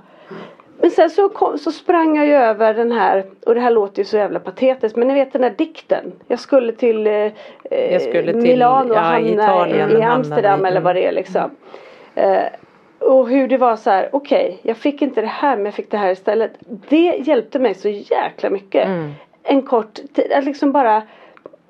Men 0.81 0.91
sen 0.91 1.11
så, 1.11 1.29
kom, 1.29 1.59
så 1.59 1.73
sprang 1.73 2.17
jag 2.17 2.27
ju 2.27 2.33
över 2.35 2.75
den 2.75 2.93
här, 2.93 3.25
och 3.47 3.55
det 3.55 3.61
här 3.61 3.71
låter 3.71 3.99
ju 3.99 4.05
så 4.05 4.17
jävla 4.17 4.39
patetiskt, 4.41 4.97
men 4.97 5.09
ni 5.09 5.15
vet 5.15 5.33
den 5.33 5.43
där 5.43 5.55
dikten. 5.59 6.13
Jag 6.29 6.39
skulle 6.39 6.73
till, 6.73 7.07
eh, 7.07 7.13
Jag 7.71 8.03
skulle 8.03 8.33
till, 8.33 8.43
Milano 8.43 8.91
och 8.91 8.97
ja, 8.97 9.01
hamna 9.01 9.29
Italien, 9.29 9.97
i, 9.99 10.03
Amsterdam 10.03 10.65
i- 10.67 10.69
eller 10.69 10.81
vad 10.81 10.95
det 10.97 11.07
är 11.07 11.13
liksom. 11.13 11.51
Eh, 12.15 12.43
och 12.99 13.29
hur 13.29 13.49
det 13.49 13.57
var 13.57 13.77
så 13.77 13.91
här, 13.91 14.09
okej, 14.13 14.59
jag 14.63 14.77
fick 14.77 15.03
inte 15.03 15.21
det 15.21 15.27
här 15.27 15.57
men 15.57 15.65
jag 15.65 15.75
fick 15.75 15.91
det 15.91 15.97
här 15.97 16.11
istället. 16.11 16.53
Det 16.89 17.17
hjälpte 17.27 17.59
mig 17.59 17.75
så 17.75 17.89
jäkla 17.89 18.51
mycket. 18.51 18.87
Mm. 18.87 19.13
En 19.43 19.63
kort 19.63 19.95
tid, 20.15 20.33
att 20.33 20.45
liksom 20.45 20.73
bara 20.73 21.03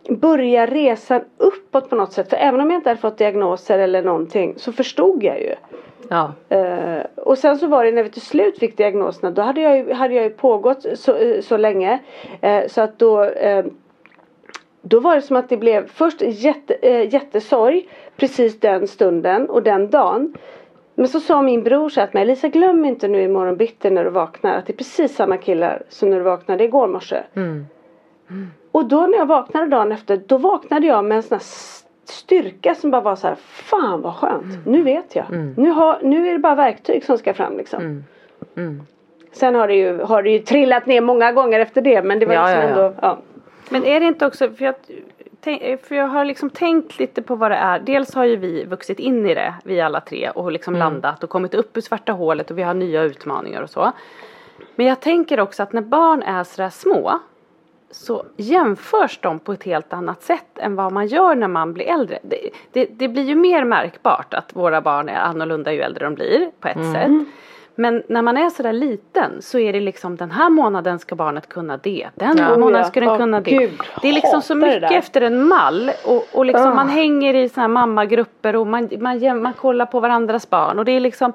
börja 0.09 0.66
resan 0.66 1.20
uppåt 1.38 1.90
på 1.90 1.96
något 1.96 2.12
sätt. 2.12 2.30
För 2.30 2.36
även 2.36 2.61
om 2.61 2.70
jag 2.70 2.78
inte 2.78 2.90
hade 2.90 3.00
fått 3.00 3.18
diagnoser 3.18 3.78
eller 3.78 4.02
någonting 4.02 4.54
så 4.56 4.72
förstod 4.72 5.24
jag 5.24 5.40
ju. 5.40 5.54
Ja. 6.09 6.32
Eh, 6.48 7.02
och 7.16 7.38
sen 7.38 7.59
så 7.59 7.66
var 7.66 7.84
det 7.84 7.92
när 7.92 8.02
vi 8.02 8.11
till 8.11 8.22
slut 8.22 8.59
fick 8.59 8.76
diagnoserna 8.76 9.30
då 9.30 9.42
hade 9.42 9.61
jag 9.61 9.76
ju, 9.76 9.92
hade 9.92 10.14
jag 10.14 10.24
ju 10.24 10.30
pågått 10.30 10.86
så, 10.94 11.16
så 11.42 11.56
länge. 11.56 11.98
Eh, 12.40 12.66
så 12.66 12.80
att 12.80 12.98
då 12.98 13.24
eh, 13.24 13.64
då 14.82 15.00
var 15.00 15.14
det 15.14 15.22
som 15.22 15.36
att 15.36 15.48
det 15.48 15.56
blev 15.56 15.88
först 15.88 16.22
jätte, 16.22 16.74
eh, 16.74 17.14
jättesorg 17.14 17.88
precis 18.16 18.61
den 18.61 18.88
stunden 18.88 19.50
och 19.50 19.62
den 19.62 19.90
dagen. 19.90 20.34
Men 20.94 21.09
så 21.09 21.20
sa 21.20 21.42
min 21.42 21.62
bror 21.62 21.88
så 21.88 22.06
till 22.06 22.14
mig, 22.14 22.26
Lisa 22.26 22.48
glöm 22.48 22.84
inte 22.84 23.09
nu 23.09 23.22
imorgon 23.22 23.56
bitti 23.56 23.90
när 23.90 24.04
du 24.04 24.11
vaknar 24.11 24.54
att 24.54 24.66
det 24.66 24.72
är 24.72 24.76
precis 24.76 25.14
samma 25.14 25.36
killar 25.36 25.82
som 25.88 26.11
när 26.11 26.16
du 26.16 26.22
vaknade 26.22 26.64
igår 26.64 26.88
morse. 26.88 27.22
Mm. 27.36 27.66
Och 28.72 28.88
då 28.88 29.06
när 29.06 29.18
jag 29.18 29.26
vaknade 29.26 29.66
dagen 29.66 29.92
efter, 29.92 30.16
då 30.26 30.36
vaknade 30.36 30.86
jag 30.86 31.04
med 31.04 31.16
en 31.16 31.22
sån 31.22 31.34
här 31.34 31.44
styrka 32.09 32.74
som 32.74 32.90
bara 32.90 33.00
var 33.02 33.16
så 33.16 33.26
här, 33.26 33.36
fan 33.40 34.02
vad 34.02 34.14
skönt, 34.14 34.66
nu 34.66 34.82
vet 34.82 35.16
jag. 35.16 35.24
Nu, 35.56 35.70
har, 35.70 35.98
nu 36.02 36.28
är 36.28 36.32
det 36.32 36.38
bara 36.38 36.54
verktyg 36.54 37.04
som 37.04 37.18
ska 37.18 37.34
fram 37.34 37.56
liksom. 37.56 37.80
Mm. 37.80 38.04
Mm. 38.56 38.82
Sen 39.32 39.54
har 39.54 39.68
det, 39.68 39.74
ju, 39.74 40.00
har 40.02 40.22
det 40.22 40.30
ju 40.30 40.38
trillat 40.38 40.86
ner 40.86 41.00
många 41.00 41.32
gånger 41.32 41.61
efter 41.61 41.80
det 41.82 42.02
men 42.02 42.18
det 42.18 42.26
var 42.26 42.34
Ja, 42.34 42.44
liksom 42.46 42.62
ja, 42.62 42.68
ja. 42.68 42.84
ändå, 42.86 42.94
ja. 43.02 43.18
Men 43.70 43.84
är 43.84 44.00
det 44.00 44.06
inte 44.06 44.26
också, 44.26 44.50
för 44.50 44.64
jag, 44.64 44.74
tänk- 45.40 45.80
för 45.86 45.94
jag 45.94 46.06
har 46.09 46.24
liksom 46.24 46.50
tänkt 46.50 46.98
lite 46.98 47.22
på 47.22 47.34
vad 47.34 47.50
det 47.50 47.56
är. 47.56 47.78
Dels 47.78 48.14
har 48.14 48.24
ju 48.24 48.36
vi 48.36 48.64
vuxit 48.64 48.98
in 48.98 49.26
i 49.26 49.34
det, 49.34 49.54
vi 49.64 49.80
alla 49.80 50.00
tre, 50.00 50.30
och 50.30 50.52
liksom 50.52 50.74
landat 50.76 51.24
och 51.24 51.30
kommit 51.30 51.54
upp 51.54 51.76
ur 51.76 51.80
svarta 51.80 52.12
hålet 52.12 52.50
och 52.50 52.59
vi 52.59 52.62
har 52.62 52.74
nya 52.74 53.02
utmaningar 53.02 53.62
och 53.62 53.70
så. 53.70 53.92
Men 54.74 54.86
jag 54.86 55.00
tänker 55.00 55.40
också 55.40 55.62
att 55.62 55.72
när 55.72 55.82
barn 55.82 56.22
är 56.22 56.44
sådär 56.44 56.70
små 56.70 57.18
så 57.91 58.24
jämförs 58.36 59.18
de 59.22 59.39
på 59.39 59.53
ett 59.53 59.64
helt 59.64 59.93
annat 59.93 60.22
sätt 60.22 60.59
än 60.59 60.76
vad 60.76 60.93
man 60.93 61.07
gör 61.07 61.34
när 61.34 61.49
man 61.49 61.72
blir 61.72 61.86
äldre. 61.86 62.18
Det, 62.22 62.51
det, 62.72 62.86
det 62.91 63.09
blir 63.09 63.22
ju 63.22 63.34
mer 63.34 63.64
märkbart 63.64 64.34
att 64.34 64.57
våra 64.57 64.80
barn 64.80 65.09
är 65.09 65.20
annorlunda 65.20 65.72
ju 65.72 65.80
äldre 65.80 66.05
de 66.05 66.14
blir 66.14 66.51
på 66.61 66.68
ett 66.68 66.93
sätt. 66.93 67.11
Men 67.74 68.03
när 68.09 68.22
man 68.22 68.36
är 68.36 68.51
sådär 68.51 68.72
liten 68.72 69.43
så 69.43 69.59
är 69.59 69.72
det 69.72 69.80
liksom 69.80 70.16
den 70.16 70.30
här 70.30 70.51
månaden 70.51 70.99
ska 70.99 71.14
barnet 71.14 71.49
kunna 71.49 71.76
det. 71.76 72.09
Den 72.14 72.36
Ja. 72.39 72.49
månaden 72.49 72.74
Oh 72.74 72.78
ja. 72.80 72.84
ska 72.84 73.01
den 73.01 73.18
kunna 73.18 73.41
det. 73.41 73.51
Gud, 73.51 73.80
det 74.03 74.09
är 74.09 74.12
liksom 74.12 74.43
så 74.43 74.55
mycket 74.55 74.91
efter 74.93 75.20
en 75.20 75.49
mall 75.49 75.91
och, 76.07 76.24
och 76.32 76.45
liksom 76.47 76.66
Ah. 76.68 76.74
man 76.74 76.89
hänger 76.89 77.34
i 77.34 77.49
såna 77.49 77.62
här 77.62 77.68
mammagrupper 77.68 78.57
och 78.57 78.66
man, 78.66 78.89
man, 79.01 79.18
jäm- 79.18 79.41
man 79.43 79.53
kollar 79.53 79.86
på 79.86 80.01
varandras 80.01 80.51
barn 80.51 80.78
och 80.78 80.84
det 80.84 80.93
är 80.93 81.01
liksom 81.01 81.32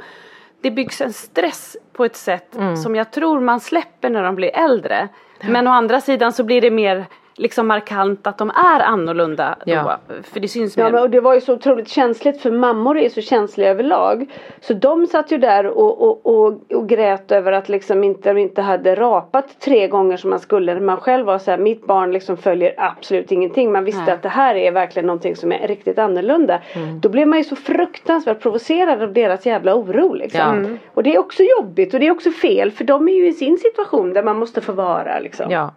det 0.61 0.71
byggs 0.71 1.01
en 1.01 1.13
stress 1.13 1.77
på 1.93 2.05
ett 2.05 2.15
sätt 2.15 2.55
Mm. 2.55 2.77
som 2.77 2.95
jag 2.95 3.11
tror 3.11 3.39
man 3.39 3.59
släpper 3.59 4.09
när 4.09 4.23
de 4.23 4.35
blir 4.35 4.51
äldre. 4.57 5.07
Men 5.43 5.67
å 5.67 5.71
andra 5.75 6.01
sidan 6.01 6.33
så 6.33 6.43
blir 6.43 6.61
det 6.61 6.71
mer 6.71 7.05
liksom 7.35 7.67
markant 7.67 8.27
att 8.27 8.37
de 8.37 8.49
är 8.49 8.79
annorlunda 8.79 9.55
Ja. 9.65 9.99
då. 10.07 10.13
För 10.23 10.39
det 10.39 10.47
syns 10.47 10.77
Ja 10.77 10.83
mer. 10.83 10.91
men 10.91 11.01
och 11.01 11.09
det 11.09 11.19
var 11.19 11.33
ju 11.33 11.41
så 11.41 11.53
otroligt 11.53 11.89
känsligt 11.89 12.41
för 12.41 12.51
mammor 12.51 12.97
är 12.97 13.09
så 13.09 13.21
känsliga 13.21 13.69
överlag. 13.69 14.31
Så 14.61 14.73
de 14.73 15.07
satt 15.07 15.31
ju 15.31 15.37
där 15.37 15.67
och, 15.67 16.01
och, 16.01 16.25
och, 16.25 16.59
och 16.73 16.89
grät 16.89 17.31
över 17.31 17.51
att 17.51 17.69
liksom 17.69 18.03
inte, 18.03 18.33
de 18.33 18.39
inte 18.39 18.61
hade 18.61 18.95
rapat 18.95 19.59
tre 19.59 19.87
gånger 19.87 20.17
som 20.17 20.29
man 20.29 20.39
skulle. 20.39 20.73
När 20.73 20.81
man 20.81 20.97
själv 20.97 21.25
var 21.25 21.37
så 21.37 21.51
här, 21.51 21.57
mitt 21.57 21.87
barn 21.87 22.11
liksom 22.11 22.37
följer 22.37 22.73
absolut 22.77 23.31
ingenting. 23.31 23.71
Man 23.71 23.83
visste 23.83 24.01
Nej. 24.05 24.13
att 24.13 24.21
det 24.21 24.29
här 24.29 24.55
är 24.55 24.71
verkligen 24.71 25.05
någonting 25.07 25.35
som 25.35 25.51
är 25.51 25.67
riktigt 25.67 25.99
annorlunda. 25.99 26.59
Då 27.01 27.09
blev 27.09 27.27
man 27.27 27.37
ju 27.37 27.43
så 27.43 27.55
fruktansvärt 27.55 28.39
provocerad 28.41 29.01
av 29.01 29.13
deras 29.13 29.45
jävla 29.45 29.75
oro 29.75 30.13
liksom. 30.13 30.39
Ja. 30.41 30.53
Mm. 30.53 30.79
Och 30.93 31.03
det 31.03 31.15
är 31.15 31.19
också 31.19 31.43
jobbigt 31.59 31.93
och 31.93 31.99
det 31.99 32.07
är 32.07 32.11
också 32.11 32.31
fel 32.31 32.71
för 32.71 32.83
de 32.83 33.07
är 33.09 33.13
ju 33.13 33.27
i 33.27 33.33
sin 33.33 33.57
situation 33.57 34.13
där 34.13 34.23
man 34.23 34.37
måste 34.39 34.61
få 34.61 34.71
vara 34.71 35.19
liksom. 35.19 35.51
Ja. 35.51 35.71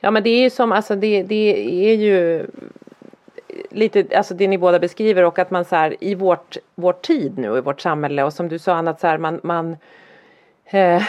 Ja 0.00 0.10
men 0.10 0.22
det 0.22 0.30
är 0.30 0.42
ju 0.42 0.50
som, 0.50 0.72
alltså 0.72 0.96
det, 0.96 1.22
det 1.22 1.90
är 1.90 1.94
ju 1.94 2.46
lite, 3.70 4.16
alltså 4.16 4.34
det 4.34 4.48
ni 4.48 4.58
båda 4.58 4.78
beskriver 4.78 5.24
och 5.24 5.38
att 5.38 5.50
man 5.50 5.64
så 5.64 5.76
här 5.76 5.96
i 6.00 6.14
vårt, 6.14 6.56
vår 6.74 6.92
tid 6.92 7.38
nu 7.38 7.58
i 7.58 7.60
vårt 7.60 7.80
samhälle 7.80 8.24
och 8.24 8.32
som 8.32 8.48
du 8.48 8.58
sa 8.58 8.74
Anna 8.74 8.90
att 8.90 9.00
så 9.00 9.06
här 9.06 9.18
man, 9.18 9.40
man 9.42 9.76
Eh, 10.72 11.02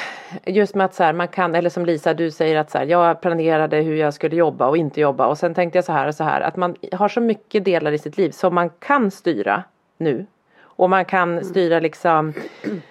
just 0.45 0.75
med 0.75 0.85
att 0.85 0.93
så 0.93 1.03
här, 1.03 1.13
man 1.13 1.27
kan, 1.27 1.55
eller 1.55 1.69
som 1.69 1.85
Lisa 1.85 2.13
du 2.13 2.31
säger 2.31 2.55
att 2.55 2.71
så 2.71 2.77
här, 2.77 2.85
jag 2.85 3.21
planerade 3.21 3.77
hur 3.77 3.95
jag 3.95 4.13
skulle 4.13 4.35
jobba 4.35 4.67
och 4.67 4.77
inte 4.77 5.01
jobba 5.01 5.27
och 5.27 5.37
sen 5.37 5.53
tänkte 5.53 5.77
jag 5.77 5.85
så 5.85 5.91
här 5.91 6.07
och 6.07 6.15
så 6.15 6.23
här 6.23 6.41
att 6.41 6.55
man 6.55 6.75
har 6.91 7.07
så 7.07 7.21
mycket 7.21 7.65
delar 7.65 7.91
i 7.91 7.97
sitt 7.97 8.17
liv 8.17 8.31
som 8.31 8.55
man 8.55 8.69
kan 8.69 9.11
styra 9.11 9.63
nu. 9.97 10.25
Och 10.61 10.89
man 10.89 11.05
kan 11.05 11.45
styra 11.45 11.79
liksom, 11.79 12.33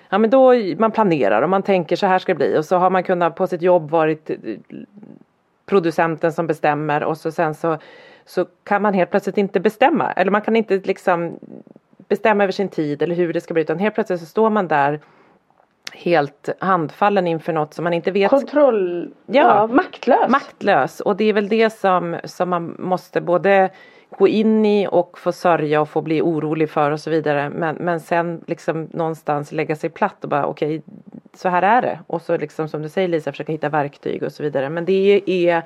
ja 0.09 0.19
men 0.19 0.31
då 0.31 0.53
man 0.79 0.91
planerar 0.91 1.43
och 1.43 1.51
man 1.51 1.63
tänker 1.63 1.97
så 1.97 2.07
här 2.07 2.19
ska 2.19 2.33
det 2.33 2.37
bli 2.37 2.59
och 2.59 2.65
så 2.65 2.77
har 2.77 2.91
man 2.91 3.03
kunnat 3.03 3.37
på 3.37 3.47
sitt 3.47 3.63
jobb 3.63 3.91
varit 3.91 4.31
producenten 5.71 6.33
som 6.33 6.47
bestämmer 6.47 7.05
och 7.05 7.17
så 7.17 7.33
sen 7.33 7.55
så, 7.55 7.79
så 8.25 8.47
kan 8.65 8.83
man 8.83 8.95
helt 8.95 9.11
plötsligt 9.11 9.39
inte 9.39 9.61
bestämma 9.61 10.13
eller 10.13 10.31
man 10.31 10.43
kan 10.43 10.57
inte 10.57 10.77
liksom 10.77 11.39
bestämma 12.09 12.43
över 12.45 12.53
sin 12.53 12.69
tid 12.69 13.03
eller 13.03 13.15
hur 13.15 13.33
det 13.33 13.41
ska 13.41 13.55
bli 13.55 13.63
utan 13.63 13.79
helt 13.79 13.95
plötsligt 13.95 14.21
så 14.21 14.27
står 14.27 14.51
man 14.51 14.69
där 14.69 15.01
helt 15.93 16.49
handfallen 16.59 17.27
inför 17.27 17.53
något 17.53 17.75
som 17.75 17.85
man 17.85 17.93
inte 17.93 18.11
vet. 18.11 18.31
Kontroll, 18.31 19.11
ja, 19.27 19.43
ja 19.43 19.67
maktlös. 19.67 20.29
Maktlös 20.29 21.01
och 21.01 21.17
det 21.17 21.25
är 21.25 21.33
väl 21.33 21.49
det 21.49 21.71
som, 21.71 22.17
som 22.25 22.49
man 22.49 22.77
måste 22.79 23.21
både 23.21 23.71
gå 24.19 24.29
in 24.29 24.67
i 24.67 24.89
och 24.91 25.19
få 25.19 25.33
sörja 25.33 25.81
och 25.81 25.89
få 25.89 26.03
bli 26.03 26.23
orolig 26.23 26.71
för 26.71 26.91
och 26.91 27.01
så 27.01 27.11
vidare. 27.11 27.51
Men, 27.51 27.77
men 27.77 28.01
sen 28.01 28.45
liksom 28.47 28.89
någonstans 28.93 29.53
lägga 29.53 29.77
sig 29.77 29.91
platt 29.91 30.25
och 30.25 30.31
bara 30.31 30.47
okej, 30.47 30.79
okay, 30.79 30.83
så 31.35 31.49
här 31.49 31.63
är 31.63 31.83
det. 31.83 32.01
Och 32.07 32.23
så 32.23 32.37
liksom 32.37 32.69
som 32.69 32.83
du 32.83 32.89
säger 32.89 33.09
Lisa, 33.09 33.33
försöka 33.33 33.53
hitta 33.53 33.69
verktyg 33.69 34.23
och 34.23 34.33
så 34.33 34.43
vidare. 34.43 34.71
Men 34.71 34.85
det 34.85 35.23
är, 35.27 35.63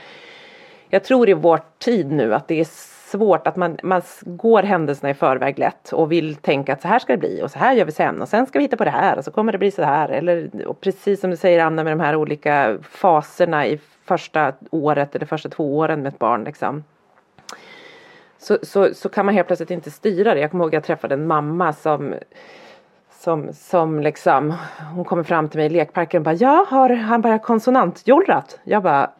jag 0.89 1.05
tror 1.05 1.29
i 1.29 1.33
vår 1.33 1.61
tid 1.79 2.13
nu 2.13 2.35
att 2.35 2.49
det 2.49 2.61
är 2.61 2.67
svårt 3.11 3.47
att 3.47 3.57
man, 3.57 3.79
man 3.83 4.03
går 4.23 4.63
händelserna 4.63 5.11
i 5.11 5.15
förväg 5.15 5.59
lätt 5.59 5.93
och 5.93 6.13
vill 6.13 6.37
tänka 6.37 6.73
att 6.73 6.83
så 6.83 6.89
här 6.89 6.99
ska 6.99 7.13
det 7.13 7.19
bli 7.19 7.43
och 7.43 7.51
så 7.51 7.59
här 7.59 7.75
gör 7.75 7.85
vi 7.85 7.93
sen 7.93 8.23
och 8.23 8.29
sen 8.29 8.47
ska 8.47 8.59
vi 8.59 8.65
hitta 8.65 8.77
på 8.77 8.85
det 8.85 8.91
här 8.91 9.19
och 9.19 9.25
så 9.25 9.31
kommer 9.31 9.53
det 9.53 9.59
bli 9.59 9.71
så 9.71 9.83
här. 9.83 10.09
Eller 10.09 10.51
precis 10.81 11.21
som 11.21 11.31
du 11.31 11.37
säger 11.37 11.65
Anna 11.65 11.85
med 11.85 11.93
de 11.93 12.01
här 12.01 12.17
olika 12.17 12.79
faserna 12.83 13.67
i 13.67 13.81
första 14.05 14.53
året 14.71 15.17
eller 15.17 15.27
första 15.27 15.49
två 15.49 15.79
åren 15.79 16.03
med 16.03 16.13
ett 16.13 16.19
barn 16.19 16.45
liksom. 16.45 16.85
Så, 18.45 18.59
så, 18.63 18.95
så 18.95 19.09
kan 19.09 19.27
man 19.27 19.35
helt 19.35 19.47
plötsligt 19.47 19.71
inte 19.71 19.91
styra 19.91 20.35
det. 20.35 20.41
Jag 20.41 20.51
kommer 20.51 20.65
ihåg 20.65 20.75
jag 20.75 20.85
träffade 20.85 21.15
en 21.15 21.27
mamma 21.27 21.73
som 21.73 22.15
som, 23.11 23.53
som 23.53 24.01
liksom, 24.01 24.55
hon 24.95 25.05
kommer 25.05 25.23
fram 25.23 25.49
till 25.49 25.59
mig 25.59 25.67
i 25.67 25.71
lekparken 25.71 26.21
och 26.21 26.25
bara, 26.25 26.35
ja 26.35 26.67
har 26.69 26.89
han 26.89 27.21
börjat 27.21 27.43
konsonantjollrat? 27.43 28.61
Jag 28.65 28.83
bara, 28.83 29.11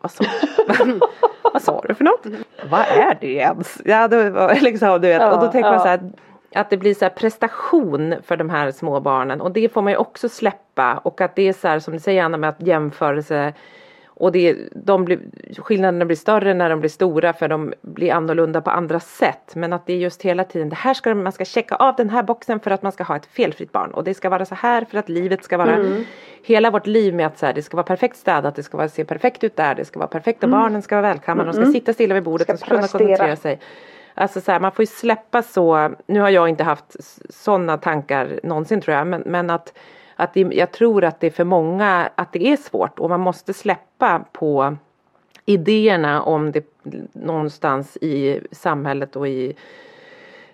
vad 0.00 0.10
sa, 0.10 0.24
vad 1.42 1.62
sa 1.62 1.84
du 1.88 1.94
för 1.94 2.04
något? 2.04 2.26
Vad 2.70 2.80
är 2.80 3.18
det 3.20 3.32
ens? 3.32 3.80
Ja, 3.84 4.08
det 4.08 4.30
var 4.30 4.54
liksom, 4.60 5.00
du 5.00 5.08
vet. 5.08 5.22
Ja, 5.22 5.34
och 5.34 5.40
då 5.40 5.52
tänker 5.52 5.68
ja. 5.68 5.72
man 5.72 5.80
så 5.80 5.88
här 5.88 6.12
att 6.54 6.70
det 6.70 6.76
blir 6.76 6.94
så 6.94 7.08
prestation 7.10 8.14
för 8.22 8.36
de 8.36 8.50
här 8.50 8.70
små 8.70 9.00
barnen 9.00 9.40
och 9.40 9.50
det 9.50 9.72
får 9.72 9.82
man 9.82 9.92
ju 9.92 9.96
också 9.96 10.28
släppa 10.28 11.00
och 11.04 11.20
att 11.20 11.36
det 11.36 11.48
är 11.48 11.52
så 11.52 11.68
här 11.68 11.78
som 11.78 11.92
du 11.94 12.00
säger 12.00 12.24
Anna 12.24 12.36
med 12.36 12.50
att 12.50 12.62
jämförelse 12.62 13.52
och 14.20 14.32
det, 14.32 14.56
de 14.72 15.04
blir, 15.04 15.20
skillnaderna 15.58 16.04
blir 16.04 16.16
större 16.16 16.54
när 16.54 16.70
de 16.70 16.80
blir 16.80 16.90
stora 16.90 17.32
för 17.32 17.48
de 17.48 17.74
blir 17.82 18.12
annorlunda 18.12 18.60
på 18.60 18.70
andra 18.70 19.00
sätt. 19.00 19.52
Men 19.54 19.72
att 19.72 19.86
det 19.86 19.92
är 19.92 19.96
just 19.96 20.22
hela 20.22 20.44
tiden, 20.44 20.68
det 20.68 20.76
här 20.76 20.94
ska 20.94 21.14
man 21.14 21.32
ska 21.32 21.44
checka 21.44 21.74
av 21.74 21.96
den 21.96 22.10
här 22.10 22.22
boxen 22.22 22.60
för 22.60 22.70
att 22.70 22.82
man 22.82 22.92
ska 22.92 23.04
ha 23.04 23.16
ett 23.16 23.26
felfritt 23.26 23.72
barn. 23.72 23.90
Och 23.90 24.04
det 24.04 24.14
ska 24.14 24.28
vara 24.28 24.44
så 24.44 24.54
här 24.54 24.84
för 24.84 24.98
att 24.98 25.08
livet 25.08 25.44
ska 25.44 25.56
vara, 25.56 25.74
mm. 25.74 26.04
hela 26.42 26.70
vårt 26.70 26.86
liv 26.86 27.14
med 27.14 27.26
att 27.26 27.38
så 27.38 27.46
här, 27.46 27.52
det 27.52 27.62
ska 27.62 27.76
vara 27.76 27.86
perfekt 27.86 28.16
städat, 28.16 28.56
det 28.56 28.62
ska 28.62 28.76
vara, 28.76 28.88
se 28.88 29.04
perfekt 29.04 29.44
ut 29.44 29.56
där, 29.56 29.74
det 29.74 29.84
ska 29.84 29.98
vara 29.98 30.08
perfekt 30.08 30.38
och 30.38 30.48
mm. 30.48 30.60
barnen 30.60 30.82
ska 30.82 30.94
vara 30.94 31.08
välkomna, 31.08 31.42
mm. 31.42 31.54
de 31.56 31.62
ska 31.62 31.72
sitta 31.72 31.92
stilla 31.92 32.14
vid 32.14 32.22
bordet 32.22 32.46
ska 32.46 32.54
och 32.54 32.60
kunna 32.60 32.80
koncentrera 32.80 33.36
sig. 33.36 33.60
Alltså 34.14 34.40
så 34.40 34.52
här, 34.52 34.60
man 34.60 34.72
får 34.72 34.82
ju 34.82 34.86
släppa 34.86 35.42
så, 35.42 35.90
nu 36.06 36.20
har 36.20 36.30
jag 36.30 36.48
inte 36.48 36.64
haft 36.64 36.96
sådana 37.28 37.78
tankar 37.78 38.40
någonsin 38.42 38.80
tror 38.80 38.96
jag, 38.96 39.06
men, 39.06 39.22
men 39.26 39.50
att 39.50 39.72
att 40.20 40.34
det, 40.34 40.40
jag 40.40 40.72
tror 40.72 41.04
att 41.04 41.20
det 41.20 41.26
är 41.26 41.30
för 41.30 41.44
många 41.44 42.10
att 42.14 42.32
det 42.32 42.46
är 42.46 42.56
svårt 42.56 42.98
och 42.98 43.10
man 43.10 43.20
måste 43.20 43.54
släppa 43.54 44.24
på 44.32 44.76
idéerna 45.44 46.22
om 46.22 46.52
det 46.52 46.64
någonstans 47.12 47.96
i 47.96 48.40
samhället 48.50 49.16
och 49.16 49.28
i 49.28 49.54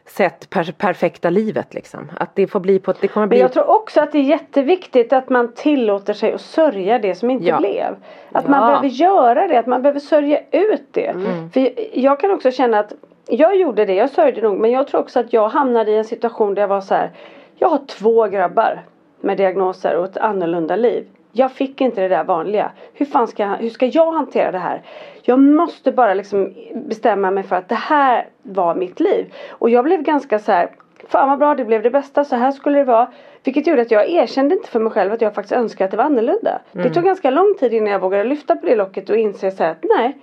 sett 0.06 0.50
per, 0.50 0.72
perfekta 0.72 1.30
livet 1.30 1.74
liksom. 1.74 2.10
Att 2.20 2.34
det 2.34 2.46
får 2.46 2.60
bli 2.60 2.78
på 2.78 2.94
det 3.00 3.08
kommer 3.08 3.26
bli. 3.26 3.36
Men 3.36 3.42
jag 3.42 3.52
tror 3.52 3.70
också 3.70 4.00
att 4.00 4.12
det 4.12 4.18
är 4.18 4.22
jätteviktigt 4.22 5.12
att 5.12 5.28
man 5.28 5.52
tillåter 5.52 6.12
sig 6.12 6.32
att 6.32 6.40
sörja 6.40 6.98
det 6.98 7.14
som 7.14 7.30
inte 7.30 7.46
ja. 7.46 7.58
blev. 7.58 7.96
Att 8.32 8.44
ja. 8.44 8.50
man 8.50 8.70
behöver 8.70 8.88
göra 8.88 9.48
det, 9.48 9.58
att 9.58 9.66
man 9.66 9.82
behöver 9.82 10.00
sörja 10.00 10.40
ut 10.50 10.88
det. 10.90 11.06
Mm. 11.06 11.50
För 11.50 11.72
jag 11.98 12.20
kan 12.20 12.30
också 12.30 12.50
känna 12.50 12.78
att 12.78 12.92
jag 13.28 13.56
gjorde 13.56 13.84
det, 13.84 13.94
jag 13.94 14.10
sörjde 14.10 14.42
nog 14.42 14.58
men 14.58 14.70
jag 14.70 14.86
tror 14.86 15.00
också 15.00 15.20
att 15.20 15.32
jag 15.32 15.48
hamnade 15.48 15.90
i 15.90 15.96
en 15.96 16.04
situation 16.04 16.54
där 16.54 16.62
jag 16.62 16.68
var 16.68 16.80
så 16.80 16.94
här. 16.94 17.10
Jag 17.58 17.68
har 17.68 17.80
två 17.86 18.26
grabbar 18.26 18.82
med 19.20 19.36
diagnoser 19.36 19.96
och 19.96 20.04
ett 20.04 20.16
annorlunda 20.16 20.76
liv. 20.76 21.06
Jag 21.32 21.52
fick 21.52 21.80
inte 21.80 22.00
det 22.00 22.08
där 22.08 22.24
vanliga. 22.24 22.70
Hur 22.94 23.06
fan 23.06 23.28
ska, 23.28 23.46
hur 23.46 23.70
ska 23.70 23.86
jag 23.86 24.12
hantera 24.12 24.50
det 24.50 24.58
här? 24.58 24.82
Jag 25.22 25.38
måste 25.38 25.92
bara 25.92 26.14
liksom 26.14 26.54
bestämma 26.74 27.30
mig 27.30 27.44
för 27.44 27.56
att 27.56 27.68
det 27.68 27.74
här 27.74 28.28
var 28.42 28.74
mitt 28.74 29.00
liv. 29.00 29.34
Och 29.50 29.70
jag 29.70 29.84
blev 29.84 30.02
ganska 30.02 30.38
så 30.38 30.52
här, 30.52 30.68
fan 31.08 31.28
vad 31.28 31.38
bra 31.38 31.54
det 31.54 31.64
blev 31.64 31.82
det 31.82 31.90
bästa, 31.90 32.24
så 32.24 32.36
här 32.36 32.50
skulle 32.52 32.78
det 32.78 32.84
vara. 32.84 33.12
Vilket 33.44 33.66
gjorde 33.66 33.82
att 33.82 33.90
jag 33.90 34.10
erkände 34.10 34.54
inte 34.54 34.68
för 34.68 34.80
mig 34.80 34.92
själv 34.92 35.12
att 35.12 35.20
jag 35.20 35.34
faktiskt 35.34 35.52
önskade 35.52 35.84
att 35.84 35.90
det 35.90 35.96
var 35.96 36.04
annorlunda. 36.04 36.60
Mm. 36.72 36.86
Det 36.86 36.94
tog 36.94 37.04
ganska 37.04 37.30
lång 37.30 37.54
tid 37.58 37.72
innan 37.72 37.92
jag 37.92 38.00
vågade 38.00 38.24
lyfta 38.24 38.56
på 38.56 38.66
det 38.66 38.76
locket 38.76 39.10
och 39.10 39.16
inse 39.16 39.50
så 39.50 39.64
här 39.64 39.70
att 39.70 39.84
nej, 39.96 40.16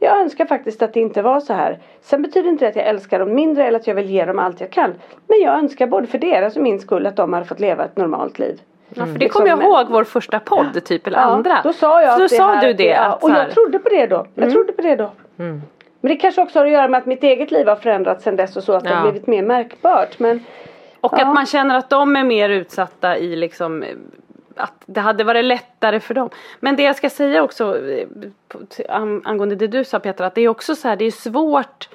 jag 0.00 0.20
önskar 0.20 0.46
faktiskt 0.46 0.82
att 0.82 0.94
det 0.94 1.00
inte 1.00 1.22
var 1.22 1.40
så 1.40 1.52
här. 1.52 1.78
Sen 2.00 2.22
betyder 2.22 2.48
inte 2.48 2.64
det 2.64 2.68
att 2.68 2.76
jag 2.76 2.86
älskar 2.86 3.18
dem 3.18 3.34
mindre 3.34 3.66
eller 3.66 3.78
att 3.78 3.86
jag 3.86 3.94
vill 3.94 4.10
ge 4.10 4.24
dem 4.24 4.38
allt 4.38 4.60
jag 4.60 4.70
kan. 4.70 4.94
Men 5.26 5.40
jag 5.40 5.58
önskar 5.58 5.86
både 5.86 6.06
för 6.06 6.18
deras 6.18 6.56
och 6.56 6.62
min 6.62 6.80
skull 6.80 7.06
att 7.06 7.16
de 7.16 7.32
hade 7.32 7.46
fått 7.46 7.60
leva 7.60 7.84
ett 7.84 7.96
normalt 7.96 8.38
liv. 8.38 8.60
Ja, 8.88 9.06
för 9.06 9.18
det 9.18 9.28
kommer 9.28 9.46
jag 9.48 9.62
ihåg 9.62 9.86
vår 9.88 10.04
första 10.04 10.40
podd 10.40 10.84
typ 10.84 11.06
eller 11.06 11.18
ja, 11.18 11.24
andra. 11.24 11.60
Då 11.64 11.72
sa 11.72 12.02
jag 12.02 12.16
så 12.16 12.24
att 12.24 12.30
då 12.30 12.36
sa 12.36 12.54
här, 12.54 12.66
du 12.66 12.72
det. 12.72 12.84
Ja, 12.84 13.18
och 13.22 13.30
jag 13.30 13.50
trodde 13.50 13.78
på 13.78 13.88
det 13.88 14.06
då. 14.06 14.26
Jag 14.34 14.42
mm. 14.42 14.54
trodde 14.54 14.72
på 14.72 14.82
det 14.82 14.96
då. 14.96 15.10
Mm. 15.38 15.62
Men 16.00 16.08
det 16.08 16.16
kanske 16.16 16.42
också 16.42 16.58
har 16.58 16.66
att 16.66 16.72
göra 16.72 16.88
med 16.88 16.98
att 16.98 17.06
mitt 17.06 17.22
eget 17.22 17.50
liv 17.50 17.68
har 17.68 17.76
förändrats 17.76 18.24
sedan 18.24 18.36
dess 18.36 18.56
och 18.56 18.62
så 18.62 18.72
att 18.72 18.84
ja. 18.84 18.90
det 18.90 18.96
har 18.96 19.10
blivit 19.10 19.26
mer 19.26 19.42
märkbart. 19.42 20.18
Men, 20.18 20.44
och 21.00 21.12
ja. 21.16 21.26
att 21.28 21.34
man 21.34 21.46
känner 21.46 21.78
att 21.78 21.90
de 21.90 22.16
är 22.16 22.24
mer 22.24 22.48
utsatta 22.48 23.18
i 23.18 23.36
liksom 23.36 23.84
att 24.56 24.82
det 24.86 25.00
hade 25.00 25.24
varit 25.24 25.44
lättare 25.44 26.00
för 26.00 26.14
dem. 26.14 26.30
Men 26.60 26.76
det 26.76 26.82
jag 26.82 26.96
ska 26.96 27.10
säga 27.10 27.42
också 27.42 27.88
eh, 27.88 28.08
angående 29.24 29.56
det 29.56 29.66
du 29.66 29.84
sa 29.84 29.98
Petra, 29.98 30.26
att 30.26 30.34
det 30.34 30.40
är 30.40 30.48
också 30.48 30.74
så 30.76 30.88
här, 30.88 30.96
det 30.96 31.04
är 31.04 31.10
svårt 31.10 31.88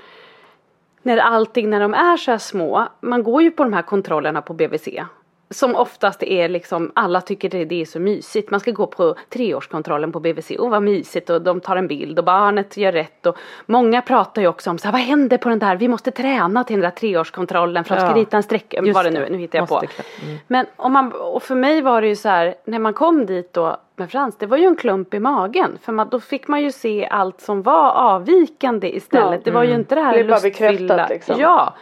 när 1.02 1.18
allting 1.18 1.70
när 1.70 1.80
de 1.80 1.94
är 1.94 2.18
så 2.18 2.32
här 2.32 2.38
små, 2.38 2.88
man 3.02 3.24
går 3.24 3.42
ju 3.42 3.52
på 3.52 3.64
de 3.64 3.74
här 3.74 3.82
kontrollerna 3.82 4.42
på 4.42 4.54
BVC 4.54 4.88
som 5.50 5.76
oftast 5.76 6.24
är 6.24 6.50
liksom, 6.50 6.92
alla 6.96 7.22
tycker 7.22 7.50
det, 7.50 7.66
det 7.66 7.82
är 7.82 7.86
så 7.86 8.00
mysigt. 8.00 8.52
Man 8.52 8.60
ska 8.60 8.72
gå 8.72 8.88
på 8.88 9.16
treårskontrollen 9.30 10.12
på 10.12 10.20
BVC 10.20 10.52
och 10.52 10.70
vad 10.70 10.84
mysigt 10.84 11.30
och 11.30 11.42
de 11.42 11.62
tar 11.62 11.76
en 11.76 11.88
bild 11.88 12.20
och 12.20 12.26
barnet 12.26 12.78
gör 12.78 12.92
rätt 12.92 13.26
och 13.26 13.38
många 13.66 14.02
pratar 14.02 14.42
ju 14.42 14.48
också 14.48 14.70
om 14.70 14.78
så 14.78 14.86
här, 14.88 14.92
vad 14.92 15.02
händer 15.02 15.38
på 15.38 15.50
den 15.50 15.60
där, 15.60 15.76
vi 15.76 15.88
måste 15.88 16.12
träna 16.12 16.64
till 16.64 16.76
den 16.76 16.84
där 16.84 16.90
treårskontrollen 16.90 17.84
för 17.84 17.96
att 17.96 18.02
ja. 18.02 18.10
ska 18.10 18.20
rita 18.20 18.38
en 18.38 18.44
streck, 18.44 18.76
vad 18.94 19.06
det 19.06 19.12
nu 19.12 19.28
nu 19.30 19.38
hittar 19.38 19.60
jag 19.60 19.68
på. 19.68 19.78
Mm. 19.78 20.38
Men 20.48 20.66
om 20.76 20.94
man, 20.94 21.12
och 21.12 21.44
för 21.44 21.56
mig 21.56 21.82
var 21.82 22.02
det 22.02 22.08
ju 22.08 22.16
så 22.16 22.30
här, 22.30 22.56
när 22.66 22.80
man 22.80 22.94
kom 22.94 23.26
dit 23.26 23.54
då 23.54 23.78
med 23.96 24.12
Frans, 24.12 24.38
det 24.38 24.46
var 24.46 24.58
ju 24.58 24.66
en 24.66 24.76
klump 24.76 25.14
i 25.14 25.20
magen 25.20 25.78
för 25.82 25.92
man, 25.92 26.10
då 26.10 26.20
fick 26.20 26.48
man 26.48 26.62
ju 26.62 26.72
se 26.72 27.08
allt 27.12 27.42
som 27.42 27.62
var 27.62 27.92
avvikande 27.92 28.96
istället. 28.96 29.32
Ja. 29.34 29.42
Det 29.44 29.52
var 29.52 29.64
ju 29.64 29.70
mm. 29.70 29.80
inte 29.80 29.96
det 29.96 30.02
här 30.02 30.24
lustfyllda. 30.24 31.08
Liksom. 31.08 31.40
Ja. 31.40 31.74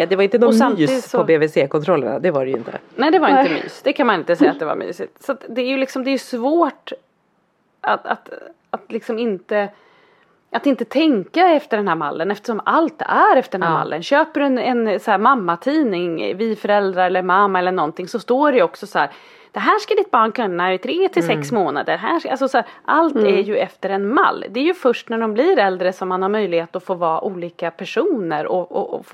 Ja, 0.00 0.06
det 0.06 0.16
var 0.16 0.22
inte 0.22 0.38
någon 0.38 0.74
mys 0.74 1.10
så... 1.10 1.18
på 1.18 1.24
BVC-kontrollerna, 1.24 2.18
det 2.18 2.30
var 2.30 2.44
det 2.44 2.50
ju 2.50 2.56
inte. 2.56 2.78
Nej, 2.96 3.10
det 3.10 3.18
var 3.18 3.28
inte 3.28 3.54
mys. 3.54 3.82
Det 3.82 3.92
kan 3.92 4.06
man 4.06 4.20
inte 4.20 4.36
säga 4.36 4.50
att 4.50 4.58
det 4.58 4.64
var 4.64 4.76
mysigt. 4.76 5.22
Så 5.22 5.36
det 5.48 5.60
är 5.60 5.66
ju 5.66 5.76
liksom, 5.76 6.04
det 6.04 6.10
är 6.10 6.18
svårt 6.18 6.92
att, 7.80 8.06
att, 8.06 8.28
att 8.70 8.92
liksom 8.92 9.18
inte 9.18 9.68
att 10.52 10.66
inte 10.66 10.84
tänka 10.84 11.48
efter 11.48 11.76
den 11.76 11.88
här 11.88 11.94
mallen 11.94 12.30
eftersom 12.30 12.60
allt 12.64 13.02
är 13.02 13.36
efter 13.36 13.58
den 13.58 13.62
här 13.62 13.74
ja. 13.74 13.78
mallen. 13.78 14.02
Köper 14.02 14.40
du 14.40 14.46
en, 14.46 14.58
en 14.58 15.00
så 15.00 15.10
här 15.10 15.18
mammatidning, 15.18 16.36
Vi 16.36 16.56
föräldrar 16.56 17.06
eller 17.06 17.22
mamma 17.22 17.58
eller 17.58 17.72
någonting 17.72 18.08
så 18.08 18.18
står 18.18 18.52
det 18.52 18.62
också 18.62 18.86
så 18.86 18.98
här 18.98 19.10
det 19.52 19.60
här 19.60 19.78
ska 19.78 19.94
ditt 19.94 20.10
barn 20.10 20.32
kunna 20.32 20.74
i 20.74 20.78
tre 20.78 21.08
till 21.08 21.26
sex 21.26 21.50
mm. 21.50 21.64
månader. 21.64 21.96
Här 21.96 22.30
alltså 22.30 22.48
så 22.48 22.56
här, 22.56 22.66
allt 22.84 23.14
mm. 23.14 23.26
är 23.26 23.42
ju 23.42 23.56
efter 23.56 23.90
en 23.90 24.14
mall. 24.14 24.44
Det 24.50 24.60
är 24.60 24.64
ju 24.64 24.74
först 24.74 25.08
när 25.08 25.18
de 25.18 25.34
blir 25.34 25.58
äldre 25.58 25.92
som 25.92 26.08
man 26.08 26.22
har 26.22 26.28
möjlighet 26.28 26.76
att 26.76 26.84
få 26.84 26.94
vara 26.94 27.20
olika 27.20 27.70
personer 27.70 28.46
och, 28.46 28.72
och, 28.72 28.94
och 28.94 29.06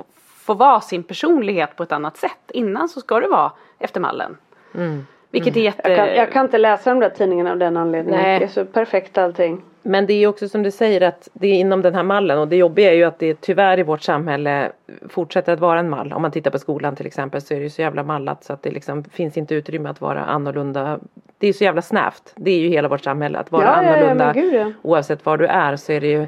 få, 0.47 0.55
vara 0.55 0.81
sin 0.81 1.03
personlighet 1.03 1.77
på 1.77 1.83
ett 1.83 1.93
annat 1.93 2.17
sätt. 2.17 2.51
Innan 2.53 2.89
så 2.89 3.01
ska 3.01 3.21
det 3.21 3.29
vara 3.29 3.53
efter 3.79 4.01
mallen. 4.01 4.37
Mm. 4.75 5.07
Vilket 5.31 5.57
är 5.57 5.61
jätte... 5.61 5.89
Jag 5.91 5.97
kan, 5.99 6.17
jag 6.17 6.33
kan, 6.33 6.45
inte 6.45 6.59
läsa 6.59 6.91
de 6.91 7.01
där 7.01 7.11
tidningarna 7.11 7.51
av 7.51 7.59
den 7.59 7.77
anledningen. 7.77 8.21
Nej. 8.23 8.39
Det 8.39 8.45
är 8.45 8.49
så 8.49 8.65
perfekt 8.65 9.19
allting. 9.19 9.63
Men 9.83 10.07
det 10.07 10.13
är 10.13 10.27
också 10.27 10.49
som 10.49 10.63
du 10.63 10.71
säger 10.71 11.01
att 11.01 11.29
det 11.33 11.49
är 11.49 11.55
inom 11.55 11.83
den 11.83 11.95
här 11.95 12.03
mallen 12.03 12.39
och 12.39 12.49
det 12.49 12.57
jobbiga 12.57 12.91
är 12.91 12.95
ju 12.95 13.05
att 13.05 13.19
det 13.19 13.41
tyvärr 13.41 13.79
i 13.79 13.83
vårt 13.83 14.03
samhälle 14.03 14.73
fortsätter 15.09 15.53
att 15.53 15.61
vara 15.61 15.81
en 15.81 15.91
mall. 15.91 16.13
Om 16.13 16.23
man 16.23 16.31
tittar 16.31 16.51
på 16.51 16.59
skolan 16.59 16.97
till 16.97 17.07
exempel 17.07 17.41
så 17.41 17.55
är 17.55 17.59
det 17.59 17.65
ju 17.65 17.71
så 17.71 17.83
jävla 17.83 18.03
mallat 18.03 18.45
så 18.45 18.53
att 18.53 18.63
det 18.63 18.71
liksom 18.71 19.05
finns 19.05 19.37
inte 19.37 19.55
utrymme 19.55 19.89
att 19.89 20.01
vara 20.01 20.25
annorlunda. 20.25 20.99
Det 21.39 21.49
är 21.49 21.53
så 21.53 21.65
jävla 21.65 21.83
snävt. 21.83 22.33
Det 22.37 22.51
är 22.51 22.59
ju 22.59 22.69
hela 22.69 22.89
vårt 22.89 23.05
samhälle 23.05 23.39
att 23.39 23.53
vara 23.53 23.65
ja, 23.65 23.71
annorlunda. 23.71 24.33
Ja, 24.37 24.43
ja, 24.43 24.73
Oavsett 24.83 25.27
var 25.27 25.37
du 25.37 25.47
är 25.47 25.77
så 25.77 25.93
är 25.93 26.01
det 26.01 26.07
ju 26.07 26.27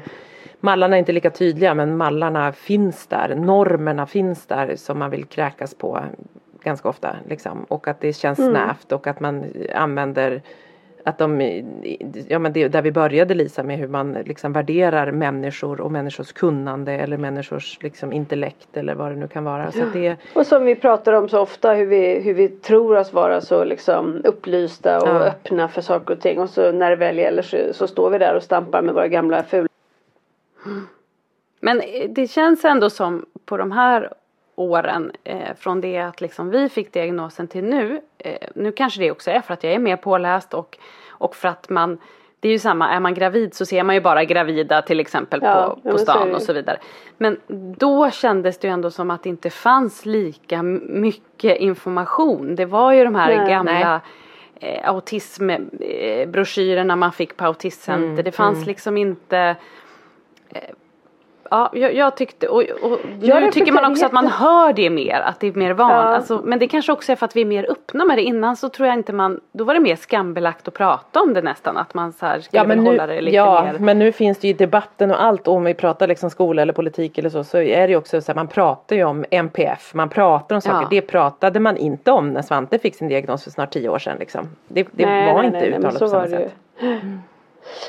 mallarna 0.59 0.95
är 0.95 0.99
inte 0.99 1.11
lika 1.11 1.29
tydliga 1.29 1.73
men 1.73 1.97
mallarna 1.97 2.51
finns 2.51 3.07
där, 3.07 3.35
normerna 3.35 4.05
finns 4.05 4.45
där 4.45 4.75
som 4.75 4.99
man 4.99 5.09
vill 5.09 5.25
kräkas 5.25 5.73
på. 5.75 5.99
ganska 6.63 6.89
ofta. 6.89 7.15
Liksom. 7.29 7.63
Och 7.63 7.87
att 7.87 8.01
det 8.01 8.13
känns 8.13 8.37
snävt 8.45 8.91
och 8.91 9.07
att 9.07 9.19
man 9.19 9.45
använder 9.75 10.41
att 11.05 11.17
de, 11.17 11.41
ja 12.27 12.39
men 12.39 12.53
det, 12.53 12.67
där 12.67 12.81
vi 12.81 12.91
började 12.91 13.33
Lisa 13.33 13.63
med 13.63 13.77
hur 13.77 13.87
man 13.87 14.13
liksom 14.13 14.53
värderar 14.53 15.11
människor 15.11 15.81
och 15.81 15.91
människors 15.91 16.31
kunnande 16.33 16.91
eller 16.91 17.17
människors 17.17 17.77
liksom 17.81 18.13
intellekt 18.13 18.77
eller 18.77 18.95
vad 18.95 19.11
det 19.11 19.15
nu 19.15 19.27
kan 19.27 19.43
vara. 19.43 19.71
Så 19.71 19.83
det, 19.93 20.15
Och 20.35 20.45
som 20.45 20.65
vi 20.65 20.75
pratar 20.75 21.13
om 21.13 21.29
så 21.29 21.39
ofta 21.39 21.73
hur 21.73 21.85
vi, 21.85 22.19
hur 22.19 22.33
vi 22.33 22.47
tror 22.47 22.97
oss 22.97 23.13
vara 23.13 23.41
så 23.41 23.63
liksom 23.63 24.21
upplysta 24.23 25.01
och 25.01 25.07
Ja. 25.07 25.19
öppna 25.19 25.67
för 25.67 25.81
saker 25.81 26.13
och 26.13 26.21
ting 26.21 26.39
och 26.39 26.49
så 26.49 26.71
när 26.71 26.89
det 26.89 26.95
väl 26.95 27.17
gäller 27.17 27.41
så, 27.41 27.57
så 27.71 27.87
står 27.87 28.09
vi 28.09 28.17
där 28.17 28.35
och 28.35 28.43
stampar 28.43 28.81
med 28.81 28.93
våra 28.93 29.07
gamla 29.07 29.43
fula 29.43 29.68
Men 31.59 31.81
eh, 31.81 32.09
det 32.09 32.27
känns 32.27 32.65
ändå 32.65 32.89
som 32.89 33.25
på 33.45 33.57
de 33.57 33.71
här 33.71 34.13
åren 34.55 35.11
eh, 35.23 35.55
från 35.57 35.81
det 35.81 35.97
att 35.97 36.21
liksom 36.21 36.49
vi 36.49 36.69
fick 36.69 36.93
diagnosen 36.93 37.47
till 37.47 37.63
nu. 37.63 38.01
Eh, 38.17 38.47
nu 38.55 38.71
kanske 38.71 38.99
det 38.99 39.11
också 39.11 39.31
är 39.31 39.41
för 39.41 39.53
att 39.53 39.63
jag 39.63 39.73
är 39.73 39.79
mer 39.79 39.95
påläst 39.95 40.53
och, 40.53 40.77
och 41.09 41.35
för 41.35 41.47
att 41.47 41.69
man 41.69 41.97
det 42.39 42.47
är 42.47 42.51
ju 42.51 42.59
samma, 42.59 42.89
är 42.89 42.99
man 42.99 43.13
gravid 43.13 43.53
så 43.53 43.65
ser 43.65 43.83
man 43.83 43.95
ju 43.95 44.01
bara 44.01 44.23
gravida 44.23 44.81
till 44.81 44.99
exempel 44.99 45.39
Ja, 45.43 45.77
på, 45.83 45.91
på 45.91 45.97
stan 45.97 46.35
och 46.35 46.41
så 46.41 46.53
vidare. 46.53 46.77
Men 47.17 47.37
då 47.77 48.11
kändes 48.11 48.57
det 48.57 48.67
ju 48.67 48.73
ändå 48.73 48.91
som 48.91 49.11
att 49.11 49.23
det 49.23 49.29
inte 49.29 49.49
fanns 49.49 50.05
lika 50.05 50.63
mycket 50.63 51.57
information. 51.57 52.55
Det 52.55 52.65
var 52.65 52.91
ju 52.91 53.03
de 53.03 53.15
här 53.15 53.37
Nej. 53.37 53.49
gamla 53.49 54.01
eh, 54.55 54.89
autismbroschyrerna 54.89 56.95
man 56.95 57.11
fick 57.11 57.37
på 57.37 57.45
autismcenter. 57.45 58.09
Mm, 58.09 58.23
det 58.23 58.31
fanns 58.31 58.65
liksom 58.65 58.97
inte 58.97 59.55
Ja, 61.51 61.69
jag, 61.73 61.93
jag 61.93 62.17
tyckte, 62.17 62.47
och, 62.47 62.63
och 62.81 62.99
nu 63.21 63.51
tycker 63.51 63.71
man 63.71 63.91
också 63.91 64.05
att 64.05 64.11
man 64.11 64.27
hör 64.27 64.73
det 64.73 64.89
mer, 64.89 65.19
att 65.19 65.39
det 65.39 65.47
är 65.47 65.51
mer 65.51 65.73
van. 65.73 65.91
Ja. 65.91 65.95
Alltså, 65.95 66.41
men 66.43 66.59
det 66.59 66.67
kanske 66.67 66.91
också 66.91 67.11
är 67.11 67.15
för 67.15 67.25
att 67.25 67.35
vi 67.35 67.41
är 67.41 67.45
mer 67.45 67.71
öppna 67.71 68.05
med 68.05 68.17
det. 68.17 68.21
Innan 68.21 68.55
så 68.55 68.69
tror 68.69 68.87
jag 68.87 68.97
inte 68.97 69.13
man, 69.13 69.39
då 69.51 69.63
var 69.63 69.73
det 69.73 69.79
mer 69.79 69.95
skambelagt 69.95 70.67
att 70.67 70.73
prata 70.73 71.21
om 71.21 71.33
det 71.33 71.41
nästan. 71.41 71.77
Att 71.77 71.93
man 71.93 72.13
så 72.13 72.25
här 72.25 72.39
skulle 72.39 72.61
Ja 72.61 72.67
men, 72.67 72.83
nu, 72.83 72.89
hålla 72.89 73.07
det 73.07 73.21
lite 73.21 73.35
ja 73.35 73.63
mer. 73.63 73.79
men 73.79 73.99
nu 73.99 74.11
finns 74.11 74.37
det 74.39 74.47
ju 74.47 74.53
i 74.53 74.57
debatten 74.57 75.11
och 75.11 75.23
allt 75.23 75.47
om 75.47 75.63
vi 75.63 75.73
pratar 75.73 76.07
liksom 76.07 76.29
skola 76.29 76.61
eller 76.61 76.73
politik 76.73 77.17
eller 77.17 77.29
så 77.29 77.43
så 77.43 77.57
är 77.57 77.87
det 77.87 77.91
ju 77.91 77.97
också 77.97 78.21
så 78.21 78.31
här, 78.31 78.35
man 78.35 78.47
pratar 78.47 78.95
ju 78.95 79.03
om 79.03 79.25
MPF, 79.31 79.93
man 79.93 80.09
pratar 80.09 80.55
om 80.55 80.61
saker. 80.61 80.81
Ja. 80.81 80.87
Det 80.89 81.01
pratade 81.01 81.59
man 81.59 81.77
inte 81.77 82.11
om 82.11 82.29
när 82.29 82.41
Svante 82.41 82.79
fick 82.79 82.95
sin 82.95 83.07
diagnos 83.07 83.43
för 83.43 83.51
snart 83.51 83.71
tio 83.71 83.89
år 83.89 83.99
sedan 83.99 84.17
liksom. 84.19 84.47
Det, 84.67 84.87
det 84.91 85.05
Nej, 85.05 85.33
var 85.33 85.37
nej, 85.37 85.45
inte 85.45 85.59
nej, 85.59 85.69
uttalat 85.69 85.99
på 85.99 86.07
samma 86.07 86.27
sätt. 86.27 86.55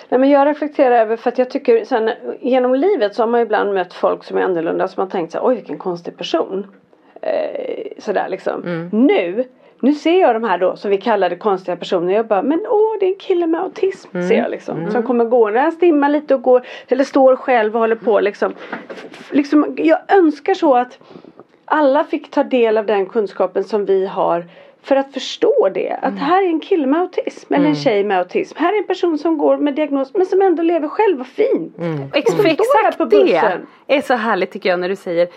Nej 0.09 0.21
men 0.21 0.31
jag 0.31 0.47
reflekterar 0.47 0.97
över 0.97 1.17
för 1.17 1.31
att 1.31 1.39
jag 1.39 1.51
tycker 1.51 1.85
sen 1.85 2.11
genom 2.41 2.75
livet 2.75 3.15
så 3.15 3.23
har 3.23 3.27
man 3.29 3.41
ibland 3.41 3.75
mött 3.75 3.95
folk 3.95 4.25
som 4.25 4.39
är 4.39 4.43
annorlunda 4.43 4.89
som 4.89 5.01
man 5.01 5.11
tänkt 5.11 5.33
så 5.33 5.39
här, 5.39 5.47
oj 5.47 5.55
vilken 5.55 5.79
konstig 5.79 6.17
person. 6.17 6.67
Eh, 7.23 7.93
sådär 7.99 8.29
liksom. 8.29 8.63
Mm. 8.63 8.89
Nu, 8.93 9.45
nu 9.81 9.93
ser 9.93 10.21
jag 10.21 10.35
de 10.35 10.45
här 10.45 10.59
då 10.59 10.77
som 10.77 10.91
vi 10.91 10.97
kallade 10.97 11.37
konstiga 11.37 11.77
personer. 11.77 12.15
Jag 12.15 12.27
bara, 12.27 12.43
men 12.43 12.61
åh 12.69 12.97
det 13.01 13.07
är 13.07 13.11
en 13.11 13.19
kille 13.19 13.47
med 13.47 13.61
autism 13.61 14.09
Mm. 14.15 14.29
ser 14.29 14.37
jag 14.37 14.51
liksom. 14.51 14.91
Som 14.91 15.03
kommer 15.03 15.25
gå 15.25 15.59
han 15.59 15.73
stimmar 15.73 16.09
lite 16.09 16.35
och 16.35 16.43
går 16.43 16.63
eller 16.89 17.05
står 17.05 17.37
själv 17.37 17.75
och 17.75 17.81
håller 17.81 17.97
på 17.97 18.21
liksom. 18.21 18.55
Liksom 19.31 19.75
jag 19.79 19.99
önskar 20.09 20.55
så 20.55 20.77
att 20.77 20.99
alla 21.65 22.05
fick 22.05 22.31
ta 22.31 22.45
del 22.45 22.79
av 22.79 22.87
den 22.87 23.07
kunskapen 23.07 23.65
som 23.65 23.85
vi 23.85 24.07
har 24.07 24.45
för 24.83 24.97
att 24.97 25.13
förstå 25.13 25.69
det. 25.75 25.99
Att 26.03 26.19
här 26.19 26.43
är 26.43 26.47
en 26.47 26.61
kille 26.61 26.87
med 26.87 27.01
autism 27.01 27.55
eller 27.55 27.69
en 27.69 27.75
tjej 27.77 28.05
med 28.05 28.19
autism. 28.19 28.59
Här 28.59 28.73
är 28.73 28.79
en 28.79 28.87
person 28.87 29.19
som 29.19 29.39
går 29.39 29.57
med 29.57 29.75
diagnos 29.75 30.15
men 30.15 30.27
som 30.27 30.43
ändå 30.43 30.63
lever 30.63 30.89
själv. 30.89 31.19
Vad 31.19 31.27
fint! 31.27 31.77
Ex- 32.15 32.33
står 32.33 32.85
här 32.85 32.93
på 32.93 33.17
exakt 33.17 33.63
det 33.87 33.97
är 33.97 34.03
så 34.03 34.15
härligt 34.15 34.51
tycker 34.51 34.69
jag 34.69 34.81
när 34.81 34.89
du 34.89 34.97
säger 34.97 35.29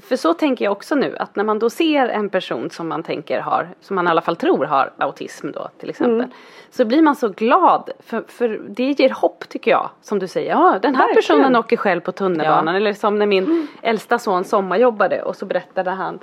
för 0.00 0.16
så 0.16 0.34
tänker 0.34 0.64
jag 0.64 0.72
också 0.72 0.94
nu 0.94 1.16
att 1.18 1.36
när 1.36 1.44
man 1.44 1.58
då 1.58 1.70
ser 1.70 2.08
en 2.08 2.28
person 2.28 2.70
som 2.70 2.88
man 2.88 3.02
tänker 3.02 3.40
har, 3.40 3.68
som 3.80 3.96
man 3.96 4.06
i 4.06 4.10
alla 4.10 4.20
fall 4.20 4.36
tror 4.36 4.64
har 4.64 4.92
autism 4.98 5.50
då 5.50 5.68
till 5.78 5.90
exempel. 5.90 6.14
Mm. 6.14 6.30
Så 6.70 6.84
blir 6.84 7.02
man 7.02 7.16
så 7.16 7.28
glad 7.28 7.90
för, 8.00 8.24
för 8.28 8.60
det 8.68 9.00
ger 9.00 9.10
hopp 9.10 9.48
tycker 9.48 9.70
jag. 9.70 9.90
Som 10.02 10.18
du 10.18 10.28
säger, 10.28 10.50
ja 10.50 10.78
den 10.82 10.94
här 10.94 11.02
Verkligen. 11.02 11.14
personen 11.14 11.56
åker 11.56 11.76
själv 11.76 12.00
på 12.00 12.12
tunnelbanan. 12.12 12.74
Ja. 12.74 12.80
Eller 12.80 12.92
som 12.92 13.18
när 13.18 13.26
min 13.26 13.68
äldsta 13.82 14.18
son 14.18 14.44
sommarjobbade 14.44 15.22
och 15.22 15.36
så 15.36 15.46
berättade 15.46 15.90
han 15.90 16.18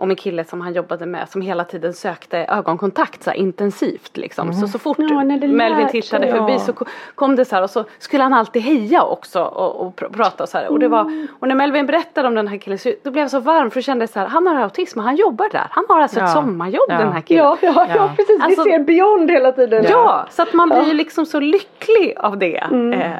om 0.00 0.10
en 0.10 0.16
kille 0.16 0.44
som 0.44 0.60
han 0.60 0.72
jobbade 0.74 1.06
med 1.06 1.28
som 1.28 1.40
hela 1.42 1.64
tiden 1.64 1.92
sökte 1.94 2.38
ögonkontakt 2.38 3.22
så 3.22 3.30
här, 3.30 3.36
intensivt 3.36 4.16
liksom. 4.16 4.52
Så 4.52 4.68
så 4.68 4.78
fort 4.78 4.96
Ja, 4.98 5.24
det 5.40 5.48
Melvin 5.48 5.88
tittade 5.88 6.26
Ja. 6.28 6.36
förbi 6.36 6.58
så 6.58 6.72
ko- 6.72 6.84
kom 7.14 7.36
det 7.36 7.44
så 7.44 7.54
här 7.56 7.62
och 7.62 7.70
så 7.70 7.84
skulle 7.98 8.22
han 8.22 8.34
alltid 8.34 8.62
heja 8.62 9.02
också 9.02 9.42
och, 9.42 9.86
och 9.86 9.94
pr- 10.00 10.12
prata 10.12 10.42
och 10.42 10.48
så 10.48 10.58
här. 10.58 10.68
Och, 10.68 10.78
det 10.78 10.88
var, 10.88 11.26
och 11.40 11.48
när 11.48 11.54
Melvin 11.54 11.86
berättade 11.86 12.28
om 12.28 12.34
den 12.34 12.48
här 12.48 12.56
killen 12.58 12.78
så 12.78 12.92
då 13.02 13.10
blev 13.10 13.22
jag 13.22 13.30
så 13.30 13.40
varm 13.40 13.70
för 13.70 13.78
jag 13.78 13.84
kände 13.84 14.06
så 14.06 14.18
här, 14.18 14.26
han 14.26 14.46
har 14.46 14.56
autism 14.56 14.98
och 14.98 15.04
han 15.04 15.16
jobbar 15.16 15.48
där. 15.52 15.66
Han 15.70 15.84
har 15.88 16.00
alltså 16.00 16.18
Ja. 16.20 16.24
ett 16.26 16.32
sommarjobb 16.32 16.86
Ja. 16.88 16.98
den 16.98 17.12
här 17.12 17.20
killen. 17.20 17.44
Ja, 17.44 17.56
ja, 17.62 17.72
ja, 17.76 17.86
Ja. 17.96 18.10
precis. 18.16 18.40
Alltså- 18.42 18.64
vi 18.64 18.70
ser 18.70 18.78
beyond 18.78 19.30
hela 19.30 19.52
tiden. 19.52 19.84
Ja, 19.88 20.26
så 20.30 20.42
att 20.42 20.52
man 20.52 20.68
blir 20.68 20.84
ju 20.86 20.92
liksom 20.94 21.26
så 21.26 21.40
lycklig 21.40 22.14
av 22.16 22.38
det. 22.38 22.56
Mm. 22.58 22.92
Eh, 22.92 23.16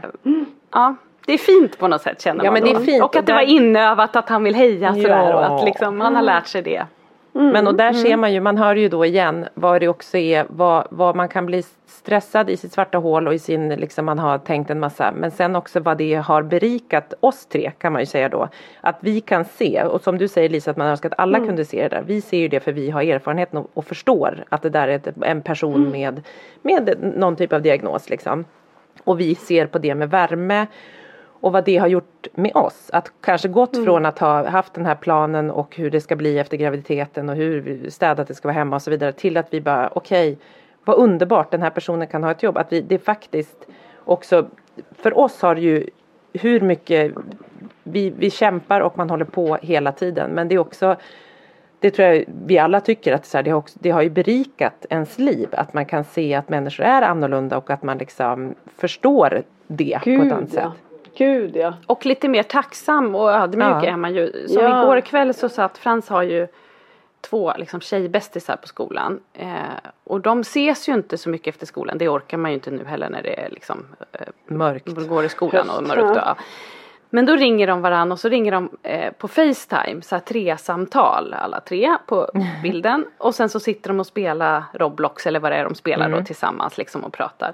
ja, 0.73 0.95
det 1.29 1.35
är 1.35 1.39
fint 1.39 1.79
på 1.79 1.89
något 1.89 2.03
sätt 2.03 2.21
känner 2.21 2.45
Ja, 2.45 2.51
man 2.51 2.63
men 2.63 2.73
det 2.73 2.79
är 2.79 2.85
fint. 2.85 3.05
Och 3.05 3.17
att 3.17 3.27
det 3.27 3.33
var 3.33 3.41
inövat 3.41 4.17
att 4.17 4.29
han 4.29 4.45
vill 4.45 4.55
heja 4.55 4.95
sådär 4.95 5.35
och 5.35 5.43
Ja. 5.43 5.57
att 5.59 5.65
liksom, 5.65 6.01
han 6.01 6.15
har 6.17 6.23
lärt 6.23 6.47
sig 6.47 6.63
det. 6.63 6.87
Men 7.33 7.67
och 7.67 7.75
där 7.75 7.93
ser 7.93 8.17
man 8.17 8.33
ju, 8.33 8.41
man 8.41 8.59
hör 8.59 8.77
ju 8.77 8.89
då 8.89 9.05
igen 9.05 9.47
vad 9.55 9.81
det 9.81 9.89
också 9.89 10.19
är, 10.19 10.47
vad, 10.49 10.87
vad 10.91 11.17
man 11.17 11.29
kan 11.29 11.47
bli 11.47 11.63
stressad 11.87 12.51
i 12.51 12.57
sitt 12.57 12.73
svarta 12.73 12.99
hål 12.99 13.29
och 13.29 13.35
i 13.35 13.39
sin, 13.39 13.69
liksom 13.69 14.05
man 14.05 14.19
har 14.19 14.39
tänkt 14.39 14.71
en 14.71 14.81
massa. 14.81 15.13
Men 15.17 15.31
sen 15.31 15.57
också 15.57 15.81
vad 15.81 15.99
det 15.99 16.15
har 16.15 16.43
berikat 16.43 17.15
oss 17.21 17.47
tre 17.47 17.73
kan 17.79 17.93
man 17.93 18.03
ju 18.03 18.07
säga 18.07 18.29
då. 18.29 18.49
Att 18.81 18.97
vi 19.01 19.21
kan 19.21 19.45
se, 19.45 19.83
och 19.83 20.01
som 20.01 20.19
du 20.19 20.29
säger 20.29 20.49
Lisa 20.49 20.71
att 20.71 20.77
man 20.77 20.87
önskar 20.87 21.09
att 21.11 21.19
alla 21.19 21.39
kunde 21.39 21.65
se 21.65 21.83
det 21.83 21.89
där. 21.89 22.03
Vi 22.07 22.21
ser 22.21 22.39
ju 22.39 22.49
det 22.49 22.61
för 22.61 22.73
vi 22.73 22.91
har 22.91 23.03
erfarenheten 23.03 23.59
och, 23.59 23.71
och 23.75 23.85
förstår 23.85 24.45
att 24.49 24.63
det 24.63 24.71
där 24.71 24.89
är 24.89 24.97
ett, 24.97 25.09
en 25.23 25.43
person 25.43 25.91
med, 25.91 26.23
med 26.63 26.97
någon 27.17 27.37
typ 27.37 27.53
av 27.53 27.63
diagnos 27.63 28.11
liksom. 28.11 28.45
Och 29.05 29.21
vi 29.21 29.35
ser 29.35 29.67
på 29.67 29.79
det 29.79 29.95
med 29.95 30.11
värme 30.11 30.67
och 31.41 31.53
vad 31.53 31.65
det 31.65 31.77
har 31.77 31.87
gjort 31.87 32.27
med 32.35 32.57
oss. 32.57 32.91
Att 32.93 33.13
kanske 33.21 33.49
gått 33.49 33.85
från 33.85 34.07
att 34.07 34.19
ha 34.19 34.49
haft 34.49 34.75
den 34.75 34.87
här 34.87 34.95
planen 34.95 35.51
och 35.51 35.77
hur 35.77 35.91
det 35.91 36.01
ska 36.01 36.17
bli 36.17 36.39
efter 36.39 36.57
graviditeten 36.57 37.29
och 37.29 37.37
hur 37.37 37.91
städat 37.91 38.29
det 38.29 38.35
ska 38.35 38.49
vara 38.49 38.59
hemma 38.59 38.77
och 38.77 38.83
så 38.83 38.91
vidare 38.91 39.13
till 39.13 39.37
att 39.37 39.47
vi 39.51 39.61
bara 39.61 39.91
okej 39.95 40.39
vad 40.85 40.97
underbart 40.97 41.51
den 41.51 41.63
här 41.63 41.71
personen 41.71 42.07
kan 42.07 42.25
ha 42.25 42.31
ett 42.31 42.43
jobb. 42.43 42.59
Att 42.59 42.73
vi, 42.73 42.81
det 42.81 42.99
faktiskt 42.99 43.67
också 44.05 44.47
för 44.93 45.19
oss 45.19 45.43
har 45.43 45.55
det 45.55 45.61
ju 45.61 45.87
hur 46.33 46.61
mycket 46.61 47.13
vi, 47.83 48.11
vi 48.11 48.31
kämpar 48.31 48.81
och 48.81 48.99
man 48.99 49.11
håller 49.11 49.25
på 49.25 49.59
hela 49.63 49.93
tiden 49.93 50.31
men 50.31 50.49
det 50.49 50.55
är 50.55 50.59
också 50.59 50.97
det 51.81 51.91
tror 51.91 52.09
jag 52.09 52.25
vi 52.47 52.59
alla 52.59 52.81
tycker 52.81 53.13
att 53.13 53.27
så 53.27 53.39
här, 53.39 53.43
det, 53.43 53.51
har 53.51 53.59
också, 53.59 53.79
det 53.83 53.91
har 53.91 54.03
ju 54.03 54.11
berikat 54.11 54.87
ens 54.91 55.19
liv 55.19 55.49
att 55.53 55.75
man 55.75 55.87
kan 55.87 56.05
se 56.05 56.35
att 56.35 56.49
människor 56.49 56.85
är 56.85 57.03
annorlunda 57.03 57.57
och 57.57 57.71
att 57.71 57.83
man 57.83 57.99
liksom 57.99 58.55
förstår 58.77 59.43
det 59.67 59.91
på 59.91 59.99
ett 59.99 60.05
Gud 60.05 60.33
annat 60.33 60.51
sätt. 60.51 60.65
Gud 61.17 61.57
ja. 61.57 61.75
Och 61.87 62.07
lite 62.07 62.29
mer 62.29 62.43
tacksam 62.43 63.15
och 63.15 63.31
ödmjuk 63.33 63.69
Ja. 63.69 63.85
är 63.87 63.97
man 63.97 64.15
ju. 64.15 64.49
Som 64.49 64.63
Ja. 64.63 64.83
igår 64.83 65.01
kväll 65.01 65.35
så 65.35 65.49
satt 65.49 65.79
Frans 65.79 66.09
har 66.09 66.23
ju 66.23 66.47
två 67.21 67.53
liksom, 67.57 67.81
tjejbästisar 67.81 68.57
på 68.57 68.67
skolan. 68.69 69.21
Eh, 69.35 69.49
och 70.05 70.21
de 70.21 70.41
ses 70.41 70.89
ju 70.89 70.95
inte 70.95 71.19
så 71.19 71.29
mycket 71.29 71.55
efter 71.55 71.67
skolan. 71.67 71.99
Det 71.99 72.09
orkar 72.09 72.37
man 72.39 72.51
ju 72.51 72.55
inte 72.55 72.71
nu 72.71 72.85
heller 72.85 73.09
när 73.11 73.23
det 73.23 73.41
är 73.41 73.49
liksom 73.51 73.87
eh, 74.13 74.21
Mörkt. 74.47 75.09
går 75.09 75.25
i 75.25 75.29
skolan 75.29 75.71
och 75.71 75.83
mörkt. 75.83 76.17
ja. 76.17 76.37
Men 77.11 77.27
då 77.27 77.37
ringer 77.37 77.67
de 77.67 77.83
varann 77.83 78.13
och 78.13 78.21
så 78.21 78.29
ringer 78.29 78.53
de 78.53 78.71
eh, 78.83 79.13
på 79.13 79.29
Facetime, 79.29 80.03
så 80.03 80.15
här 80.15 80.21
tre 80.23 80.57
samtal 80.57 81.35
alla 81.35 81.61
tre 81.61 81.97
på 82.07 82.31
bilden. 82.63 83.05
Och 83.19 83.35
sen 83.35 83.49
så 83.49 83.61
sitter 83.61 83.89
de 83.89 84.01
och 84.01 84.07
spelar 84.07 84.63
Roblox 84.75 85.27
eller 85.27 85.41
vad 85.41 85.53
det 85.53 85.57
är 85.57 85.65
de 85.65 85.75
spelar 85.75 86.09
då 86.11 86.23
tillsammans 86.23 86.79
liksom 86.79 87.05
och 87.05 87.13
pratar. 87.13 87.53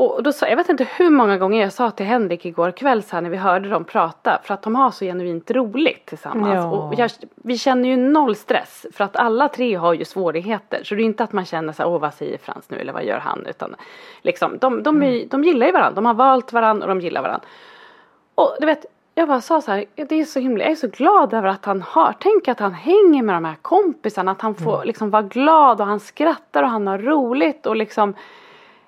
Och 0.00 0.22
då 0.22 0.32
sa, 0.32 0.48
jag 0.48 0.56
vet 0.56 0.68
inte 0.68 0.86
hur 0.96 1.10
många 1.10 1.38
gånger 1.38 1.60
jag 1.60 1.72
sa 1.72 1.90
till 1.90 2.06
Henrik 2.06 2.46
igår 2.46 2.70
kväll 2.70 3.02
så 3.02 3.16
här 3.16 3.22
när 3.22 3.30
vi 3.30 3.36
hörde 3.36 3.68
dem 3.68 3.84
prata 3.84 4.40
för 4.44 4.54
att 4.54 4.62
de 4.62 4.74
har 4.74 4.90
så 4.90 5.04
genuint 5.04 5.50
roligt 5.50 6.06
tillsammans. 6.06 6.54
Ja. 6.54 6.70
Och 6.70 6.94
jag, 6.94 7.10
vi 7.34 7.58
känner 7.58 7.88
ju 7.88 7.96
noll 7.96 8.36
stress 8.36 8.86
för 8.92 9.04
att 9.04 9.16
alla 9.16 9.48
tre 9.48 9.74
har 9.74 9.94
ju 9.94 10.04
svårigheter. 10.04 10.84
Så 10.84 10.94
det 10.94 11.02
är 11.02 11.04
inte 11.04 11.24
att 11.24 11.32
man 11.32 11.44
känner 11.44 11.72
så 11.72 11.82
här, 11.82 11.90
åh 11.90 12.00
vad 12.00 12.14
säger 12.14 12.38
Frans 12.38 12.70
nu 12.70 12.78
eller 12.78 12.92
vad 12.92 13.04
gör 13.04 13.18
han? 13.18 13.46
Utan 13.46 13.76
liksom, 14.22 14.58
de, 14.58 14.82
de, 14.82 15.02
är, 15.02 15.26
de 15.26 15.44
gillar 15.44 15.66
ju 15.66 15.72
varandra, 15.72 15.94
de 15.94 16.06
har 16.06 16.14
valt 16.14 16.52
varandra 16.52 16.86
och 16.86 16.88
de 16.88 17.00
gillar 17.00 17.22
varandra. 17.22 17.46
Och 18.34 18.56
du 18.60 18.66
vet, 18.66 18.86
jag 19.14 19.28
bara 19.28 19.40
sa 19.40 19.60
så 19.60 19.72
här, 19.72 19.84
det 19.94 20.14
är 20.14 20.24
så 20.24 20.40
himla, 20.40 20.64
jag 20.64 20.72
är 20.72 20.76
så 20.76 20.88
glad 20.88 21.34
över 21.34 21.48
att 21.48 21.64
han 21.64 21.82
har, 21.82 22.14
tänk 22.20 22.48
att 22.48 22.60
han 22.60 22.74
hänger 22.74 23.22
med 23.22 23.34
de 23.34 23.44
här 23.44 23.56
kompisarna, 23.62 24.32
att 24.32 24.40
han 24.40 24.54
får 24.54 24.84
liksom 24.84 25.10
vara 25.10 25.22
glad 25.22 25.80
och 25.80 25.86
han 25.86 26.00
skrattar 26.00 26.62
och 26.62 26.68
han 26.68 26.86
har 26.86 26.98
roligt 26.98 27.66
och 27.66 27.76
liksom 27.76 28.14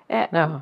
Ja. 0.07 0.61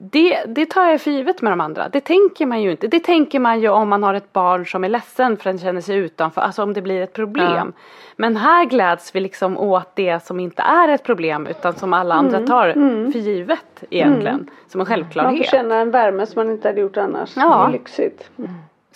Det, 0.00 0.44
det 0.46 0.66
tar 0.66 0.84
jag 0.90 1.00
för 1.00 1.10
givet 1.10 1.42
med 1.42 1.52
de 1.52 1.60
andra. 1.60 1.88
Det 1.88 2.00
tänker 2.00 2.46
man 2.46 2.62
ju 2.62 2.70
inte. 2.70 2.88
Det 2.88 3.00
tänker 3.00 3.40
man 3.40 3.60
ju 3.60 3.68
om 3.68 3.88
man 3.88 4.02
har 4.02 4.14
ett 4.14 4.32
barn 4.32 4.66
som 4.66 4.84
är 4.84 4.88
ledsen 4.88 5.36
för 5.36 5.44
den 5.50 5.58
känner 5.58 5.80
sig 5.80 5.96
utanför. 5.96 6.40
Alltså 6.40 6.62
om 6.62 6.72
det 6.72 6.82
blir 6.82 7.00
ett 7.02 7.12
problem. 7.12 7.72
Men 8.16 8.36
här 8.36 8.64
gläds 8.64 9.14
vi 9.14 9.20
liksom 9.20 9.58
åt 9.58 9.90
det 9.96 10.24
som 10.24 10.40
inte 10.40 10.62
är 10.62 10.88
ett 10.88 11.02
problem 11.02 11.46
utan 11.46 11.74
som 11.74 11.92
alla 11.92 12.14
andra 12.14 12.46
tar 12.46 12.72
för 13.12 13.18
givet 13.18 13.84
egentligen. 13.90 14.38
Som 14.38 14.46
en 14.46 14.78
Man 14.78 14.86
får 14.86 14.94
självklarhet. 14.94 15.46
känna 15.50 15.76
en 15.76 15.90
värme 15.90 16.26
som 16.26 16.40
man 16.44 16.52
inte 16.52 16.68
hade 16.68 16.80
gjort 16.80 16.96
annars. 16.96 17.32
Ja. 17.36 17.58
Det 17.62 17.68
är 17.68 17.72
lyxigt. 17.72 18.30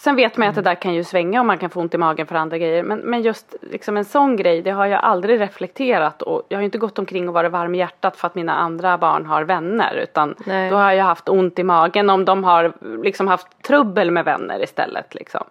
Sen 0.05 0.17
vet 0.17 0.37
man 0.37 0.47
ju 0.47 0.49
att 0.49 0.55
det 0.55 0.63
där 0.63 0.75
kan 0.75 0.95
ju 0.95 1.05
svänga 1.05 1.41
och 1.41 1.47
man 1.47 1.59
kan 1.59 1.71
få 1.71 1.81
ont 1.81 1.95
i 1.95 1.99
magen 1.99 2.27
för 2.27 2.35
andra 2.35 2.59
grejer. 2.59 2.83
Men, 2.83 2.99
men 2.99 3.23
just 3.23 3.55
liksom 3.61 3.97
en 3.97 4.05
sån 4.05 4.37
grej, 4.37 4.63
det 4.63 4.71
har 4.71 4.87
jag 4.87 5.01
aldrig 5.05 5.41
reflekterat 5.41 6.23
och 6.23 6.43
jag 6.49 6.57
har 6.57 6.63
ju 6.63 6.65
inte 6.65 6.79
gått 6.79 6.99
omkring 6.99 7.29
och 7.29 7.35
varit 7.35 7.53
varm 7.53 7.75
i 7.75 7.79
hjärtat 7.79 8.17
för 8.17 8.27
att 8.27 8.35
mina 8.35 8.55
andra 8.55 8.99
barn 8.99 9.27
har 9.27 9.45
vänner. 9.45 9.95
Utan 9.95 10.35
Nej. 10.47 10.71
då 10.71 10.77
har 10.77 10.93
jag 10.93 11.05
haft 11.05 11.29
ont 11.29 11.59
i 11.59 11.63
magen 11.63 12.11
om 12.11 12.25
de 12.25 12.45
har 12.45 12.73
liksom 13.03 13.29
haft 13.29 13.63
trubbel 13.63 14.11
med 14.11 14.25
vänner 14.25 14.63
istället. 14.63 15.15
Liksom. 15.15 15.45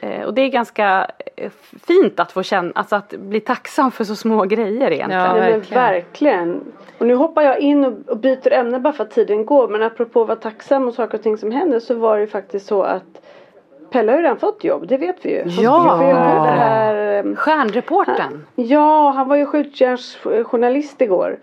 Eh, 0.00 0.22
och 0.22 0.34
det 0.34 0.42
är 0.42 0.48
ganska 0.48 1.10
eh, 1.36 1.50
fint 1.86 2.20
att 2.20 2.32
få 2.32 2.42
känna, 2.42 2.72
alltså 2.74 2.96
att 2.96 3.08
bli 3.08 3.40
tacksam 3.40 3.90
för 3.90 4.04
så 4.04 4.16
små 4.16 4.44
grejer 4.44 4.90
egentligen. 4.90 5.26
Ja, 5.26 5.34
verkligen. 5.34 5.82
verkligen. 5.82 6.60
Och 6.98 7.06
nu 7.06 7.14
hoppar 7.14 7.42
jag 7.42 7.58
in 7.58 7.84
och, 7.84 8.08
och 8.08 8.16
byter 8.16 8.52
ämne 8.52 8.80
bara 8.80 8.92
för 8.92 9.04
att 9.04 9.10
tiden 9.10 9.46
går. 9.46 9.68
Men 9.68 9.82
apropå 9.82 10.22
att 10.22 10.28
vara 10.28 10.38
tacksam 10.38 10.88
och 10.88 10.94
saker 10.94 11.18
och 11.18 11.22
ting 11.22 11.38
som 11.38 11.50
händer 11.50 11.80
så 11.80 11.94
var 11.94 12.16
det 12.16 12.20
ju 12.20 12.26
faktiskt 12.26 12.66
så 12.66 12.82
att 12.82 13.22
Pelle 13.90 14.12
har 14.12 14.18
ju 14.18 14.22
redan 14.22 14.38
fått 14.38 14.64
jobb, 14.64 14.86
det 14.88 14.96
vet 14.96 15.16
vi 15.22 15.30
ju. 15.30 15.42
Han 15.42 15.64
Ja. 15.64 15.96
det 16.44 16.50
här, 16.50 16.94
ehm, 17.18 17.36
Stjärnreporten. 17.36 18.46
Ja, 18.54 19.10
han 19.16 19.28
var 19.28 19.36
ju 19.36 19.46
skjutjärnsjournalist 19.46 21.00
igår. 21.00 21.38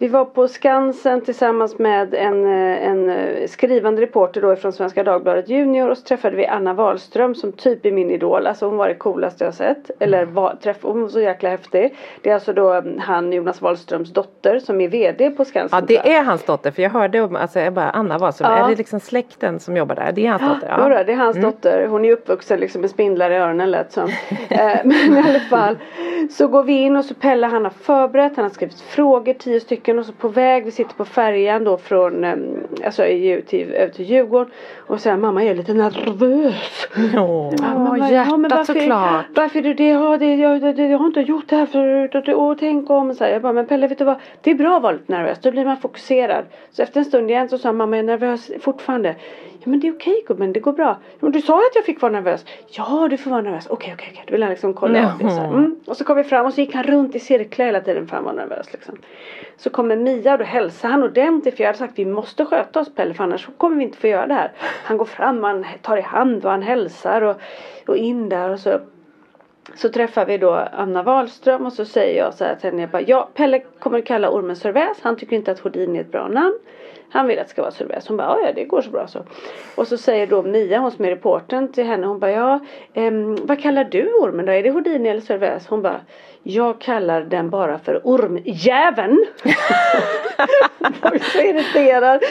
Vi 0.00 0.08
var 0.08 0.24
på 0.24 0.48
Skansen 0.48 1.20
tillsammans 1.20 1.78
med 1.78 2.14
en, 2.14 2.44
eh, 2.44 2.88
en 2.88 3.10
eh, 3.10 3.46
skrivande 3.48 4.02
reporter 4.02 4.40
då 4.40 4.56
från 4.56 4.72
Svenska 4.72 5.04
Dagbladet 5.04 5.48
Junior 5.48 5.90
och 5.90 5.98
så 5.98 6.04
träffade 6.04 6.36
vi 6.36 6.46
Anna 6.46 6.74
Wahlström 6.74 7.34
som 7.34 7.52
typ 7.52 7.86
är 7.86 7.92
min 7.92 8.10
idol. 8.10 8.46
Alltså 8.46 8.66
hon 8.66 8.76
var 8.76 8.88
det 8.88 8.94
coolaste 8.94 9.44
jag 9.44 9.54
sett. 9.54 9.90
Eller 9.98 10.24
var, 10.24 10.54
träff, 10.62 10.76
hon 10.82 11.02
var 11.02 11.08
så 11.08 11.20
jäkla 11.20 11.48
häftig. 11.50 11.94
Det 12.22 12.30
är 12.30 12.34
alltså 12.34 12.52
då 12.52 12.72
mm, 12.72 12.98
han 12.98 13.32
Jonas 13.32 13.62
Wahlströms 13.62 14.12
dotter 14.12 14.58
som 14.58 14.80
är 14.80 14.88
VD 14.88 15.30
på 15.30 15.44
Skansen. 15.44 15.78
Ja 15.78 15.86
det 15.88 16.12
är 16.12 16.22
hans 16.22 16.44
dotter 16.44 16.70
för 16.70 16.82
jag 16.82 16.90
hörde 16.90 17.20
om, 17.20 17.36
alltså 17.36 17.60
jag 17.60 17.72
bara 17.72 17.90
Anna 17.90 18.32
så, 18.32 18.44
Ja. 18.44 18.64
är 18.64 18.68
det 18.70 18.76
liksom 18.76 19.00
släkten 19.00 19.60
som 19.60 19.76
jobbar 19.76 19.94
där? 19.94 20.12
Det 20.12 20.26
är 20.26 20.30
hans 20.30 20.42
dotter? 20.54 20.74
Ja. 20.78 21.04
det 21.04 21.12
är 21.12 21.16
hans 21.16 21.36
dotter. 21.36 21.86
Hon 21.86 22.04
är 22.04 22.12
uppvuxen 22.12 22.60
liksom 22.60 22.80
med 22.80 22.90
spindlar 22.90 23.30
i 23.30 23.36
öronen 23.36 23.70
lät 23.70 23.92
som. 23.92 24.08
Eh, 24.48 24.76
Men 24.84 25.16
i 25.16 25.22
alla 25.28 25.40
fall. 25.40 25.76
Så 26.30 26.48
går 26.48 26.62
vi 26.62 26.72
in 26.72 26.96
och 26.96 27.04
så 27.04 27.14
Pelle 27.14 27.46
han 27.46 27.64
har 27.64 27.70
förberett. 27.70 28.32
Han 28.36 28.44
har 28.44 28.50
skrivit 28.50 28.80
frågor, 28.80 29.32
tio 29.32 29.60
stycken. 29.60 29.87
Och 29.96 30.06
så 30.06 30.12
på 30.12 30.28
väg, 30.28 30.64
vi 30.64 30.70
sitter 30.70 30.94
på 30.94 31.04
färjan 31.04 31.64
då 31.64 31.76
från, 31.76 32.24
eh, 32.24 32.34
alltså 32.84 33.06
i- 33.06 33.42
till, 33.46 33.72
över 33.72 33.92
till 33.92 34.04
Djurgården. 34.04 34.52
Och 34.76 35.00
säger 35.00 35.16
mamma 35.16 35.42
jag 35.44 35.50
är 35.50 35.54
lite 35.54 35.74
nervös. 35.74 36.88
Ja. 37.14 37.52
Hjärtat 38.10 38.66
såklart. 38.66 39.24
Varför 39.34 39.58
är 39.58 39.62
du 39.62 39.74
det? 39.74 39.88
Ja, 39.88 40.16
det, 40.16 40.34
jag, 40.34 40.60
det, 40.60 40.72
det? 40.72 40.86
Jag 40.88 40.98
har 40.98 41.06
inte 41.06 41.20
gjort 41.20 41.48
det 41.48 41.56
här 41.56 41.66
förut. 41.66 42.14
Och, 42.14 42.22
det- 42.24 42.34
och 42.34 42.58
tänk 42.58 42.90
om. 42.90 43.14
Så 43.14 43.24
här, 43.24 43.30
jag 43.30 43.42
bara, 43.42 43.52
men 43.52 43.66
Pelle 43.66 43.86
vet 43.88 43.98
du 43.98 44.04
vad? 44.04 44.16
Det 44.42 44.50
är 44.50 44.54
bra 44.54 44.76
att 44.76 44.82
vara 44.82 44.92
lite 44.92 45.12
nervös. 45.12 45.38
Då 45.42 45.50
blir 45.50 45.64
man 45.64 45.76
fokuserad. 45.76 46.44
Så 46.70 46.82
efter 46.82 47.00
en 47.00 47.04
stund 47.04 47.30
igen 47.30 47.48
så 47.48 47.58
sa 47.58 47.72
mamma 47.72 47.96
jag 47.96 48.02
är 48.04 48.06
nervös 48.06 48.50
fortfarande. 48.60 49.14
Ja 49.60 49.70
men 49.70 49.80
det 49.80 49.88
är 49.88 49.92
okej 49.92 50.24
gubben, 50.26 50.52
det 50.52 50.60
går 50.60 50.72
bra. 50.72 50.98
Men 51.20 51.32
du 51.32 51.40
sa 51.40 51.60
ju 51.60 51.66
att 51.66 51.74
jag 51.74 51.84
fick 51.84 52.00
vara 52.00 52.12
nervös. 52.12 52.44
Ja 52.70 53.08
du 53.10 53.16
får 53.16 53.30
vara 53.30 53.42
nervös. 53.42 53.66
Okej 53.70 53.94
okej 53.94 54.08
okej. 54.12 54.24
Då 54.26 54.32
vill 54.32 54.42
han 54.42 54.50
liksom 54.50 54.74
kolla 54.74 55.12
av 55.12 55.18
det. 55.18 55.30
Så. 55.30 55.40
Mm. 55.40 55.76
Och 55.86 55.96
så 55.96 56.04
kom 56.04 56.16
vi 56.16 56.24
fram 56.24 56.46
och 56.46 56.54
så 56.54 56.60
gick 56.60 56.74
han 56.74 56.84
runt 56.84 57.14
i 57.14 57.20
cirklar 57.20 57.66
hela 57.66 57.80
tiden 57.80 58.06
för 58.06 58.16
han 58.16 58.24
var 58.24 58.32
nervös. 58.32 58.72
Liksom. 58.72 58.98
Så 59.56 59.70
kommer 59.70 59.96
Mia 59.96 60.32
och 60.32 60.38
då 60.38 60.44
hälsar 60.44 60.88
han 60.88 61.02
ordentligt 61.02 61.56
för 61.56 61.62
jag 61.62 61.68
hade 61.68 61.78
sagt 61.78 61.98
vi 61.98 62.04
måste 62.04 62.44
sköta 62.44 62.80
oss 62.80 62.94
Pelle 62.94 63.14
för 63.14 63.24
annars 63.24 63.48
kommer 63.56 63.76
vi 63.76 63.84
inte 63.84 63.98
få 63.98 64.06
göra 64.06 64.26
det 64.26 64.34
här. 64.34 64.52
Han 64.84 64.96
går 64.96 65.04
fram, 65.04 65.42
han 65.42 65.66
tar 65.82 65.96
i 65.96 66.00
hand 66.00 66.44
och 66.44 66.50
han 66.50 66.62
hälsar 66.62 67.22
och, 67.22 67.36
och 67.86 67.96
in 67.96 68.28
där 68.28 68.50
och 68.50 68.60
så 68.60 68.80
så 69.74 69.88
träffar 69.88 70.26
vi 70.26 70.38
då 70.38 70.52
Anna 70.72 71.02
Wahlström 71.02 71.66
och 71.66 71.72
så 71.72 71.84
säger 71.84 72.24
jag 72.24 72.34
så 72.34 72.44
här 72.44 72.54
till 72.54 72.70
henne. 72.70 72.82
Jag 72.82 72.90
bara, 72.90 73.02
ja, 73.02 73.28
Pelle 73.34 73.60
kommer 73.78 74.00
kalla 74.00 74.30
ormen 74.30 74.56
Sörväs. 74.56 74.98
Han 75.02 75.16
tycker 75.16 75.36
inte 75.36 75.50
att 75.50 75.58
Houdini 75.58 75.98
är 75.98 76.02
ett 76.02 76.12
bra 76.12 76.28
namn. 76.28 76.58
Han 77.10 77.26
vill 77.26 77.38
att 77.38 77.46
det 77.46 77.50
ska 77.50 77.62
vara 77.62 77.72
Sörväs. 77.72 78.08
Hon 78.08 78.16
bara, 78.16 78.40
ja, 78.40 78.52
det 78.54 78.64
går 78.64 78.82
så 78.82 78.90
bra 78.90 79.06
så. 79.06 79.18
Och 79.74 79.88
så 79.88 79.96
säger 79.96 80.26
då 80.26 80.42
Mia, 80.42 80.78
hon 80.78 80.90
som 80.90 81.04
är 81.04 81.10
reportern 81.10 81.72
till 81.72 81.84
henne. 81.84 82.06
Hon 82.06 82.18
bara, 82.18 82.30
ja, 82.30 82.60
ehm, 82.94 83.36
vad 83.42 83.62
kallar 83.62 83.84
du 83.84 84.12
ormen 84.12 84.46
då? 84.46 84.52
Är 84.52 84.62
det 84.62 84.70
Houdini 84.70 85.08
eller 85.08 85.20
Sörväs? 85.20 85.66
Hon 85.66 85.82
bara, 85.82 86.00
jag 86.42 86.80
kallar 86.80 87.22
den 87.22 87.50
bara 87.50 87.78
för 87.78 88.00
ormjäveln. 88.04 89.26
Hon 90.78 90.94
var 91.00 91.12
ju 91.12 91.18
så 91.18 91.38
irriterad 91.38 92.22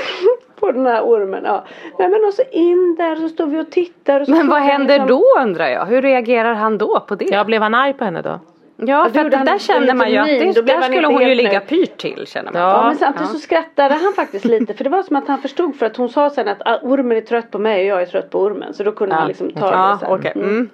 på 0.59 0.71
den 0.71 0.85
här 0.85 1.01
ormen. 1.01 1.43
Ja. 1.45 1.63
Nej 1.99 2.09
men 2.09 2.25
och 2.25 2.33
så 2.33 2.41
in 2.51 2.95
där 2.97 3.15
så 3.15 3.29
står 3.29 3.45
vi 3.47 3.59
och 3.59 3.69
tittar. 3.71 4.19
Och 4.19 4.25
så 4.27 4.31
Men 4.31 4.47
vad 4.47 4.61
händer 4.61 4.99
liksom- 4.99 5.07
då 5.07 5.23
undrar 5.41 5.67
jag? 5.67 5.85
Hur 5.85 6.01
reagerar 6.01 6.53
han 6.53 6.77
då 6.77 6.99
på 6.99 7.15
det? 7.15 7.25
ja, 7.25 7.43
blev 7.43 7.61
han 7.61 7.73
arg 7.75 7.93
på 7.93 8.03
henne 8.03 8.21
då? 8.21 8.39
Ja, 8.79 9.09
för 9.13 9.19
han 9.19 9.45
där 9.45 9.53
en 9.53 9.59
känner 9.59 9.93
man 9.93 10.11
ju 10.11 10.17
att 10.17 10.55
det, 10.55 10.61
där 10.61 10.81
skulle 10.81 11.07
hon 11.07 11.21
ju 11.21 11.35
ligga 11.35 11.59
pyrt 11.59 11.97
till 11.97 12.27
känner 12.27 12.51
man. 12.51 12.61
Ja. 12.61 12.71
Ja, 12.71 12.87
men 12.87 12.95
samtidigt 12.95 13.31
så 13.31 13.39
skrattade 13.39 13.93
han 13.93 14.13
faktiskt 14.13 14.45
lite 14.45 14.73
för 14.73 14.83
det 14.83 14.89
var 14.89 15.03
som 15.03 15.15
att 15.15 15.27
han 15.27 15.41
förstod 15.41 15.75
för 15.75 15.85
att 15.85 15.97
hon 15.97 16.09
sa 16.09 16.29
sen 16.29 16.47
att 16.47 16.61
ah, 16.65 16.79
ormen 16.81 17.17
är 17.17 17.21
trött 17.21 17.51
på 17.51 17.59
mig 17.59 17.93
och 17.93 17.97
jag 17.97 18.01
är 18.01 18.05
trött 18.05 18.29
på 18.29 18.39
ormen 18.39 18.73
så 18.73 18.83
då 18.83 18.91
kunde 18.91 19.15
han 19.15 19.27
liksom 19.27 19.51
ta 19.51 19.71
Ja, 19.71 19.91
det 19.93 20.05
sen. 20.05 20.15
okej. 20.15 20.31
Mm. 20.35 20.69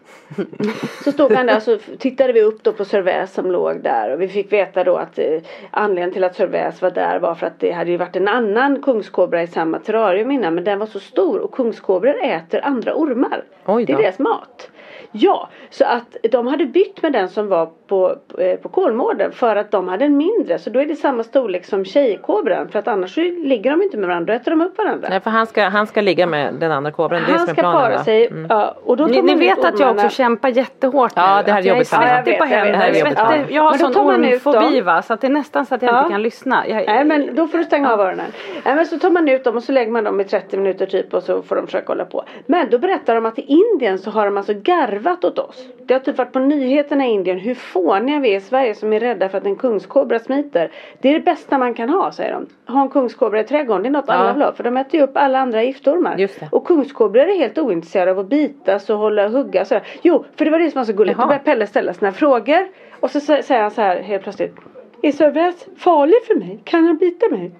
Så 1.03 1.11
stod 1.11 1.31
han 1.31 1.45
där 1.45 1.59
så 1.59 1.77
tittade 1.99 2.33
vi 2.33 2.41
upp 2.41 2.63
då 2.63 2.73
på 2.73 2.85
Sörväs 2.85 3.33
som 3.33 3.51
låg 3.51 3.83
där 3.83 4.13
och 4.13 4.21
vi 4.21 4.27
fick 4.27 4.53
veta 4.53 4.83
då 4.83 4.95
att 4.95 5.19
eh, 5.19 5.25
anledningen 5.71 6.13
till 6.13 6.23
att 6.23 6.35
Sörväs 6.35 6.81
var 6.81 6.91
där 6.91 7.19
var 7.19 7.35
för 7.35 7.47
att 7.47 7.59
det 7.59 7.71
hade 7.71 7.91
ju 7.91 7.97
varit 7.97 8.15
en 8.15 8.27
annan 8.27 8.81
kungskobra 8.81 9.43
i 9.43 9.47
samma 9.47 9.79
terrarium 9.79 10.31
innan 10.31 10.55
men 10.55 10.63
den 10.63 10.79
var 10.79 10.87
så 10.87 10.99
stor 10.99 11.39
och 11.39 11.51
kungskobror 11.51 12.15
äter 12.23 12.65
andra 12.65 12.95
ormar. 12.95 13.43
Det 13.65 13.93
är 13.93 13.97
deras 13.97 14.19
mat. 14.19 14.69
Ja, 15.15 15.49
så 15.69 15.85
att 15.85 16.17
de 16.31 16.47
hade 16.47 16.65
bytt 16.65 17.01
med 17.01 17.13
den 17.13 17.29
som 17.29 17.47
var 17.47 17.69
på, 17.93 18.15
eh, 18.41 18.55
på 18.59 18.69
Kolmården 18.69 19.31
för 19.31 19.55
att 19.55 19.71
de 19.71 19.87
hade 19.87 20.05
en 20.05 20.17
mindre. 20.17 20.59
Så 20.59 20.69
då 20.69 20.79
är 20.81 20.85
det 20.85 20.95
samma 20.95 21.23
storlek 21.23 21.65
som 21.65 21.85
tjejkobran 21.85 22.67
för 22.69 22.79
att 22.79 22.87
annars 22.87 23.17
ligger 23.17 23.71
de 23.71 23.81
inte 23.81 23.97
med 23.97 24.07
varandra, 24.07 24.33
då 24.33 24.39
äter 24.39 24.51
de 24.51 24.61
upp 24.61 24.77
varandra. 24.77 25.07
Nej 25.09 25.19
för 25.19 25.29
han 25.29 25.47
ska, 25.47 25.63
han 25.63 25.87
ska 25.87 26.01
ligga 26.01 26.27
med 26.27 26.53
den 26.53 26.71
andra 26.71 26.91
kobran, 26.91 27.21
det 27.25 27.31
är 27.31 27.37
Han 27.37 27.39
som 27.39 27.49
är 27.49 27.53
ska 27.53 27.61
planen 27.61 27.81
para 27.81 27.97
va? 27.97 28.03
sig. 28.03 28.27
Mm. 28.27 28.45
Ja, 28.49 28.75
och 28.83 28.97
då 28.97 29.07
tar 29.07 29.13
Ni, 29.13 29.21
ni 29.21 29.35
vet 29.35 29.65
att 29.65 29.79
jag 29.79 29.91
också 29.95 30.09
kämpar 30.09 30.49
jättehårt 30.49 31.11
Ja, 31.15 31.37
nu. 31.37 31.43
det 31.45 31.51
här 31.51 31.59
är 31.61 31.65
jag 31.65 31.75
jobbigt 31.75 31.89
för 31.89 31.97
mig. 31.97 32.07
svettig 32.15 32.37
på 32.39 32.45
Ja, 32.45 32.47
händerna. 32.49 32.87
jag 32.87 32.93
vet. 33.05 33.17
Jag, 33.51 33.55
är 33.55 33.59
har 33.59 33.73
sån 33.77 33.97
ormfobi 33.97 34.81
va 34.81 35.01
så 35.01 35.13
att 35.13 35.21
det 35.21 35.27
är 35.27 35.31
nästan 35.31 35.65
så 35.65 35.75
att 35.75 35.81
jag 35.81 35.93
Ja. 35.93 35.99
inte 35.99 36.11
kan 36.11 36.21
lyssna. 36.21 36.67
Jag, 36.67 36.85
Nej 36.87 37.03
men 37.05 37.35
då 37.35 37.47
får 37.47 37.57
du 37.57 37.63
stänga 37.63 37.93
av 37.93 37.99
öronen. 38.01 38.25
Nej 38.65 38.75
men 38.75 38.85
så 38.85 38.99
tar 38.99 39.09
man 39.09 39.29
ut 39.29 39.43
dem 39.43 39.55
och 39.57 39.63
så 39.63 39.71
lägger 39.71 39.91
man 39.91 40.03
dem 40.03 40.21
i 40.21 40.23
30 40.23 40.57
minuter 40.57 40.85
typ 40.85 41.13
och 41.13 41.23
så 41.23 41.41
får 41.41 41.55
de 41.55 41.65
försöka 41.65 41.87
hålla 41.87 42.05
på. 42.05 42.23
Men 42.45 42.69
då 42.69 42.77
berättar 42.79 43.15
de 43.15 43.25
att 43.25 43.39
i 43.39 43.41
Indien 43.41 43.99
så 43.99 44.11
har 44.11 44.25
de 44.25 44.37
alltså 44.37 44.53
garvat 44.53 45.23
åt 45.23 45.39
oss. 45.39 45.65
Det 45.85 45.93
har 45.93 45.99
typ 46.01 46.17
varit 46.17 46.31
på 46.31 46.39
nyheterna 46.39 47.05
i 47.07 47.09
Indien 47.09 47.39
hur 47.39 47.55
fåniga 47.55 48.19
vi 48.19 48.33
är 48.33 48.37
i 48.37 48.41
Sverige 48.41 48.75
som 48.75 48.93
är 48.93 48.99
rädda 48.99 49.29
för 49.29 49.37
att 49.37 49.45
en 49.45 49.55
kungskobra 49.55 50.19
smiter. 50.19 50.71
Det 51.01 51.09
är 51.09 51.13
det 51.13 51.19
bästa 51.19 51.57
man 51.57 51.73
kan 51.73 51.89
ha 51.89 52.11
säger 52.11 52.33
de. 52.33 52.71
Ha 52.73 52.81
en 52.81 52.89
kungskobra 52.89 53.39
i 53.39 53.43
trädgården, 53.43 53.83
det 53.83 53.89
är 53.89 53.91
något 53.91 54.05
Ja. 54.07 54.13
alla 54.13 54.33
vill 54.33 54.41
ha 54.43 54.51
för 54.53 54.63
de 54.63 54.77
äter 54.77 54.99
ju 54.99 55.01
upp 55.05 55.17
alla 55.17 55.39
andra 55.39 55.63
giftormar. 55.63 56.27
Och 56.51 56.67
kungskobror 56.67 57.23
är 57.29 57.35
helt 57.39 57.57
ointresserade 57.57 58.11
av 58.11 58.19
att 58.19 58.27
bitas 58.29 58.89
och 58.89 58.97
hålla 58.97 59.25
och 59.25 59.31
hugga 59.31 59.61
och 59.61 59.67
sådär. 59.67 59.83
Jo, 60.01 60.25
för 60.35 60.45
det 60.45 60.51
var 60.51 60.59
det 60.59 60.71
som 60.71 60.79
var 60.79 60.85
så 60.85 60.93
gulligt. 60.93 61.17
Då 61.17 61.21
Jaha. 61.21 61.27
började 61.27 61.45
Pelle 61.45 61.67
ställa 61.67 61.93
sina 61.93 62.11
frågor. 62.11 62.67
Och 62.99 63.11
så 63.11 63.19
sä- 63.19 63.41
säger 63.41 63.61
han 63.61 63.71
så 63.71 63.81
här 63.81 64.01
helt 64.01 64.23
plötsligt. 64.23 64.55
Är 65.01 65.11
Sörväs 65.11 65.65
farlig 65.77 66.15
för 66.27 66.35
mig? 66.35 66.59
Kan 66.63 66.85
han 66.85 66.97
bita 66.97 67.29
mig? 67.29 67.51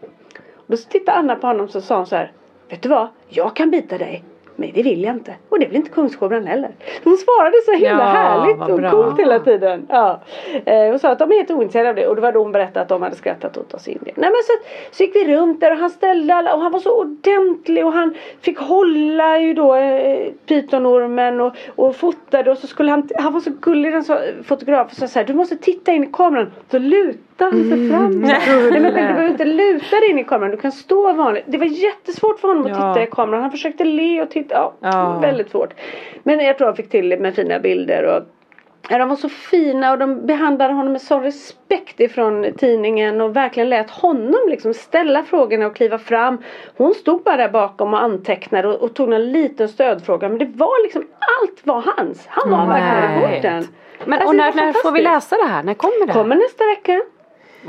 Och 0.56 0.64
då 0.68 0.78
tittade 0.78 1.18
Anna 1.18 1.36
på 1.36 1.48
honom 1.48 1.68
så 1.68 1.82
sa 1.82 1.98
hon 1.98 2.06
så 2.06 2.16
här. 2.16 2.32
Vet 2.70 2.82
du 2.82 2.90
vad? 2.90 3.08
Jag 3.30 3.56
kan 3.56 3.70
bita 3.72 3.98
dig. 3.98 4.24
Men 4.56 4.72
det 4.74 4.84
vill 4.84 5.04
jag 5.04 5.16
inte. 5.16 5.36
Och 5.50 5.60
det 5.60 5.66
vill 5.66 5.76
inte 5.76 5.90
kungskobran 5.90 6.48
heller. 6.48 6.72
Hon 7.04 7.18
svarade 7.18 7.56
så 7.66 7.72
himla 7.72 7.90
Ja, 7.90 8.06
härligt 8.06 8.86
och 8.86 8.92
coolt 8.92 9.20
hela 9.20 9.40
tiden. 9.40 9.88
Ja. 9.90 10.22
Eh, 10.66 10.94
och 10.94 11.02
sa 11.02 11.10
att 11.10 11.20
de 11.20 11.32
är 11.32 11.36
helt 11.36 11.52
ointresserade 11.52 11.90
av 11.90 11.96
det. 11.96 12.08
Och 12.08 12.16
det 12.16 12.22
var 12.22 12.32
då 12.32 12.40
hon 12.40 12.52
berättade 12.52 12.82
att 12.82 12.90
de 12.90 13.02
hade 13.02 13.16
skrattat 13.16 13.58
åt 13.58 13.74
oss 13.74 13.88
i 13.88 13.92
Indien. 13.92 14.16
Nej 14.18 14.30
men 14.30 14.42
så, 14.44 14.54
så 14.98 15.04
gick 15.04 15.16
vi 15.16 15.36
runt 15.36 15.60
där 15.60 15.72
och 15.72 15.78
han 15.78 15.90
ställde 15.90 16.34
alla 16.36 16.54
och 16.56 16.62
han 16.62 16.72
var 16.72 16.80
så 16.80 17.02
ordentlig 17.02 17.86
och 17.86 17.94
han 17.94 18.16
fick 18.42 18.60
hålla 18.60 19.40
ju 19.40 19.54
då 19.54 19.76
eh, 19.76 20.32
pytonormen 20.48 21.42
och, 21.42 21.56
och 21.76 21.96
fotade 21.96 22.52
och 22.52 22.58
så 22.58 22.68
skulle 22.68 22.92
han, 22.92 23.10
han 23.16 23.34
var 23.34 23.40
så 23.40 23.52
gullig 23.62 23.94
den 23.94 24.04
så, 24.04 24.18
fotograf 24.44 24.92
och 24.92 24.98
sa 24.98 25.08
så 25.08 25.20
här, 25.20 25.26
du 25.26 25.34
måste 25.34 25.58
titta 25.58 25.92
in 25.92 26.04
i 26.04 26.10
kameran. 26.14 26.52
Så 26.72 26.80
lutade 26.80 27.18
sig 27.38 27.90
fram. 27.90 28.12
Nej, 28.22 28.40
men 28.72 28.84
du 28.84 28.92
behöver 28.92 29.28
inte 29.28 29.46
luta 29.46 29.96
dig 30.00 30.10
in 30.10 30.20
i 30.20 30.24
kameran, 30.24 30.52
du 30.52 30.58
kan 30.58 30.72
stå 30.72 31.14
vanligt. 31.14 31.44
Det 31.48 31.58
var 31.58 31.66
jättesvårt 31.66 32.40
för 32.40 32.48
honom 32.48 32.64
att 32.64 32.70
Ja. 32.70 32.94
titta 32.94 33.04
i 33.04 33.08
kameran. 33.12 33.42
Han 33.42 33.52
försökte 33.52 33.84
le 33.84 34.22
och 34.22 34.30
titta, 34.32 34.56
ja, 34.56 34.74
Ja. 34.82 35.20
väldigt 35.22 35.50
svårt. 35.50 35.74
Men 36.24 36.40
jag 36.40 36.58
tror 36.58 36.68
han 36.68 36.76
fick 36.76 36.90
till 36.90 37.10
det 37.10 37.18
med 37.18 37.36
fina 37.36 37.60
bilder 37.60 38.04
och 38.04 38.24
Ja, 38.90 38.98
de 38.98 39.10
var 39.10 39.16
så 39.16 39.30
fina 39.30 39.92
och 39.92 39.98
de 39.98 40.26
behandlade 40.26 40.74
honom 40.74 40.92
med 40.92 41.02
sån 41.02 41.24
respekt 41.24 42.00
ifrån 42.00 42.46
tidningen 42.58 43.22
och 43.22 43.36
verkligen 43.36 43.70
lät 43.70 43.90
honom 43.90 44.40
liksom 44.48 44.74
ställa 44.74 45.24
frågorna 45.24 45.66
och 45.68 45.76
kliva 45.76 45.98
fram. 45.98 46.38
Hon 46.78 46.94
stod 46.94 47.24
bara 47.24 47.38
där 47.38 47.50
bakom 47.50 47.94
och 47.94 48.02
antecknade 48.04 48.68
och, 48.68 48.82
och 48.84 48.94
tog 48.96 49.10
någon 49.10 49.32
liten 49.32 49.70
stödfråga 49.70 50.30
men 50.30 50.38
det 50.38 50.46
var 50.56 50.84
liksom 50.84 51.02
allt 51.42 51.62
var 51.64 51.84
hans. 51.98 52.26
Han 52.28 52.52
var 52.52 52.58
Mm, 52.64 52.70
verkligen 52.70 53.20
nej. 53.22 53.32
reportern. 53.32 53.64
Men 54.06 54.14
Alltså, 54.14 54.28
och 54.28 54.36
när, 54.36 54.54
när 54.54 54.74
får 54.74 54.92
vi 54.92 55.02
läsa 55.02 55.36
det 55.36 55.48
här? 55.48 55.64
När 55.64 55.74
kommer 55.74 56.08
det? 56.08 56.14
Kommer 56.14 56.36
nästa 56.36 56.66
vecka. 56.66 57.02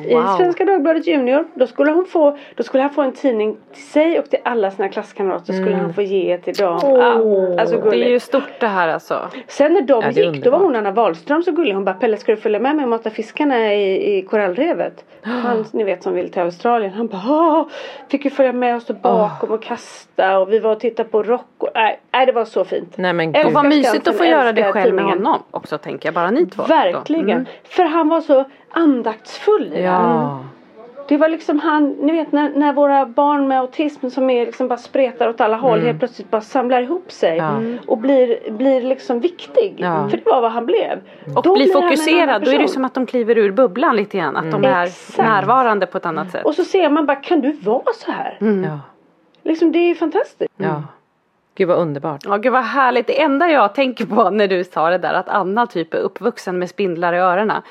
I 0.03 0.37
Svenska 0.39 0.65
Dagbladet 0.65 1.07
Junior. 1.07 1.45
Då 1.55 1.67
skulle, 1.67 1.91
hon 1.91 2.05
få, 2.07 2.39
då 2.55 2.63
skulle 2.63 2.83
han 2.83 2.91
få 2.93 3.03
en 3.03 3.13
tidning 3.13 3.57
till 3.73 3.83
sig 3.83 4.19
och 4.19 4.31
till 4.31 4.39
alla 4.45 4.71
sina 4.71 4.89
klasskamrater 4.89 5.53
skulle 5.53 5.77
han 5.77 5.95
få 5.95 6.03
ge 6.03 6.39
till 6.39 6.55
dem. 6.55 6.77
Ah, 6.85 7.61
alltså 7.61 7.81
Det 7.91 8.05
är 8.05 8.09
ju 8.09 8.21
stort 8.21 8.61
det 8.61 8.67
här 8.67 8.89
alltså. 8.89 9.29
Sen 9.47 9.73
när 9.73 9.81
de 9.83 10.03
Ja, 10.03 10.11
gick 10.11 10.45
då 10.45 10.51
var 10.51 10.59
hon 10.59 10.77
Anna 10.77 10.91
Wahlström 10.91 11.43
så 11.43 11.53
gullig. 11.53 11.75
Hon 11.75 11.85
bara 11.85 11.95
Pelle 11.95 12.17
ska 12.17 12.33
du 12.33 12.37
följa 12.41 12.59
med 12.61 12.77
mig 12.77 12.83
och 12.83 12.89
mata 12.89 13.11
fiskarna 13.11 13.75
i, 13.75 14.17
i 14.19 14.23
korallrevet? 14.23 15.05
Han 15.23 15.65
ni 15.73 15.85
vet 15.85 16.03
som 16.03 16.15
vill 16.15 16.31
till 16.31 16.43
Australien. 16.43 16.93
Han 16.93 17.07
bara 17.07 17.23
"Ah." 17.25 17.69
Fick 18.09 18.25
ju 18.25 18.31
följa 18.31 18.53
med 18.53 18.77
oss 18.77 18.87
bakom 19.03 19.51
och 19.51 19.63
kasta 19.63 20.39
och 20.39 20.53
vi 20.53 20.59
var 20.59 20.73
och 20.73 20.81
tittade 20.81 21.09
på 21.09 21.23
rock. 21.23 21.47
Och, 21.59 21.69
nej, 21.75 22.01
nej 22.13 22.27
det 22.27 22.33
var 22.33 22.45
så 22.45 22.65
fint. 22.65 22.95
Nej 22.97 23.13
men. 23.13 23.35
Och 23.47 23.53
vad 23.53 23.65
mysigt 23.67 24.09
att 24.09 24.19
få 24.19 24.25
göra 24.25 24.53
det 24.53 24.73
själv 24.73 24.95
med 24.95 25.05
honom 25.05 25.43
också 25.51 25.79
tänker 25.79 26.07
jag. 26.07 26.15
Bara 26.15 26.31
ni 26.31 26.47
två. 26.47 26.63
Verkligen. 26.63 27.31
Mm. 27.31 27.45
För 27.65 27.85
han 27.85 28.09
var 28.09 28.21
så 28.21 28.45
andaktsfull 28.75 29.73
i. 29.73 29.83
Ja. 29.83 30.41
Det 31.09 31.17
var 31.17 31.29
liksom 31.29 31.59
han, 31.61 31.89
ni 31.91 32.13
vet 32.13 32.33
när, 32.33 32.51
när 32.51 32.73
våra 32.73 33.07
barn 33.07 33.49
med 33.49 33.61
autism 33.61 34.09
som 34.09 34.31
är 34.31 34.47
liksom 34.47 34.69
bara 34.69 34.77
spretar 34.79 35.29
åt 35.29 35.41
alla 35.41 35.57
håll 35.57 35.81
helt 35.81 35.99
plötsligt 35.99 36.31
bara 36.31 36.41
samlar 36.41 36.83
ihop 36.83 37.13
sig 37.13 37.37
Ja. 37.37 37.61
och 37.87 37.99
blir, 37.99 38.51
blir 38.51 38.81
liksom 38.83 39.21
viktig. 39.21 39.75
Ja. 39.79 40.09
För 40.09 40.17
det 40.17 40.27
var 40.27 40.41
vad 40.41 40.53
han 40.53 40.67
blev. 40.67 41.01
Och 41.37 41.43
Då 41.43 41.55
bli 41.57 41.65
blir 41.65 41.75
fokuserad. 41.75 42.45
Då 42.45 42.51
är 42.51 42.59
det 42.59 42.69
som 42.69 42.85
att 42.85 42.95
de 42.95 43.07
kliver 43.07 43.39
ur 43.39 43.53
bubblan 43.53 43.97
lite 43.97 44.19
grann. 44.19 44.37
Att 44.37 44.51
de 44.51 44.65
är 44.65 44.85
Exakt. 44.85 45.19
närvarande 45.19 45.87
på 45.87 45.99
ett 45.99 46.07
annat 46.07 46.31
sätt. 46.31 46.45
Och 46.45 46.55
så 46.55 46.65
ser 46.65 46.91
man 46.91 47.07
bara, 47.07 47.17
kan 47.17 47.41
du 47.41 47.53
vara 47.53 47.93
så 48.05 48.13
här? 48.13 48.39
Ja. 48.65 48.81
Liksom 49.43 49.73
det 49.73 49.79
är 49.79 49.89
ju 49.89 49.95
fantastiskt. 49.95 50.53
ja. 50.57 50.83
Gud 51.57 51.69
vad 51.69 51.79
underbart. 51.79 52.21
Ja 52.25 52.37
gud 52.37 52.53
vad 52.53 52.65
härligt. 52.65 53.07
Det 53.07 53.21
enda 53.23 53.49
jag 53.49 53.75
tänker 53.75 54.07
på 54.07 54.31
när 54.31 54.49
du 54.49 54.65
sa 54.65 54.91
det 54.91 54.99
där 54.99 55.15
att 55.15 55.29
Anna 55.29 55.67
typ 55.67 55.95
är 55.95 55.99
uppvuxen 55.99 56.59
med 56.59 56.69
spindlar 56.71 57.13
i 57.13 57.19
öronen. 57.19 57.63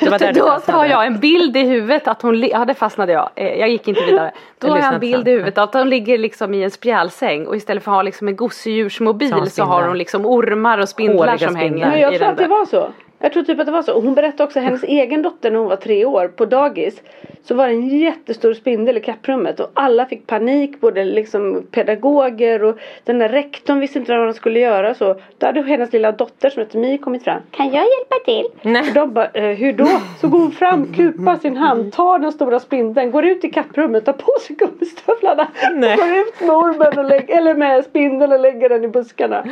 Det 0.00 0.10
var 0.10 0.18
där 0.18 0.32
du 0.32 0.40
Då 0.40 0.72
har 0.72 0.86
jag 0.86 1.06
en 1.06 1.20
bild 1.20 1.56
i 1.56 1.60
huvudet 1.60 2.08
att 2.08 2.22
hon, 2.22 2.40
ja 2.42 2.64
det 2.64 2.74
fastnade 2.74 3.12
jag, 3.12 3.30
Eh, 3.34 3.58
jag 3.58 3.68
gick 3.68 3.88
inte 3.88 4.04
vidare. 4.04 4.32
Då 4.58 4.68
har 4.68 4.78
jag 4.78 4.94
en 4.94 5.00
bild 5.00 5.28
i 5.28 5.30
huvudet 5.30 5.58
att 5.58 5.74
hon 5.74 5.90
ligger 5.90 6.18
liksom 6.18 6.54
i 6.54 6.62
en 6.64 6.70
spjälsäng 6.70 7.46
och 7.46 7.56
istället 7.56 7.84
för 7.84 7.90
att 7.90 7.96
ha 7.96 8.02
liksom 8.02 8.28
en 8.28 8.36
gosedjursmobil 8.36 9.28
Så 9.28 9.34
har 9.34 9.40
hon 9.40 9.50
så 9.50 9.62
har 9.62 9.68
spindlar. 9.68 9.88
hon 9.88 9.98
liksom 9.98 10.26
ormar 10.26 10.78
och 10.78 10.88
spindlar 10.88 11.16
Håriga 11.16 11.38
som 11.38 11.56
spindlar. 11.56 11.60
hänger 11.60 11.86
Men 11.90 12.00
jag 12.00 12.14
i 12.14 12.18
tror 12.18 12.26
den 12.26 12.32
att 12.32 12.38
det 12.38 12.48
var 12.48 12.64
så. 12.64 12.88
Jag 13.22 13.32
tror 13.32 13.42
typ 13.42 13.60
att 13.60 13.66
det 13.66 13.72
var 13.72 13.82
så. 13.82 13.94
Och 13.94 14.02
hon 14.02 14.14
berättade 14.14 14.44
också 14.44 14.58
att 14.58 14.64
hennes 14.64 14.82
egen 14.82 15.22
dotter 15.22 15.50
när 15.50 15.58
hon 15.58 15.68
var 15.68 15.76
tre 15.76 16.04
år 16.04 16.28
på 16.28 16.44
dagis. 16.46 17.02
Så 17.42 17.54
var 17.54 17.68
det 17.68 17.72
en 17.72 17.88
jättestor 17.88 18.54
spindel 18.54 18.96
i 18.96 19.00
kapprummet 19.00 19.60
och 19.60 19.70
alla 19.74 20.06
fick 20.06 20.26
panik. 20.26 20.80
Både 20.80 21.04
liksom 21.04 21.66
pedagoger 21.70 22.64
och 22.64 22.78
den 23.04 23.18
där 23.18 23.28
rektorn 23.28 23.80
visste 23.80 23.98
inte 23.98 24.16
vad 24.16 24.26
de 24.26 24.34
skulle 24.34 24.60
göra. 24.60 24.94
Så 24.94 25.16
då 25.38 25.46
hade 25.46 25.62
hennes 25.62 25.92
lilla 25.92 26.12
dotter 26.12 26.50
som 26.50 26.60
heter 26.62 26.78
Mi 26.78 26.98
kommit 26.98 27.24
fram. 27.24 27.40
Kan 27.50 27.66
jag 27.66 27.74
hjälpa 27.74 28.16
till? 28.24 28.46
Nej. 28.62 28.88
Och 28.88 28.94
de 28.94 29.12
bara, 29.12 29.28
eh, 29.28 29.56
hur 29.56 29.72
då? 29.72 29.88
Så 30.20 30.28
går 30.28 30.38
hon 30.38 30.52
fram, 30.52 30.94
kupar 30.94 31.36
sin 31.36 31.56
hand, 31.56 31.92
tar 31.92 32.18
den 32.18 32.32
stora 32.32 32.60
spindeln, 32.60 33.10
går 33.10 33.24
ut 33.24 33.44
i 33.44 33.50
kapprummet, 33.50 34.04
tar 34.04 34.12
på 34.12 34.32
sig 34.46 34.56
gummistövlarna. 34.56 35.48
Nej. 35.74 35.96
Går 35.96 36.08
ut 36.08 36.40
med 36.40 36.50
ormen 36.50 36.98
och 36.98 37.04
lägger, 37.04 37.36
eller 37.36 37.54
med 37.54 37.84
spindeln 37.84 38.32
och 38.32 38.40
lägger 38.40 38.68
den 38.68 38.84
i 38.84 38.88
buskarna. 38.88 39.44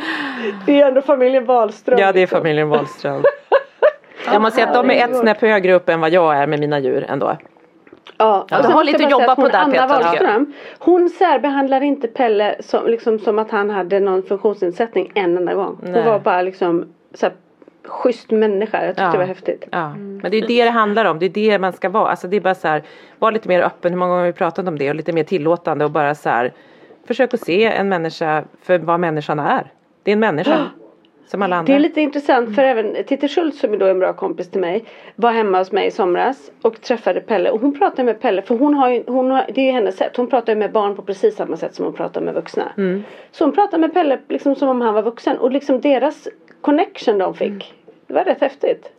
Det 0.65 0.81
är 0.81 0.87
ändå 0.87 1.01
familjen 1.01 1.45
Wahlström. 1.45 1.99
Ja 1.99 2.11
det 2.11 2.19
är 2.19 2.21
liksom. 2.21 2.37
familjen 2.37 2.69
Wahlström. 2.69 3.23
Jag 4.25 4.41
måste 4.41 4.55
säga 4.55 4.67
att 4.67 4.73
de 4.73 4.91
är 4.91 5.05
ett 5.09 5.17
snäpp 5.17 5.41
högre 5.41 5.73
upp 5.73 5.89
än 5.89 6.01
vad 6.01 6.09
jag 6.09 6.37
är 6.37 6.47
med 6.47 6.59
mina 6.59 6.79
djur 6.79 7.05
ändå. 7.09 7.37
Ja, 8.17 8.45
Ja, 8.49 8.57
och 8.57 8.63
du 8.63 8.67
sen 8.67 8.71
har 8.71 8.83
lite 8.83 9.03
jag 9.03 9.13
att 9.13 9.21
jobba 9.21 9.35
på 9.35 9.41
hon 9.41 9.51
där, 9.51 9.59
Anna 9.59 9.71
Petra, 9.73 9.87
jag. 9.87 10.03
Wahlström, 10.03 10.53
hon 10.79 11.09
särbehandlar 11.09 11.81
inte 11.81 12.07
Pelle 12.07 12.55
som, 12.59 12.87
liksom, 12.87 13.19
som 13.19 13.39
att 13.39 13.51
han 13.51 13.69
hade 13.69 13.99
någon 13.99 14.23
funktionsnedsättning 14.23 15.11
en 15.15 15.37
enda 15.37 15.53
gång. 15.53 15.77
Hon 15.81 15.91
Nej. 15.91 16.05
var 16.05 16.19
bara 16.19 16.41
liksom 16.41 16.93
så 17.13 17.25
här, 17.25 17.35
schysst 17.87 18.31
människa. 18.31 18.77
Jag 18.85 18.89
tyckte 18.89 19.03
Ja. 19.03 19.11
det 19.11 19.17
var 19.17 19.25
häftigt. 19.25 19.67
Ja. 19.71 19.89
Men 19.95 20.31
det 20.31 20.37
är 20.37 20.47
det 20.47 20.63
det 20.63 20.69
handlar 20.69 21.05
om. 21.05 21.19
Det 21.19 21.25
är 21.25 21.29
det 21.29 21.59
man 21.59 21.73
ska 21.73 21.89
vara. 21.89 22.09
Alltså 22.09 22.27
det 22.27 22.35
är 22.37 22.41
bara 22.41 22.55
så 22.55 22.67
här. 22.67 22.83
Var 23.19 23.31
lite 23.31 23.47
mer 23.47 23.61
öppen. 23.61 23.91
Hur 23.91 23.99
många 23.99 24.09
gånger 24.09 24.21
har 24.21 24.27
vi 24.27 24.33
pratat 24.33 24.67
om 24.67 24.77
det? 24.77 24.89
Och 24.89 24.95
lite 24.95 25.13
mer 25.13 25.23
tillåtande 25.23 25.85
och 25.85 25.91
bara 25.91 26.15
så 26.15 26.29
här. 26.29 26.53
Försök 27.07 27.33
att 27.33 27.39
se 27.39 27.65
en 27.65 27.89
människa 27.89 28.43
för 28.63 28.79
vad 28.79 28.99
människan 28.99 29.39
är. 29.39 29.71
Det 30.03 30.11
är 30.11 30.13
en 30.13 30.19
människa. 30.19 30.57
Som 31.31 31.41
alla 31.41 31.55
andra. 31.55 31.73
Det 31.73 31.77
är 31.77 31.79
lite 31.79 32.01
intressant 32.01 32.55
för 32.55 32.63
även 32.63 33.03
Titti 33.03 33.27
Schultz 33.27 33.59
som 33.59 33.73
är 33.73 33.77
då 33.77 33.85
en 33.85 33.99
bra 33.99 34.13
kompis 34.13 34.49
till 34.49 34.61
mig 34.61 34.85
var 35.15 35.31
hemma 35.31 35.57
hos 35.57 35.71
mig 35.71 35.87
i 35.87 35.91
somras 35.91 36.51
och 36.61 36.81
träffade 36.81 37.21
Pelle 37.21 37.51
och 37.51 37.61
hon 37.61 37.79
pratade 37.79 38.03
med 38.03 38.21
Pelle 38.21 38.41
för 38.41 38.55
hon 38.55 38.73
har 38.73 38.89
ju, 38.89 39.03
hon 39.07 39.31
har, 39.31 39.45
det 39.53 39.61
är 39.61 39.65
ju 39.65 39.71
hennes 39.71 39.97
sätt. 39.97 40.17
Hon 40.17 40.27
pratar 40.27 40.55
med 40.55 40.71
barn 40.71 40.95
på 40.95 41.01
precis 41.01 41.35
samma 41.35 41.57
sätt 41.57 41.75
som 41.75 41.85
hon 41.85 41.93
pratar 41.93 42.21
med 42.21 42.33
vuxna. 42.33 42.71
Mm. 42.77 43.03
Så 43.31 43.43
hon 43.43 43.53
pratade 43.53 43.81
med 43.81 43.93
Pelle 43.93 44.19
liksom 44.29 44.55
som 44.55 44.69
om 44.69 44.81
han 44.81 44.93
var 44.93 45.01
vuxen 45.01 45.37
och 45.37 45.51
liksom 45.51 45.81
deras 45.81 46.27
connection 46.61 47.17
de 47.17 47.33
fick. 47.33 47.47
Mm. 47.49 47.61
Det 48.07 48.13
var 48.13 48.23
rätt 48.23 48.41
häftigt. 48.41 48.91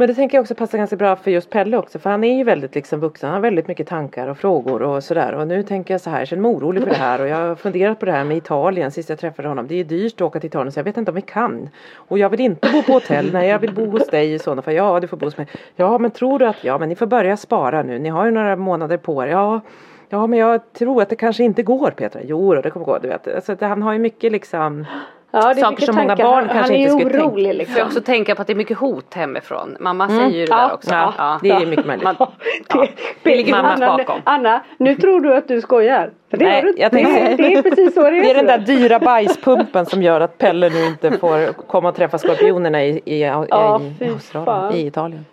Men 0.00 0.08
det 0.08 0.14
tänker 0.14 0.36
jag 0.36 0.42
också 0.42 0.54
passar 0.54 0.78
ganska 0.78 0.96
bra 0.96 1.16
för 1.16 1.30
just 1.30 1.50
Pelle 1.50 1.76
också. 1.76 1.98
För 1.98 2.10
han 2.10 2.24
är 2.24 2.36
ju 2.36 2.44
väldigt 2.44 2.74
liksom 2.74 3.00
vuxen. 3.00 3.28
Han 3.28 3.34
har 3.34 3.42
väldigt 3.42 3.68
mycket 3.68 3.86
tankar 3.86 4.28
och 4.28 4.38
frågor 4.38 4.82
och 4.82 5.04
sådär. 5.04 5.32
Och 5.32 5.48
nu 5.48 5.62
tänker 5.62 5.94
jag 5.94 6.00
så 6.00 6.10
här. 6.10 6.18
Jag 6.18 6.28
känner 6.28 6.42
mig 6.42 6.50
orolig 6.50 6.82
för 6.82 6.90
det 6.90 6.96
här. 6.96 7.20
Och 7.20 7.28
jag 7.28 7.36
har 7.36 7.54
funderat 7.54 8.00
på 8.00 8.06
det 8.06 8.12
här 8.12 8.24
med 8.24 8.36
Italien 8.36 8.90
sist 8.90 9.08
jag 9.08 9.18
träffade 9.18 9.48
honom. 9.48 9.66
Det 9.66 9.74
är 9.74 9.84
dyrt 9.84 10.14
att 10.14 10.20
åka 10.20 10.40
till 10.40 10.48
Italien 10.48 10.72
så 10.72 10.78
jag 10.78 10.84
vet 10.84 10.96
inte 10.96 11.10
om 11.10 11.14
vi 11.14 11.22
kan. 11.22 11.68
Och 11.94 12.18
jag 12.18 12.28
vill 12.28 12.40
inte 12.40 12.70
bo 12.72 12.82
på 12.82 12.92
hotell. 12.92 13.32
Nej 13.32 13.48
jag 13.48 13.58
vill 13.58 13.74
bo 13.74 13.86
hos 13.86 14.08
dig 14.08 14.34
i 14.34 14.38
sådana 14.38 14.62
fall. 14.62 14.74
Ja 14.74 15.00
du 15.00 15.08
får 15.08 15.16
bo 15.16 15.26
hos 15.26 15.36
mig. 15.36 15.46
Ja 15.76 15.98
men 15.98 16.10
tror 16.10 16.38
du 16.38 16.46
att, 16.46 16.64
ja 16.64 16.78
men 16.78 16.88
ni 16.88 16.94
får 16.94 17.06
börja 17.06 17.36
spara 17.36 17.82
nu. 17.82 17.98
Ni 17.98 18.08
har 18.08 18.24
ju 18.24 18.30
några 18.30 18.56
månader 18.56 18.96
på 18.96 19.22
er. 19.22 19.26
Ja. 19.26 19.60
Ja 20.08 20.26
men 20.26 20.38
jag 20.38 20.72
tror 20.72 21.02
att 21.02 21.08
det 21.08 21.16
kanske 21.16 21.44
inte 21.44 21.62
går 21.62 21.90
Petra. 21.90 22.20
Jo 22.24 22.54
det 22.54 22.70
kommer 22.70 22.86
gå. 22.86 22.98
Du 22.98 23.08
vet. 23.08 23.34
Alltså, 23.34 23.56
han 23.60 23.82
har 23.82 23.92
ju 23.92 23.98
mycket 23.98 24.32
liksom. 24.32 24.86
Ja, 25.32 25.54
det 25.54 25.60
Saker 25.60 25.86
som 25.86 25.96
många 25.96 26.16
barn 26.16 26.34
han, 26.34 26.48
kanske 26.48 26.62
han 26.62 26.70
är 26.72 26.76
inte 26.78 26.90
skulle 26.90 27.10
tänka. 27.10 27.26
orolig 27.26 27.44
Får 27.46 27.48
jag 27.48 27.56
liksom. 27.56 27.86
också 27.86 28.00
tänka 28.00 28.34
på 28.34 28.40
att 28.42 28.46
det 28.46 28.52
är 28.52 28.56
mycket 28.56 28.78
hot 28.78 29.14
hemifrån. 29.14 29.76
Mamma 29.80 30.08
säger 30.08 30.28
ju 30.30 30.44
det 30.46 30.50
Ja, 30.52 30.56
där 30.66 30.74
också. 30.74 30.90
ja, 30.90 31.38
det 31.42 31.50
är 31.50 31.66
mycket 31.66 31.86
möjligt. 31.86 32.04
Man, 32.04 32.16
Ja, 32.18 32.32
ja, 32.74 32.86
det 33.22 33.36
ligger 33.36 33.54
Anna, 33.54 33.86
hot 33.90 33.98
bakom. 34.06 34.20
Anna, 34.24 34.60
nu 34.78 34.94
tror 34.94 35.20
du 35.20 35.34
att 35.36 35.48
du 35.48 35.60
skojar. 35.60 36.10
För 36.30 36.36
det 36.36 36.44
Nej, 36.44 36.62
du 36.62 36.68
inte. 36.68 36.80
jag 36.82 36.90
det, 36.92 36.96
tänkte- 36.96 37.20
är, 37.20 37.36
det 37.36 37.54
är 37.54 37.62
precis 37.62 37.94
så 37.94 38.02
det 38.02 38.08
är. 38.08 38.12
Det 38.22 38.30
är 38.30 38.34
den 38.34 38.46
där 38.46 38.58
dyra 38.58 38.98
bajspumpen 38.98 39.86
som 39.86 40.02
gör 40.02 40.20
att 40.20 40.38
Pelle 40.38 40.68
nu 40.70 40.86
inte 40.86 41.10
får 41.18 41.52
komma 41.52 41.88
och 41.88 41.94
träffa 41.96 42.18
skorpionerna 42.18 42.84
i, 42.84 42.88
i, 43.04 43.14
i, 43.14 43.22
Ja, 43.22 43.80
i, 44.00 44.04
Australien, 44.08 44.44
fan. 44.44 44.74
i 44.74 44.86
Italien. 44.86 45.26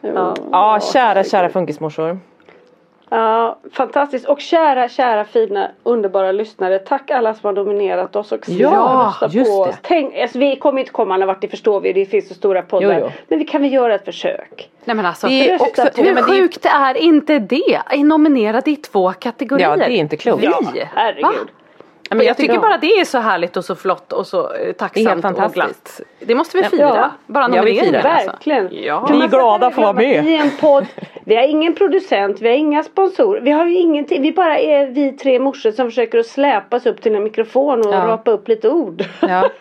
Ja. 0.00 0.34
Ja, 0.52 0.78
kära, 0.92 1.24
kära 1.24 1.48
funkismorsor. 1.48 2.18
Ja, 3.10 3.58
fantastiskt. 3.72 4.26
Och 4.28 4.40
kära, 4.40 4.88
kära, 4.88 5.24
fina, 5.24 5.70
underbara 5.82 6.32
lyssnare. 6.32 6.78
Tack 6.78 7.10
alla 7.10 7.34
som 7.34 7.46
har 7.46 7.52
nominerat 7.64 8.16
oss 8.16 8.32
och 8.32 8.40
Ja, 8.48 9.04
röstat 9.08 9.34
just 9.34 9.50
på 9.50 9.64
det. 9.64 9.70
oss. 9.70 9.76
Tänk, 9.82 10.14
alltså, 10.16 10.38
vi 10.38 10.56
kommer 10.56 10.80
inte 10.80 10.92
komma 10.92 11.14
alla 11.14 11.26
vart, 11.26 11.40
det 11.40 11.48
förstår 11.48 11.80
vi. 11.80 11.92
Det 11.92 12.06
finns 12.06 12.28
så 12.28 12.34
stora 12.34 12.62
poddar. 12.62 12.94
Jo, 12.98 13.00
jo. 13.06 13.10
Men 13.28 13.38
vi 13.38 13.44
kan 13.44 13.62
väl 13.62 13.72
göra 13.72 13.94
ett 13.94 14.04
försök. 14.04 14.70
Nej 14.84 14.96
men 14.96 15.06
alltså. 15.06 15.26
Det 15.26 15.50
är 15.50 15.54
också, 15.62 15.82
på- 15.82 15.88
nej, 15.96 16.06
Hur 16.06 16.14
men 16.14 16.14
det 16.14 16.36
är, 16.36 16.40
sjukt 16.40 16.66
är 16.66 16.96
inte 16.96 17.38
det? 17.38 17.80
Är 17.90 18.04
nominerad 18.04 18.68
i 18.68 18.76
två 18.76 19.12
kategorier. 19.12 19.68
Ja, 19.70 19.76
det 19.76 19.84
är 19.84 19.88
inte 19.90 20.16
klokt. 20.16 20.42
Vi? 20.42 20.46
Ja, 20.46 20.60
herregud. 20.94 21.22
Va? 21.24 21.32
Men 22.10 22.18
jag, 22.18 22.26
jag 22.26 22.36
tycker 22.36 22.58
bara 22.58 22.76
det 22.78 22.86
är 23.00 23.04
så 23.04 23.18
härligt 23.18 23.56
och 23.56 23.64
så 23.64 23.74
flott 23.74 24.12
och 24.12 24.26
så 24.26 24.52
eh, 24.54 24.72
tacksamt 24.72 25.16
och 25.16 25.22
fantastiskt. 25.22 25.54
glatt. 25.54 26.00
Det 26.20 26.34
måste 26.34 26.56
vi 26.56 26.62
Ja. 26.62 26.68
fira. 26.68 27.10
Bara 27.26 27.44
Ja, 27.44 27.48
vi 27.48 27.56
nomineringen 27.56 28.02
firar. 28.02 28.10
alltså. 28.14 28.30
Verkligen. 28.30 28.68
Ja. 28.70 29.06
Vi 29.08 29.14
är 29.14 29.18
man 29.18 29.28
ska 29.28 29.38
glada 29.38 29.70
för 29.70 29.82
att 29.82 29.84
vara 29.84 29.92
med. 29.92 30.24
Vi 30.24 30.36
är 30.36 30.40
en 30.40 30.50
podd. 30.60 30.86
Vi 31.24 31.36
har 31.36 31.42
ingen 31.42 31.74
producent, 31.74 32.40
vi 32.40 32.48
har 32.48 32.56
inga 32.56 32.82
sponsorer. 32.82 33.40
Vi 33.40 33.50
har 33.50 33.66
ju 33.66 33.76
ingenting. 33.76 34.22
Vi 34.22 34.32
bara 34.32 34.58
är 34.58 34.86
vi 34.86 35.12
tre 35.12 35.38
morsor 35.38 35.70
som 35.70 35.86
försöker 35.86 36.18
att 36.18 36.26
släpas 36.26 36.86
upp 36.86 37.02
till 37.02 37.14
en 37.14 37.24
mikrofon 37.24 37.80
och 37.86 37.94
Ja. 37.94 37.98
rapa 38.06 38.30
upp 38.30 38.48
lite 38.48 38.68
ord. 38.68 39.04
ja. 39.20 39.48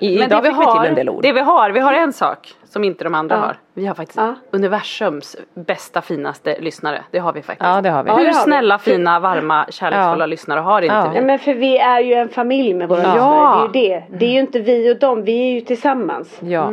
I, 0.00 0.14
Men 0.18 0.26
idag 0.26 0.42
det 0.42 0.48
vi, 0.48 0.54
fick 0.54 0.58
vi 0.58 0.64
till 0.64 0.78
har, 0.78 0.84
en 0.86 0.94
del 0.94 1.08
ord. 1.10 1.22
det 1.22 1.32
vi 1.32 1.40
har, 1.40 1.70
vi 1.70 1.80
har 1.80 1.92
en 1.94 2.12
sak 2.12 2.54
som 2.78 2.84
inte 2.84 3.04
de 3.04 3.14
andra 3.14 3.36
Ja. 3.36 3.40
har. 3.40 3.56
Vi 3.74 3.86
har 3.86 3.94
faktiskt 3.94 4.18
Ja. 4.18 4.34
universums 4.50 5.36
bästa 5.54 6.02
finaste 6.02 6.56
lyssnare. 6.60 7.02
Det 7.10 7.18
har 7.18 7.32
vi 7.32 7.42
faktiskt. 7.42 7.68
Ja, 7.70 7.80
det 7.80 7.90
har 7.90 8.02
vi. 8.02 8.10
Ja, 8.10 8.16
Hur 8.16 8.24
det 8.24 8.30
har 8.30 8.34
vi. 8.40 8.42
snälla, 8.44 8.78
fina, 8.78 9.20
varma, 9.20 9.66
kärleksfulla 9.70 10.22
Ja. 10.22 10.26
lyssare 10.26 10.60
har 10.60 10.82
inte 10.82 10.94
Ja. 10.94 11.08
vi? 11.10 11.16
Ja, 11.16 11.22
men 11.22 11.38
för 11.38 11.54
vi 11.54 11.78
är 11.78 12.00
ju 12.00 12.12
en 12.14 12.28
familj 12.28 12.74
med 12.74 12.88
våra 12.88 13.02
Ja. 13.02 13.12
lyssnare. 13.12 13.68
Det 13.72 13.78
är 13.78 14.00
ju 14.00 14.00
det. 14.10 14.18
Det 14.18 14.26
är 14.26 14.30
ju 14.32 14.40
inte 14.40 14.58
vi 14.60 14.92
och 14.94 14.98
dem, 14.98 15.22
vi 15.22 15.48
är 15.50 15.52
ju 15.54 15.60
tillsammans. 15.60 16.38
Ja. 16.42 16.70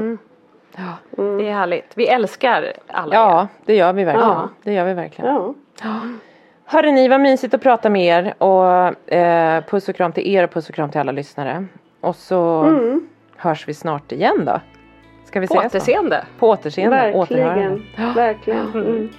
Det 1.16 1.50
är 1.50 1.54
härligt. 1.54 1.92
Vi 1.96 2.08
älskar 2.08 2.74
alla 2.88 3.16
er. 3.16 3.20
ja, 3.20 3.48
det 3.66 3.76
gör 3.76 3.94
vi 3.94 4.04
verkligen. 4.04 4.30
Ja. 4.30 4.50
Det 4.64 4.74
gör 4.74 4.86
vi 4.86 4.94
verkligen. 4.94 5.36
Ja. 5.36 5.54
Hörde 6.66 6.92
ni, 6.92 7.08
vad 7.08 7.22
mysigt 7.22 7.54
att 7.54 7.62
prata 7.62 7.90
med 7.90 8.06
er 8.06 8.34
och 8.44 9.14
eh, 9.14 9.64
puss 9.64 9.90
och 9.90 9.96
kram 9.96 10.12
till 10.12 10.28
er 10.36 10.44
och 10.44 10.52
puss 10.54 10.70
och 10.70 10.76
kram 10.76 10.90
till 10.90 11.00
alla 11.00 11.12
lyssnare. 11.12 11.66
Och 12.02 12.16
så 12.16 12.62
Mm. 12.64 13.08
hörs 13.38 13.68
vi 13.68 13.74
snart 13.74 14.12
igen 14.12 14.46
då. 14.46 14.60
Ska 15.36 15.40
vi 15.40 15.48
På 15.48 15.56
återseende. 15.56 16.26
På 16.40 16.50
återseende. 16.50 17.14
Återhörande. 17.14 17.82
Verkligen. 18.16 18.16
Verkligen. 18.16 18.74
Mm. 18.74 19.10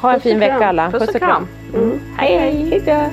Ha 0.00 0.12
en 0.12 0.14
Puss 0.14 0.22
fin 0.22 0.38
vecka 0.38 0.66
alla. 0.66 0.90
Puss 0.90 1.08
och 1.08 1.14
kram. 1.14 1.46
Mm. 1.74 2.00
Hej 2.16 2.38
hej. 2.38 2.70
Hej 2.70 2.80
då. 2.86 3.10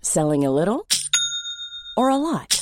Selling 0.00 0.46
a 0.46 0.50
little 0.50 0.86
or 1.96 2.10
a 2.10 2.16
lot? 2.16 2.61